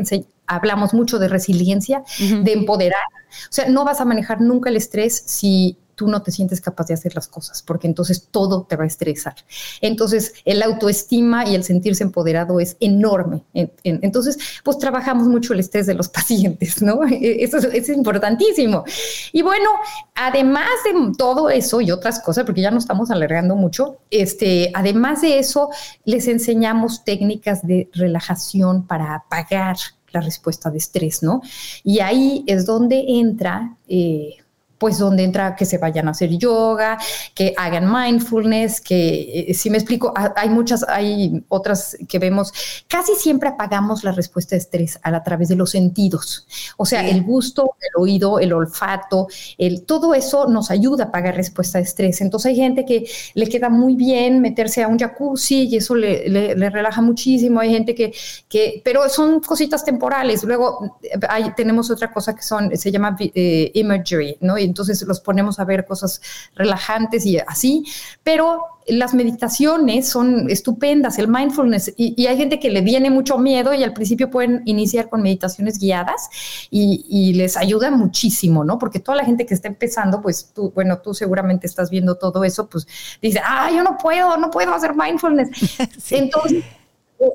hablamos 0.46 0.92
mucho 0.92 1.18
de 1.18 1.28
resiliencia, 1.28 2.02
de 2.18 2.52
empoderar. 2.52 3.06
O 3.48 3.52
sea, 3.52 3.68
no 3.68 3.84
vas 3.84 4.00
a 4.00 4.04
manejar 4.04 4.40
nunca 4.40 4.68
el 4.68 4.76
estrés 4.76 5.22
si 5.26 5.78
tú 5.94 6.08
no 6.08 6.22
te 6.22 6.30
sientes 6.30 6.60
capaz 6.60 6.86
de 6.86 6.94
hacer 6.94 7.14
las 7.14 7.28
cosas, 7.28 7.62
porque 7.62 7.86
entonces 7.86 8.28
todo 8.30 8.64
te 8.64 8.76
va 8.76 8.84
a 8.84 8.86
estresar. 8.86 9.34
Entonces, 9.80 10.34
el 10.44 10.62
autoestima 10.62 11.46
y 11.46 11.54
el 11.54 11.64
sentirse 11.64 12.02
empoderado 12.02 12.60
es 12.60 12.76
enorme. 12.80 13.42
Entonces, 13.82 14.38
pues 14.62 14.78
trabajamos 14.78 15.28
mucho 15.28 15.52
el 15.52 15.60
estrés 15.60 15.86
de 15.86 15.94
los 15.94 16.08
pacientes, 16.14 16.82
¿no? 16.82 17.04
E, 17.04 17.44
eso 17.44 17.58
es, 17.58 17.88
importantísimo. 17.88 18.84
Y 19.32 19.42
bueno, 19.42 19.68
además 20.14 20.68
de 20.84 21.12
todo 21.16 21.50
eso 21.50 21.80
y 21.80 21.90
otras 21.90 22.20
cosas, 22.20 22.44
porque 22.44 22.60
ya 22.60 22.70
no 22.70 22.78
estamos 22.78 23.10
alargando 23.10 23.56
mucho, 23.56 23.98
este, 24.10 24.70
además 24.74 25.22
de 25.22 25.38
eso, 25.38 25.70
les 26.04 26.28
enseñamos 26.28 27.04
técnicas 27.04 27.66
de 27.66 27.88
relajación 27.92 28.86
para 28.86 29.14
apagar 29.14 29.76
la 30.12 30.20
respuesta 30.20 30.70
de 30.70 30.78
estrés, 30.78 31.22
¿no? 31.22 31.42
Y 31.82 32.00
ahí 32.00 32.44
es 32.46 32.66
donde 32.66 33.04
entra... 33.08 33.76
Eh, 33.88 34.36
pues 34.84 34.98
donde 34.98 35.24
entra 35.24 35.56
que 35.56 35.64
se 35.64 35.78
vayan 35.78 36.08
a 36.08 36.10
hacer 36.10 36.28
yoga, 36.36 36.98
que 37.34 37.54
hagan 37.56 37.90
mindfulness, 37.90 38.82
que 38.82 39.46
eh, 39.48 39.54
si 39.54 39.70
me 39.70 39.78
explico, 39.78 40.12
hay 40.36 40.50
muchas, 40.50 40.84
hay 40.86 41.42
otras 41.48 41.96
que 42.06 42.18
vemos, 42.18 42.52
casi 42.86 43.14
siempre 43.14 43.48
apagamos 43.48 44.04
la 44.04 44.12
respuesta 44.12 44.56
de 44.56 44.58
estrés 44.58 45.00
a, 45.02 45.22
través 45.22 45.48
de 45.48 45.56
los 45.56 45.70
sentidos, 45.70 46.46
o 46.76 46.84
sea, 46.84 47.08
el 47.08 47.22
gusto, 47.22 47.76
el 47.80 48.02
oído, 48.02 48.38
el 48.38 48.52
olfato, 48.52 49.26
el, 49.56 49.86
todo 49.86 50.12
eso 50.12 50.48
nos 50.48 50.70
ayuda 50.70 51.04
a 51.04 51.06
apagar 51.06 51.34
respuesta 51.34 51.78
de 51.78 51.84
estrés. 51.84 52.20
Entonces 52.20 52.50
hay 52.50 52.56
gente 52.56 52.84
que 52.84 53.08
le 53.32 53.46
queda 53.46 53.70
muy 53.70 53.96
bien 53.96 54.42
meterse 54.42 54.82
a 54.82 54.88
un 54.88 54.98
jacuzzi 54.98 55.62
y 55.62 55.76
eso 55.76 55.94
le, 55.94 56.54
relaja 56.68 57.00
muchísimo, 57.00 57.58
hay 57.58 57.70
gente 57.70 57.94
que, 57.94 58.12
que, 58.50 58.82
pero 58.84 59.08
son 59.08 59.40
cositas 59.40 59.82
temporales. 59.82 60.44
Luego 60.44 60.98
hay, 61.26 61.54
tenemos 61.54 61.90
otra 61.90 62.12
cosa 62.12 62.36
que 62.36 62.42
son, 62.42 62.76
se 62.76 62.92
llama 62.92 63.16
eh, 63.18 63.70
imagery, 63.72 64.36
¿no? 64.42 64.58
Entonces 64.74 65.02
los 65.02 65.20
ponemos 65.20 65.60
a 65.60 65.64
ver 65.64 65.84
cosas 65.86 66.20
relajantes 66.56 67.24
y 67.26 67.38
así, 67.38 67.84
pero 68.24 68.64
las 68.88 69.14
meditaciones 69.14 70.08
son 70.08 70.50
estupendas, 70.50 71.18
el 71.18 71.28
mindfulness, 71.28 71.94
y, 71.96 72.26
hay 72.26 72.36
gente 72.36 72.58
que 72.58 72.70
le 72.70 72.80
viene 72.80 73.08
mucho 73.08 73.38
miedo 73.38 73.72
y 73.72 73.84
al 73.84 73.92
principio 73.92 74.30
pueden 74.30 74.62
iniciar 74.64 75.08
con 75.08 75.22
meditaciones 75.22 75.78
guiadas 75.78 76.28
y, 76.70 77.32
les 77.34 77.56
ayuda 77.56 77.90
muchísimo, 77.92 78.64
¿no? 78.64 78.78
Porque 78.78 78.98
toda 78.98 79.16
la 79.16 79.24
gente 79.24 79.46
que 79.46 79.54
está 79.54 79.68
empezando, 79.68 80.20
pues 80.20 80.50
tú, 80.52 80.72
bueno, 80.74 80.98
tú 80.98 81.14
seguramente 81.14 81.66
estás 81.66 81.88
viendo 81.88 82.16
todo 82.16 82.42
eso, 82.44 82.68
pues 82.68 82.86
dice, 83.22 83.40
ah, 83.44 83.70
yo 83.72 83.82
no 83.82 83.96
puedo, 83.96 84.36
no 84.36 84.50
puedo 84.50 84.74
hacer 84.74 84.94
mindfulness. 84.94 85.48
Entonces 86.10 86.64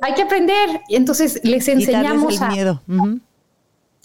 hay 0.02 0.14
que 0.14 0.24
aprender. 0.24 0.82
Entonces 0.90 1.40
les 1.44 1.68
enseñamos 1.68 2.42
el 2.42 2.48
miedo. 2.50 2.82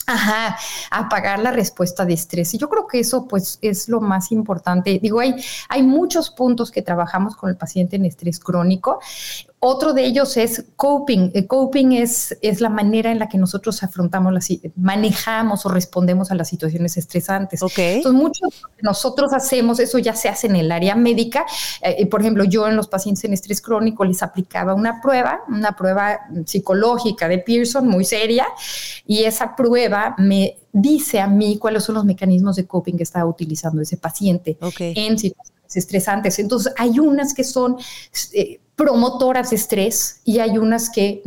Ajá, 0.07 0.57
apagar 0.91 1.39
la 1.39 1.51
respuesta 1.51 2.05
de 2.05 2.15
estrés. 2.15 2.53
Y 2.55 2.59
yo 2.59 2.69
creo 2.69 2.87
que 2.87 3.01
eso 3.01 3.27
pues 3.27 3.59
es 3.63 3.89
lo 3.89 4.01
más 4.01 4.33
importante. 4.33 4.99
Digo, 5.03 5.21
hay, 5.21 5.35
hay 5.69 5.83
muchos 5.83 6.31
puntos 6.31 6.71
que 6.71 6.83
trabajamos 6.83 7.37
con 7.37 7.51
el 7.51 7.57
paciente 7.57 7.97
en 7.97 8.05
estrés 8.05 8.39
crónico. 8.39 9.01
Otro 9.67 9.95
de 9.95 10.05
ellos 10.05 10.37
es 10.37 10.63
coping. 10.77 11.31
El 11.33 11.47
coping 11.47 11.93
es, 11.93 12.37
es 12.43 12.61
la 12.61 12.69
manera 12.69 13.11
en 13.11 13.19
la 13.19 13.31
que 13.31 13.39
nosotros 13.39 13.83
afrontamos, 13.83 14.31
las, 14.31 14.47
manejamos 14.77 15.65
o 15.65 15.71
respondemos 15.71 16.31
a 16.31 16.35
las 16.35 16.51
situaciones 16.51 16.99
estresantes. 16.99 17.63
Entonces, 17.63 18.13
mucho 18.13 18.47
que 18.51 18.83
nosotros 18.83 19.33
hacemos, 19.33 19.81
eso 19.81 19.99
ya 19.99 20.15
se 20.15 20.29
hace 20.29 20.49
en 20.49 20.57
el 20.57 20.71
área 20.71 20.95
médica. 20.97 21.47
Eh, 21.81 22.05
por 22.05 22.21
ejemplo, 22.21 22.45
yo 22.45 22.69
en 22.69 22.77
los 22.77 22.89
pacientes 22.89 23.25
en 23.25 23.33
estrés 23.33 23.63
crónico 23.63 24.05
les 24.05 24.23
aplicaba 24.23 24.75
una 24.75 25.01
prueba, 25.01 25.41
una 25.49 25.75
prueba 25.75 26.21
psicológica 26.45 27.27
de 27.27 27.39
Pearson 27.39 27.89
muy 27.89 28.05
seria, 28.05 28.47
y 29.07 29.25
esa 29.25 29.57
prueba 29.57 30.15
me 30.19 30.59
dice 30.75 31.21
a 31.21 31.27
mí 31.27 31.57
cuáles 31.57 31.85
son 31.85 31.95
los 31.95 32.05
mecanismos 32.05 32.57
de 32.57 32.67
coping 32.67 32.99
que 32.99 33.05
está 33.05 33.25
utilizando 33.25 33.81
ese 33.81 33.97
paciente 33.97 34.59
en 34.61 35.19
situaciones 35.19 35.75
estresantes. 35.75 36.39
Entonces, 36.39 36.71
hay 36.77 36.99
unas 36.99 37.33
que 37.33 37.45
son... 37.45 37.79
Eh, 38.35 38.61
promotoras 38.77 39.51
de 39.51 39.57
estrés 39.57 40.21
y 40.25 40.41
hay 40.41 40.59
unas 40.59 40.91
que 40.91 41.23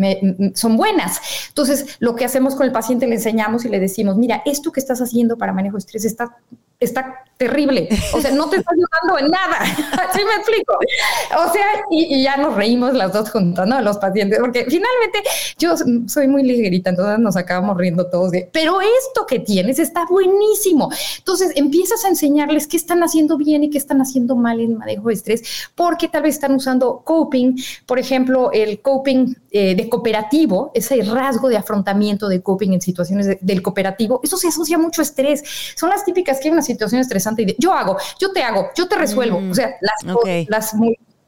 son 0.56 0.78
buenas. 0.78 1.20
Entonces, 1.50 1.98
lo 2.00 2.16
que 2.16 2.26
hacemos 2.26 2.56
con 2.56 2.66
el 2.66 2.72
paciente, 2.72 3.08
le 3.08 3.16
enseñamos 3.16 3.66
y 3.66 3.70
le 3.70 3.80
decimos, 3.80 4.18
mira, 4.18 4.42
esto 4.46 4.72
que 4.72 4.80
estás 4.80 5.02
haciendo 5.02 5.38
para 5.38 5.54
manejo 5.54 5.78
de 5.78 5.80
estrés 5.80 6.06
está, 6.06 6.38
está 6.80 7.28
terrible. 7.38 7.88
O 8.14 8.22
sea, 8.22 8.32
no 8.32 8.50
te 8.50 8.58
está 8.58 8.72
ayudando 8.72 9.26
en 9.26 9.32
nada. 9.32 9.64
¿Sí 10.14 10.22
me 10.26 10.36
explico? 10.36 10.74
O 10.74 11.54
sea, 11.54 11.66
y, 11.92 12.24
ya 12.24 12.38
nos 12.38 12.56
reímos 12.56 12.94
las 12.94 13.14
dos 13.14 13.30
juntas, 13.30 13.68
¿no? 13.68 13.80
Los 13.82 13.98
pacientes, 13.98 14.40
porque 14.40 14.66
finalmente 14.66 15.20
yo 15.58 15.76
soy 16.08 16.28
muy 16.28 16.44
ligerita, 16.44 16.90
entonces 16.90 17.20
nos 17.20 17.36
acabamos 17.38 17.78
riendo 17.78 18.08
todos 18.08 18.32
de, 18.32 18.50
pero 18.52 18.80
esto 18.82 19.26
que 19.28 19.40
tienes 19.40 19.80
está 19.80 20.06
buenísimo. 20.10 20.90
Entonces 21.20 21.52
empiezas 21.56 22.04
a 22.06 22.10
enseñarles 22.10 22.68
qué 22.68 22.78
están 22.78 23.04
haciendo 23.04 23.38
bien 23.38 23.64
y 23.64 23.70
qué 23.70 23.78
están 23.78 24.02
haciendo 24.02 24.36
mal 24.36 24.60
en 24.60 24.78
manejo 24.78 25.10
de 25.10 25.14
estrés, 25.14 25.70
porque 25.76 26.08
tal 26.08 26.24
vez 26.24 26.36
están 26.36 26.56
usando 26.56 27.02
coping, 27.04 27.56
por 27.86 28.00
ejemplo, 28.00 28.52
el 28.52 28.82
coping 28.82 29.36
eh, 29.52 29.76
de 29.76 29.90
cooperativo, 29.90 30.72
ese 30.74 31.02
rasgo 31.04 31.50
de 31.50 31.58
afrontamiento 31.58 32.28
de 32.28 32.42
coping 32.42 32.74
en 32.74 32.82
situaciones 32.82 33.38
del 33.40 33.62
cooperativo, 33.62 34.22
eso 34.24 34.38
se 34.38 34.48
asocia 34.48 34.78
mucho 34.78 35.02
a 35.02 35.04
estrés. 35.04 35.44
Son 35.76 35.90
las 35.90 36.04
típicas 36.04 36.40
que 36.40 36.48
hay 36.48 36.54
una 36.54 36.64
situación 36.68 37.02
estresante 37.02 37.56
yo 37.58 37.74
hago, 37.74 37.98
yo 38.20 38.32
te 38.32 38.44
hago, 38.44 38.70
yo 38.76 38.88
te 38.88 38.96
resuelvo, 38.96 39.40
mm, 39.40 39.52
o 39.52 39.56
sea, 39.56 39.76
las, 39.82 40.48
las 40.48 40.76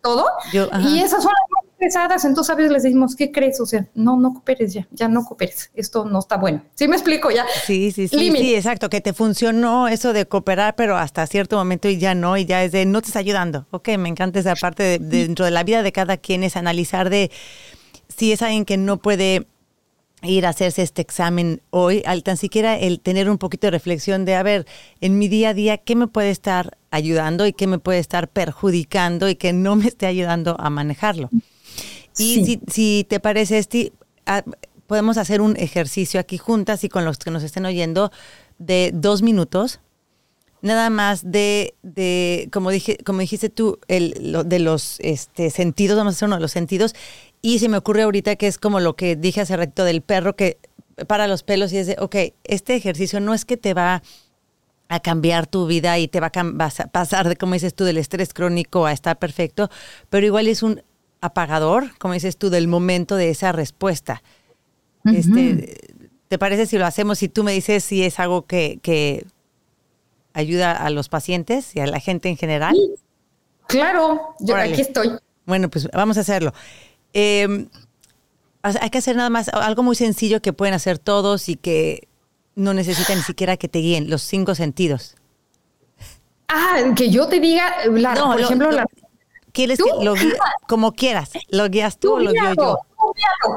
todo. 0.01 0.25
y 0.53 0.99
esas 0.99 1.23
son 1.23 1.31
las 1.31 1.49
más 1.51 1.63
pesadas, 1.77 2.25
entonces 2.25 2.51
a 2.51 2.55
veces 2.55 2.71
les 2.71 2.83
decimos, 2.83 3.15
¿qué 3.15 3.31
crees? 3.31 3.59
O 3.59 3.65
sea, 3.65 3.87
no, 3.95 4.17
no 4.17 4.33
cooperes 4.33 4.73
ya, 4.73 4.87
ya 4.91 5.07
no 5.07 5.23
cooperes, 5.23 5.71
esto 5.73 6.05
no 6.05 6.19
está 6.19 6.37
bueno. 6.37 6.63
¿Sí 6.75 6.87
me 6.87 6.95
explico 6.95 7.31
ya? 7.31 7.45
Sí, 7.65 7.91
sí, 7.91 8.07
sí, 8.07 8.31
sí, 8.31 8.55
exacto, 8.55 8.89
que 8.89 9.01
te 9.01 9.13
funcionó 9.13 9.87
eso 9.87 10.13
de 10.13 10.25
cooperar, 10.25 10.75
pero 10.75 10.97
hasta 10.97 11.25
cierto 11.27 11.57
momento 11.57 11.87
y 11.89 11.97
ya 11.97 12.15
no, 12.15 12.37
y 12.37 12.45
ya 12.45 12.63
es 12.63 12.71
de, 12.71 12.85
no 12.85 13.01
te 13.01 13.07
está 13.07 13.19
ayudando. 13.19 13.67
Ok, 13.71 13.89
me 13.97 14.09
encanta 14.09 14.39
esa 14.39 14.55
parte 14.55 14.99
dentro 14.99 15.45
de 15.45 15.51
la 15.51 15.63
vida 15.63 15.83
de 15.83 15.91
cada 15.91 16.17
quien, 16.17 16.43
es 16.43 16.55
analizar 16.55 17.09
de 17.09 17.31
si 18.07 18.31
es 18.31 18.41
alguien 18.41 18.65
que 18.65 18.77
no 18.77 18.97
puede 18.97 19.47
ir 20.21 20.45
a 20.45 20.49
hacerse 20.49 20.81
este 20.81 21.01
examen 21.01 21.61
hoy, 21.69 22.03
al 22.05 22.23
tan 22.23 22.37
siquiera 22.37 22.77
el 22.77 22.99
tener 22.99 23.29
un 23.29 23.37
poquito 23.37 23.67
de 23.67 23.71
reflexión 23.71 24.25
de, 24.25 24.35
a 24.35 24.43
ver, 24.43 24.65
en 25.01 25.17
mi 25.17 25.27
día 25.27 25.49
a 25.49 25.53
día, 25.53 25.77
¿qué 25.77 25.95
me 25.95 26.07
puede 26.07 26.29
estar 26.29 26.77
ayudando 26.91 27.47
y 27.47 27.53
qué 27.53 27.67
me 27.67 27.79
puede 27.79 27.99
estar 27.99 28.27
perjudicando 28.27 29.29
y 29.29 29.35
que 29.35 29.53
no 29.53 29.75
me 29.75 29.87
esté 29.87 30.05
ayudando 30.05 30.55
a 30.59 30.69
manejarlo? 30.69 31.29
Y 32.17 32.43
si, 32.43 32.61
si, 32.67 33.05
te 33.07 33.19
parece, 33.19 33.57
Esti, 33.59 33.93
ah, 34.25 34.43
podemos 34.87 35.17
hacer 35.17 35.39
un 35.39 35.55
ejercicio 35.55 36.19
aquí 36.19 36.37
juntas 36.37 36.83
y 36.83 36.89
con 36.89 37.05
los 37.05 37.17
que 37.17 37.31
nos 37.31 37.43
estén 37.43 37.65
oyendo 37.65 38.11
de 38.57 38.91
dos 38.93 39.21
minutos, 39.21 39.79
nada 40.61 40.89
más 40.89 41.31
de, 41.31 41.75
de 41.81 42.49
como, 42.51 42.71
dije, 42.71 42.97
como 43.05 43.19
dijiste 43.19 43.49
tú, 43.49 43.79
el, 43.87 44.35
de 44.45 44.59
los 44.59 44.99
este, 44.99 45.49
sentidos, 45.49 45.97
vamos 45.97 46.13
a 46.13 46.17
hacer 46.17 46.27
uno 46.27 46.35
de 46.35 46.41
los 46.41 46.51
sentidos, 46.51 46.95
y 47.41 47.59
se 47.59 47.69
me 47.69 47.77
ocurre 47.77 48.03
ahorita 48.03 48.35
que 48.35 48.47
es 48.47 48.57
como 48.57 48.79
lo 48.79 48.95
que 48.95 49.15
dije 49.15 49.41
hace 49.41 49.55
rato 49.55 49.83
del 49.83 50.01
perro 50.01 50.35
que 50.35 50.57
para 51.07 51.27
los 51.27 51.43
pelos 51.43 51.71
y 51.71 51.77
es 51.77 51.87
de, 51.87 51.95
ok, 51.99 52.15
este 52.43 52.75
ejercicio 52.75 53.19
no 53.19 53.33
es 53.33 53.45
que 53.45 53.57
te 53.57 53.73
va 53.73 54.01
a 54.89 54.99
cambiar 54.99 55.47
tu 55.47 55.67
vida 55.67 55.97
y 55.99 56.07
te 56.07 56.19
va 56.19 56.31
a, 56.33 56.87
pasar 56.91 57.29
de, 57.29 57.35
como 57.35 57.53
dices 57.53 57.75
tú, 57.75 57.85
del 57.85 57.97
estrés 57.97 58.33
crónico 58.33 58.85
a 58.85 58.91
estar 58.91 59.17
perfecto, 59.19 59.69
pero 60.09 60.25
igual 60.25 60.47
es 60.47 60.63
un 60.63 60.81
apagador, 61.21 61.97
como 61.99 62.15
dices 62.15 62.37
tú, 62.37 62.49
del 62.49 62.67
momento 62.67 63.15
de 63.15 63.29
esa 63.29 63.51
respuesta. 63.51 64.23
este, 65.05 65.77
¿Te 66.27 66.37
parece 66.37 66.65
si 66.65 66.77
lo 66.77 66.85
hacemos 66.85 67.21
y 67.23 67.29
tú 67.29 67.43
me 67.43 67.53
dices 67.53 67.83
si 67.83 68.03
es 68.03 68.19
algo 68.19 68.45
que, 68.45 68.79
que 68.81 69.25
ayuda 70.33 70.71
a 70.71 70.89
los 70.89 71.07
pacientes 71.07 71.75
y 71.75 71.79
a 71.79 71.87
la 71.87 71.99
gente 71.99 72.29
en 72.29 72.37
general? 72.37 72.75
Claro, 73.67 74.35
yo 74.39 74.55
aquí 74.55 74.81
estoy. 74.81 75.11
Bueno, 75.45 75.69
pues 75.69 75.87
vamos 75.91 76.17
a 76.17 76.21
hacerlo. 76.21 76.53
Eh, 77.13 77.67
hay 78.61 78.89
que 78.89 78.97
hacer 78.97 79.15
nada 79.15 79.29
más 79.29 79.49
algo 79.49 79.83
muy 79.83 79.95
sencillo 79.95 80.41
que 80.41 80.53
pueden 80.53 80.73
hacer 80.73 80.99
todos 80.99 81.49
y 81.49 81.55
que 81.55 82.07
no 82.55 82.73
necesitan 82.73 83.17
ni 83.17 83.23
siquiera 83.23 83.57
que 83.57 83.69
te 83.69 83.79
guíen, 83.79 84.09
los 84.09 84.21
cinco 84.21 84.53
sentidos. 84.53 85.15
Ah, 86.49 86.77
que 86.95 87.09
yo 87.09 87.27
te 87.27 87.39
diga, 87.39 87.73
por 87.85 88.41
ejemplo, 88.41 88.71
la, 88.71 88.85
¿Quieres 89.51 89.79
que 89.79 90.03
lo 90.03 90.13
guíe, 90.13 90.33
como 90.67 90.93
quieras? 90.93 91.31
¿Lo 91.49 91.67
guías 91.69 91.97
tú, 91.97 92.13
o 92.13 92.19
lo 92.19 92.31
guío 92.31 92.53
yo? 92.55 92.77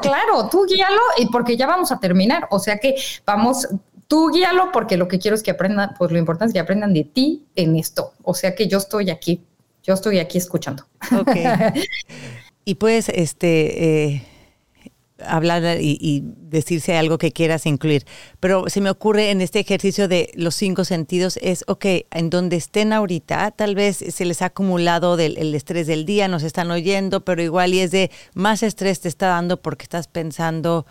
claro, 0.01 0.49
tú 0.49 0.65
guíalo 0.65 1.01
y 1.17 1.27
porque 1.27 1.57
ya 1.57 1.67
vamos 1.67 1.91
a 1.91 1.99
terminar. 1.99 2.47
O 2.49 2.59
sea 2.59 2.77
que 2.77 2.95
vamos, 3.25 3.67
tú 4.07 4.29
guíalo 4.31 4.71
porque 4.71 4.97
lo 4.97 5.07
que 5.07 5.19
quiero 5.19 5.35
es 5.35 5.43
que 5.43 5.51
aprendan, 5.51 5.93
pues 5.97 6.11
lo 6.11 6.17
importante 6.17 6.49
es 6.49 6.53
que 6.53 6.59
aprendan 6.59 6.93
de 6.93 7.03
ti 7.03 7.45
en 7.55 7.75
esto. 7.75 8.13
O 8.23 8.33
sea 8.33 8.55
que 8.55 8.67
yo 8.67 8.77
estoy 8.77 9.11
aquí, 9.11 9.43
yo 9.83 9.93
estoy 9.93 10.19
aquí 10.19 10.37
escuchando. 10.37 10.85
Ok. 11.17 11.35
Y 12.65 12.75
puedes 12.75 13.09
este, 13.09 14.13
eh, 14.13 14.23
hablar 15.25 15.79
y, 15.81 16.23
decirse 16.53 16.95
algo 16.95 17.17
que 17.17 17.31
quieras 17.31 17.65
incluir. 17.65 18.05
Pero 18.39 18.69
se 18.69 18.79
me 18.79 18.89
ocurre 18.89 19.31
en 19.31 19.41
este 19.41 19.59
ejercicio 19.59 20.07
de 20.07 20.31
los 20.35 20.55
cinco 20.55 20.85
sentidos 20.85 21.37
es, 21.41 21.63
ok, 21.67 21.85
en 22.11 22.29
donde 22.29 22.57
estén 22.57 22.93
ahorita, 22.93 23.51
tal 23.51 23.73
vez 23.73 23.97
se 23.97 24.25
les 24.25 24.41
ha 24.41 24.45
acumulado 24.45 25.17
del, 25.17 25.37
el 25.37 25.55
estrés 25.55 25.87
del 25.87 26.05
día, 26.05 26.27
nos 26.27 26.43
están 26.43 26.69
oyendo, 26.69 27.25
pero 27.25 27.41
igual 27.41 27.73
y 27.73 27.79
es 27.79 27.91
de 27.91 28.11
más 28.35 28.61
estrés 28.61 28.99
te 28.99 29.07
está 29.07 29.27
dando 29.27 29.61
porque 29.61 29.83
estás 29.83 30.07
pensando 30.07 30.85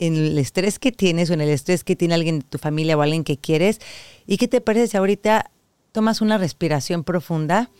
en 0.00 0.16
el 0.16 0.38
estrés 0.38 0.78
que 0.78 0.92
tienes 0.92 1.30
o 1.30 1.34
en 1.34 1.42
el 1.42 1.50
estrés 1.50 1.84
que 1.84 1.94
tiene 1.94 2.14
alguien 2.14 2.40
de 2.40 2.46
tu 2.46 2.58
familia 2.58 2.96
o 2.96 3.02
alguien 3.02 3.22
que 3.22 3.36
quieres. 3.36 3.78
¿Y 4.26 4.38
qué 4.38 4.48
te 4.48 4.60
parece 4.60 4.88
si 4.88 4.96
ahorita 4.96 5.50
tomas 5.92 6.20
una 6.20 6.38
respiración 6.38 7.04
profunda? 7.04 7.70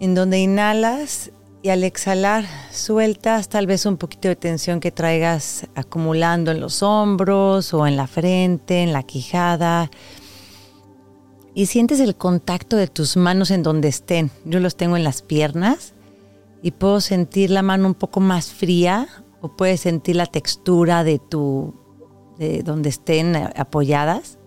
En 0.00 0.14
donde 0.14 0.38
inhalas 0.38 1.32
y 1.68 1.70
al 1.70 1.84
exhalar, 1.84 2.46
sueltas 2.72 3.50
tal 3.50 3.66
vez 3.66 3.84
un 3.84 3.98
poquito 3.98 4.28
de 4.28 4.36
tensión 4.36 4.80
que 4.80 4.90
traigas 4.90 5.66
acumulando 5.74 6.50
en 6.50 6.60
los 6.60 6.82
hombros 6.82 7.74
o 7.74 7.86
en 7.86 7.94
la 7.94 8.06
frente, 8.06 8.82
en 8.82 8.94
la 8.94 9.02
quijada. 9.02 9.90
Y 11.54 11.66
sientes 11.66 12.00
el 12.00 12.16
contacto 12.16 12.78
de 12.78 12.86
tus 12.86 13.18
manos 13.18 13.50
en 13.50 13.62
donde 13.62 13.88
estén. 13.88 14.30
Yo 14.46 14.60
los 14.60 14.76
tengo 14.76 14.96
en 14.96 15.04
las 15.04 15.20
piernas 15.20 15.92
y 16.62 16.70
puedo 16.70 17.02
sentir 17.02 17.50
la 17.50 17.60
mano 17.60 17.86
un 17.86 17.94
poco 17.94 18.20
más 18.20 18.50
fría 18.50 19.06
o 19.42 19.54
puedes 19.54 19.80
sentir 19.80 20.16
la 20.16 20.24
textura 20.24 21.04
de 21.04 21.18
tu 21.18 21.74
de 22.38 22.62
donde 22.62 22.88
estén 22.88 23.36
apoyadas. 23.36 24.37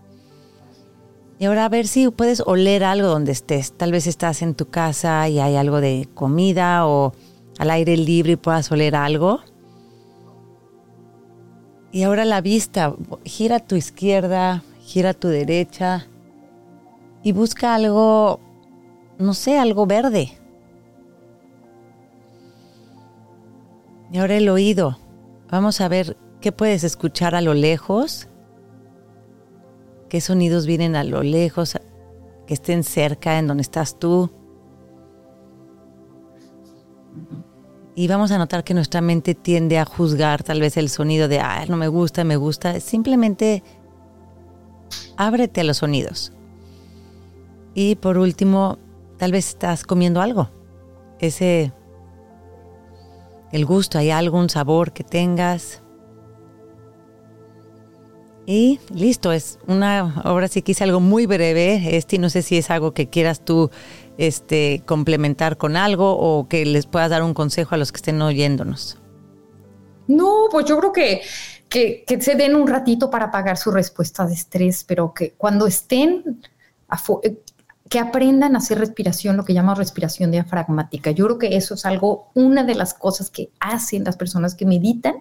Y 1.42 1.46
ahora 1.46 1.66
a 1.66 1.70
ver 1.70 1.88
si 1.88 2.08
puedes 2.12 2.44
oler 2.46 2.84
algo 2.84 3.08
donde 3.08 3.32
estés. 3.32 3.72
Tal 3.76 3.92
vez 3.92 4.06
estás 4.06 4.44
en 4.44 4.54
tu 4.54 4.68
casa 4.68 5.28
y 5.28 5.40
hay 5.40 5.56
algo 5.56 5.82
de 5.82 6.08
comida 6.14 6.86
o 6.86 7.14
al 7.58 7.72
aire 7.72 7.98
libre 7.98 8.34
y 8.34 8.36
puedas 8.36 8.72
oler 8.72 8.96
algo. 8.96 9.40
Y 11.92 12.04
ahora 12.04 12.26
la 12.26 12.42
vista, 12.42 12.94
gira 13.26 13.56
a 13.56 13.60
tu 13.60 13.76
izquierda, 13.76 14.62
gira 14.84 15.10
a 15.10 15.14
tu 15.16 15.30
derecha 15.30 16.06
y 17.24 17.32
busca 17.32 17.74
algo, 17.74 18.40
no 19.18 19.34
sé, 19.34 19.58
algo 19.58 19.88
verde. 19.88 20.38
Y 24.12 24.20
ahora 24.20 24.38
el 24.38 24.48
oído. 24.48 25.00
Vamos 25.50 25.82
a 25.82 25.88
ver 25.88 26.18
qué 26.40 26.52
puedes 26.52 26.84
escuchar 26.84 27.34
a 27.34 27.42
lo 27.42 27.56
lejos 27.56 28.28
qué 30.12 30.20
sonidos 30.20 30.66
vienen 30.66 30.98
a 30.98 31.06
lo 31.06 31.24
lejos, 31.24 31.78
que 32.46 32.54
estén 32.54 32.84
cerca 32.84 33.40
en 33.40 33.48
donde 33.48 33.62
estás 33.62 33.98
tú. 33.98 34.30
Y 37.96 38.10
vamos 38.10 38.30
a 38.34 38.38
notar 38.38 38.66
que 38.66 38.74
nuestra 38.74 39.00
mente 39.00 39.36
tiende 39.36 39.80
a 39.80 39.86
juzgar 39.86 40.44
tal 40.44 40.60
vez 40.60 40.76
el 40.76 40.90
sonido 40.90 41.30
de, 41.30 41.40
ah, 41.40 41.64
no 41.70 41.78
me 41.78 41.88
gusta, 41.88 42.26
me 42.26 42.36
gusta. 42.36 42.78
Simplemente 42.82 43.64
ábrete 45.16 45.62
a 45.62 45.64
los 45.64 45.78
sonidos. 45.78 46.34
Y 47.74 47.96
por 47.96 48.18
último, 48.18 48.80
tal 49.18 49.32
vez 49.32 49.48
estás 49.48 49.86
comiendo 49.86 50.20
algo. 50.20 50.50
Ese 51.20 51.72
el 53.54 53.66
gusto, 53.66 53.98
hay 53.98 54.12
algún 54.12 54.50
sabor 54.50 54.92
que 54.92 55.06
tengas. 55.06 55.81
Y 58.46 58.80
listo, 58.94 59.32
es 59.32 59.60
una, 59.68 60.22
ahora 60.24 60.48
sí 60.48 60.62
que 60.62 60.72
hice 60.72 60.84
algo 60.84 61.00
muy 61.00 61.26
breve, 61.26 61.96
este, 61.96 62.18
no 62.18 62.30
sé 62.30 62.42
si 62.42 62.58
es 62.58 62.72
algo 62.72 62.94
que 62.94 63.08
quieras 63.08 63.46
tú 63.46 63.70
este, 64.18 64.82
complementar 64.86 65.58
con 65.58 65.78
algo 65.78 66.18
o 66.18 66.48
que 66.48 66.66
les 66.66 66.86
puedas 66.86 67.10
dar 67.10 67.24
un 67.24 67.34
consejo 67.34 67.76
a 67.76 67.78
los 67.78 67.92
que 67.92 67.98
estén 67.98 68.22
oyéndonos. 68.22 68.98
No, 70.08 70.48
pues 70.52 70.66
yo 70.66 70.78
creo 70.80 70.92
que, 70.92 71.22
que, 71.70 72.04
que 72.06 72.22
se 72.22 72.36
den 72.36 72.56
un 72.56 72.68
ratito 72.68 73.10
para 73.10 73.32
pagar 73.32 73.58
su 73.58 73.72
respuesta 73.72 74.26
de 74.26 74.34
estrés, 74.34 74.84
pero 74.84 75.14
que 75.14 75.34
cuando 75.38 75.68
estén 75.68 76.42
que 77.92 78.00
aprendan 78.00 78.56
a 78.56 78.60
hacer 78.60 78.80
respiración, 78.80 79.36
lo 79.36 79.44
que 79.44 79.54
llamamos 79.54 79.78
respiración 79.78 80.32
diafragmática. 80.32 81.12
Yo 81.12 81.26
creo 81.26 81.38
que 81.38 81.58
eso 81.58 81.74
es 81.74 81.86
algo, 81.86 82.32
una 82.36 82.64
de 82.64 82.74
las 82.74 82.94
cosas 82.94 83.30
que 83.30 83.50
hacen 83.60 84.06
las 84.06 84.16
personas 84.16 84.56
que 84.56 84.66
meditan. 84.66 85.16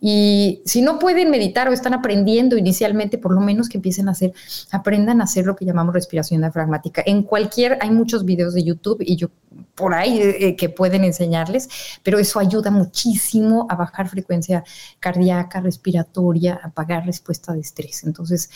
Y 0.00 0.62
si 0.64 0.82
no 0.82 1.00
pueden 1.00 1.32
meditar 1.32 1.68
o 1.68 1.72
están 1.72 1.94
aprendiendo 1.94 2.56
inicialmente, 2.56 3.18
por 3.18 3.32
lo 3.32 3.40
menos 3.40 3.68
que 3.68 3.78
empiecen 3.78 4.06
a 4.06 4.12
hacer, 4.12 4.32
aprendan 4.70 5.20
a 5.20 5.24
hacer 5.24 5.46
lo 5.46 5.56
que 5.56 5.64
llamamos 5.64 5.94
respiración 5.94 6.42
diafragmática. 6.42 7.02
En 7.04 7.24
cualquier, 7.24 7.76
hay 7.80 7.90
muchos 7.90 8.24
videos 8.24 8.54
de 8.54 8.62
YouTube 8.62 8.98
y 9.00 9.16
yo 9.16 9.30
por 9.74 9.92
ahí 9.92 10.20
eh, 10.22 10.54
que 10.54 10.68
pueden 10.68 11.02
enseñarles, 11.02 11.68
pero 12.04 12.20
eso 12.20 12.38
ayuda 12.38 12.70
muchísimo 12.70 13.66
a 13.68 13.74
bajar 13.74 14.08
frecuencia 14.08 14.62
cardíaca, 15.00 15.60
respiratoria, 15.60 16.60
a 16.62 16.70
pagar 16.70 17.04
respuesta 17.04 17.52
de 17.52 17.62
estrés. 17.62 18.04
Entonces, 18.04 18.48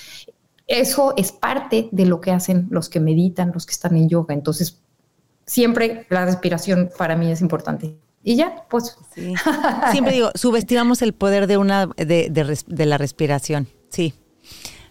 eso 0.71 1.15
es 1.17 1.33
parte 1.33 1.89
de 1.91 2.07
lo 2.07 2.21
que 2.21 2.31
hacen 2.31 2.69
los 2.71 2.89
que 2.89 3.01
meditan, 3.01 3.51
los 3.53 3.67
que 3.67 3.73
están 3.73 3.97
en 3.97 4.09
yoga. 4.09 4.35
Entonces, 4.35 4.81
siempre 5.45 6.07
la 6.11 6.25
respiración 6.25 6.91
para 6.97 7.17
mí 7.17 7.31
es 7.31 7.41
importante. 7.41 7.97
Y 8.23 8.37
ya, 8.37 8.67
pues. 8.71 8.97
Siempre 9.91 10.13
digo, 10.13 10.31
subestimamos 10.35 11.03
el 11.03 11.13
poder 11.13 11.47
de 11.47 11.57
una 11.57 11.87
de, 11.97 12.31
de, 12.67 12.87
la 12.87 12.99
respiración. 12.99 13.67
Sí. 13.89 14.15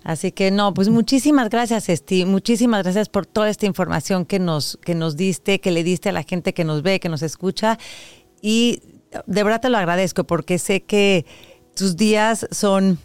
Así 0.04 0.32
que 0.32 0.52
no, 0.52 0.74
pues 0.74 0.90
muchísimas 0.90 1.50
gracias, 1.50 1.90
Esti. 1.90 2.26
Muchísimas 2.26 2.84
gracias 2.84 3.08
por 3.08 3.26
toda 3.26 3.50
esta 3.50 3.66
información 3.66 4.26
que 4.26 4.40
nos, 4.40 4.78
que 4.82 4.96
nos 4.96 5.16
diste, 5.16 5.62
que 5.62 5.72
le 5.72 5.84
diste 5.84 6.10
a 6.10 6.12
la 6.12 6.24
gente 6.24 6.54
que 6.54 6.64
nos 6.64 6.82
ve, 6.82 7.00
que 7.00 7.10
nos 7.10 7.22
escucha. 7.22 7.78
Y 8.42 8.82
de 9.28 9.44
verdad 9.44 9.62
te 9.62 9.70
lo 9.70 9.78
agradezco 9.78 10.26
porque 10.26 10.58
sé 10.58 10.82
que 10.82 11.26
tus 11.76 11.96
días 11.96 12.48
son 12.52 12.98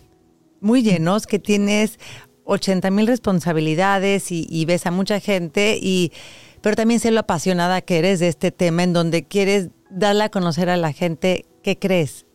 muy 0.60 0.82
llenos, 0.82 1.26
que 1.26 1.38
tienes 1.38 1.98
80 2.45 2.90
mil 2.90 3.07
responsabilidades 3.07 4.26
y, 4.30 4.64
ves 4.66 4.86
a 4.86 4.90
mucha 4.90 5.20
gente, 5.20 5.78
y, 5.80 6.12
pero 6.61 6.76
también 6.76 7.01
sé 7.01 7.11
lo 7.11 7.20
apasionada 7.20 7.80
que 7.80 7.99
eres 7.99 8.20
de 8.20 8.28
este 8.28 8.53
tema 8.53 8.82
en 8.82 8.92
donde 8.92 9.24
quieres 9.24 9.70
darle 9.90 10.24
a 10.24 10.28
conocer 10.28 10.68
a 10.68 10.76
la 10.76 10.92
gente 10.92 11.47
qué 11.62 11.78
crees. 11.78 12.26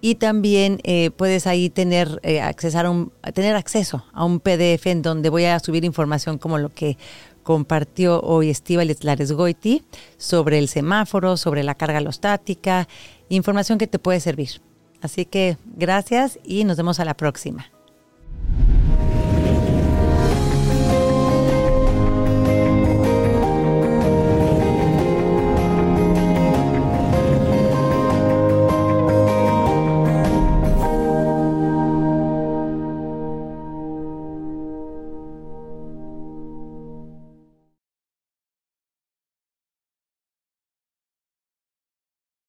y 0.00 0.14
también 0.16 0.78
eh, 0.84 1.10
puedes 1.10 1.48
ahí 1.48 1.66
eh, 1.66 1.70
tener 1.70 2.20
acceso 3.56 4.04
a 4.12 4.24
un 4.24 4.40
PDF 4.40 4.86
en 4.86 5.02
donde 5.02 5.28
voy 5.30 5.46
a 5.46 5.58
subir 5.58 5.84
información 5.84 6.38
como 6.38 6.58
lo 6.58 6.68
que 6.68 6.96
compartió 7.46 8.20
hoy 8.22 8.50
Estíbaliz 8.50 9.04
Laresgoiti 9.04 9.84
sobre 10.16 10.58
el 10.58 10.66
semáforo, 10.66 11.36
sobre 11.36 11.62
la 11.62 11.76
carga 11.76 11.98
alostática, 11.98 12.88
información 13.28 13.78
que 13.78 13.86
te 13.86 14.00
puede 14.00 14.18
servir. 14.18 14.60
Así 15.00 15.26
que 15.26 15.56
gracias 15.76 16.40
y 16.42 16.64
nos 16.64 16.76
vemos 16.76 16.98
a 16.98 17.04
la 17.04 17.16
próxima. 17.16 17.70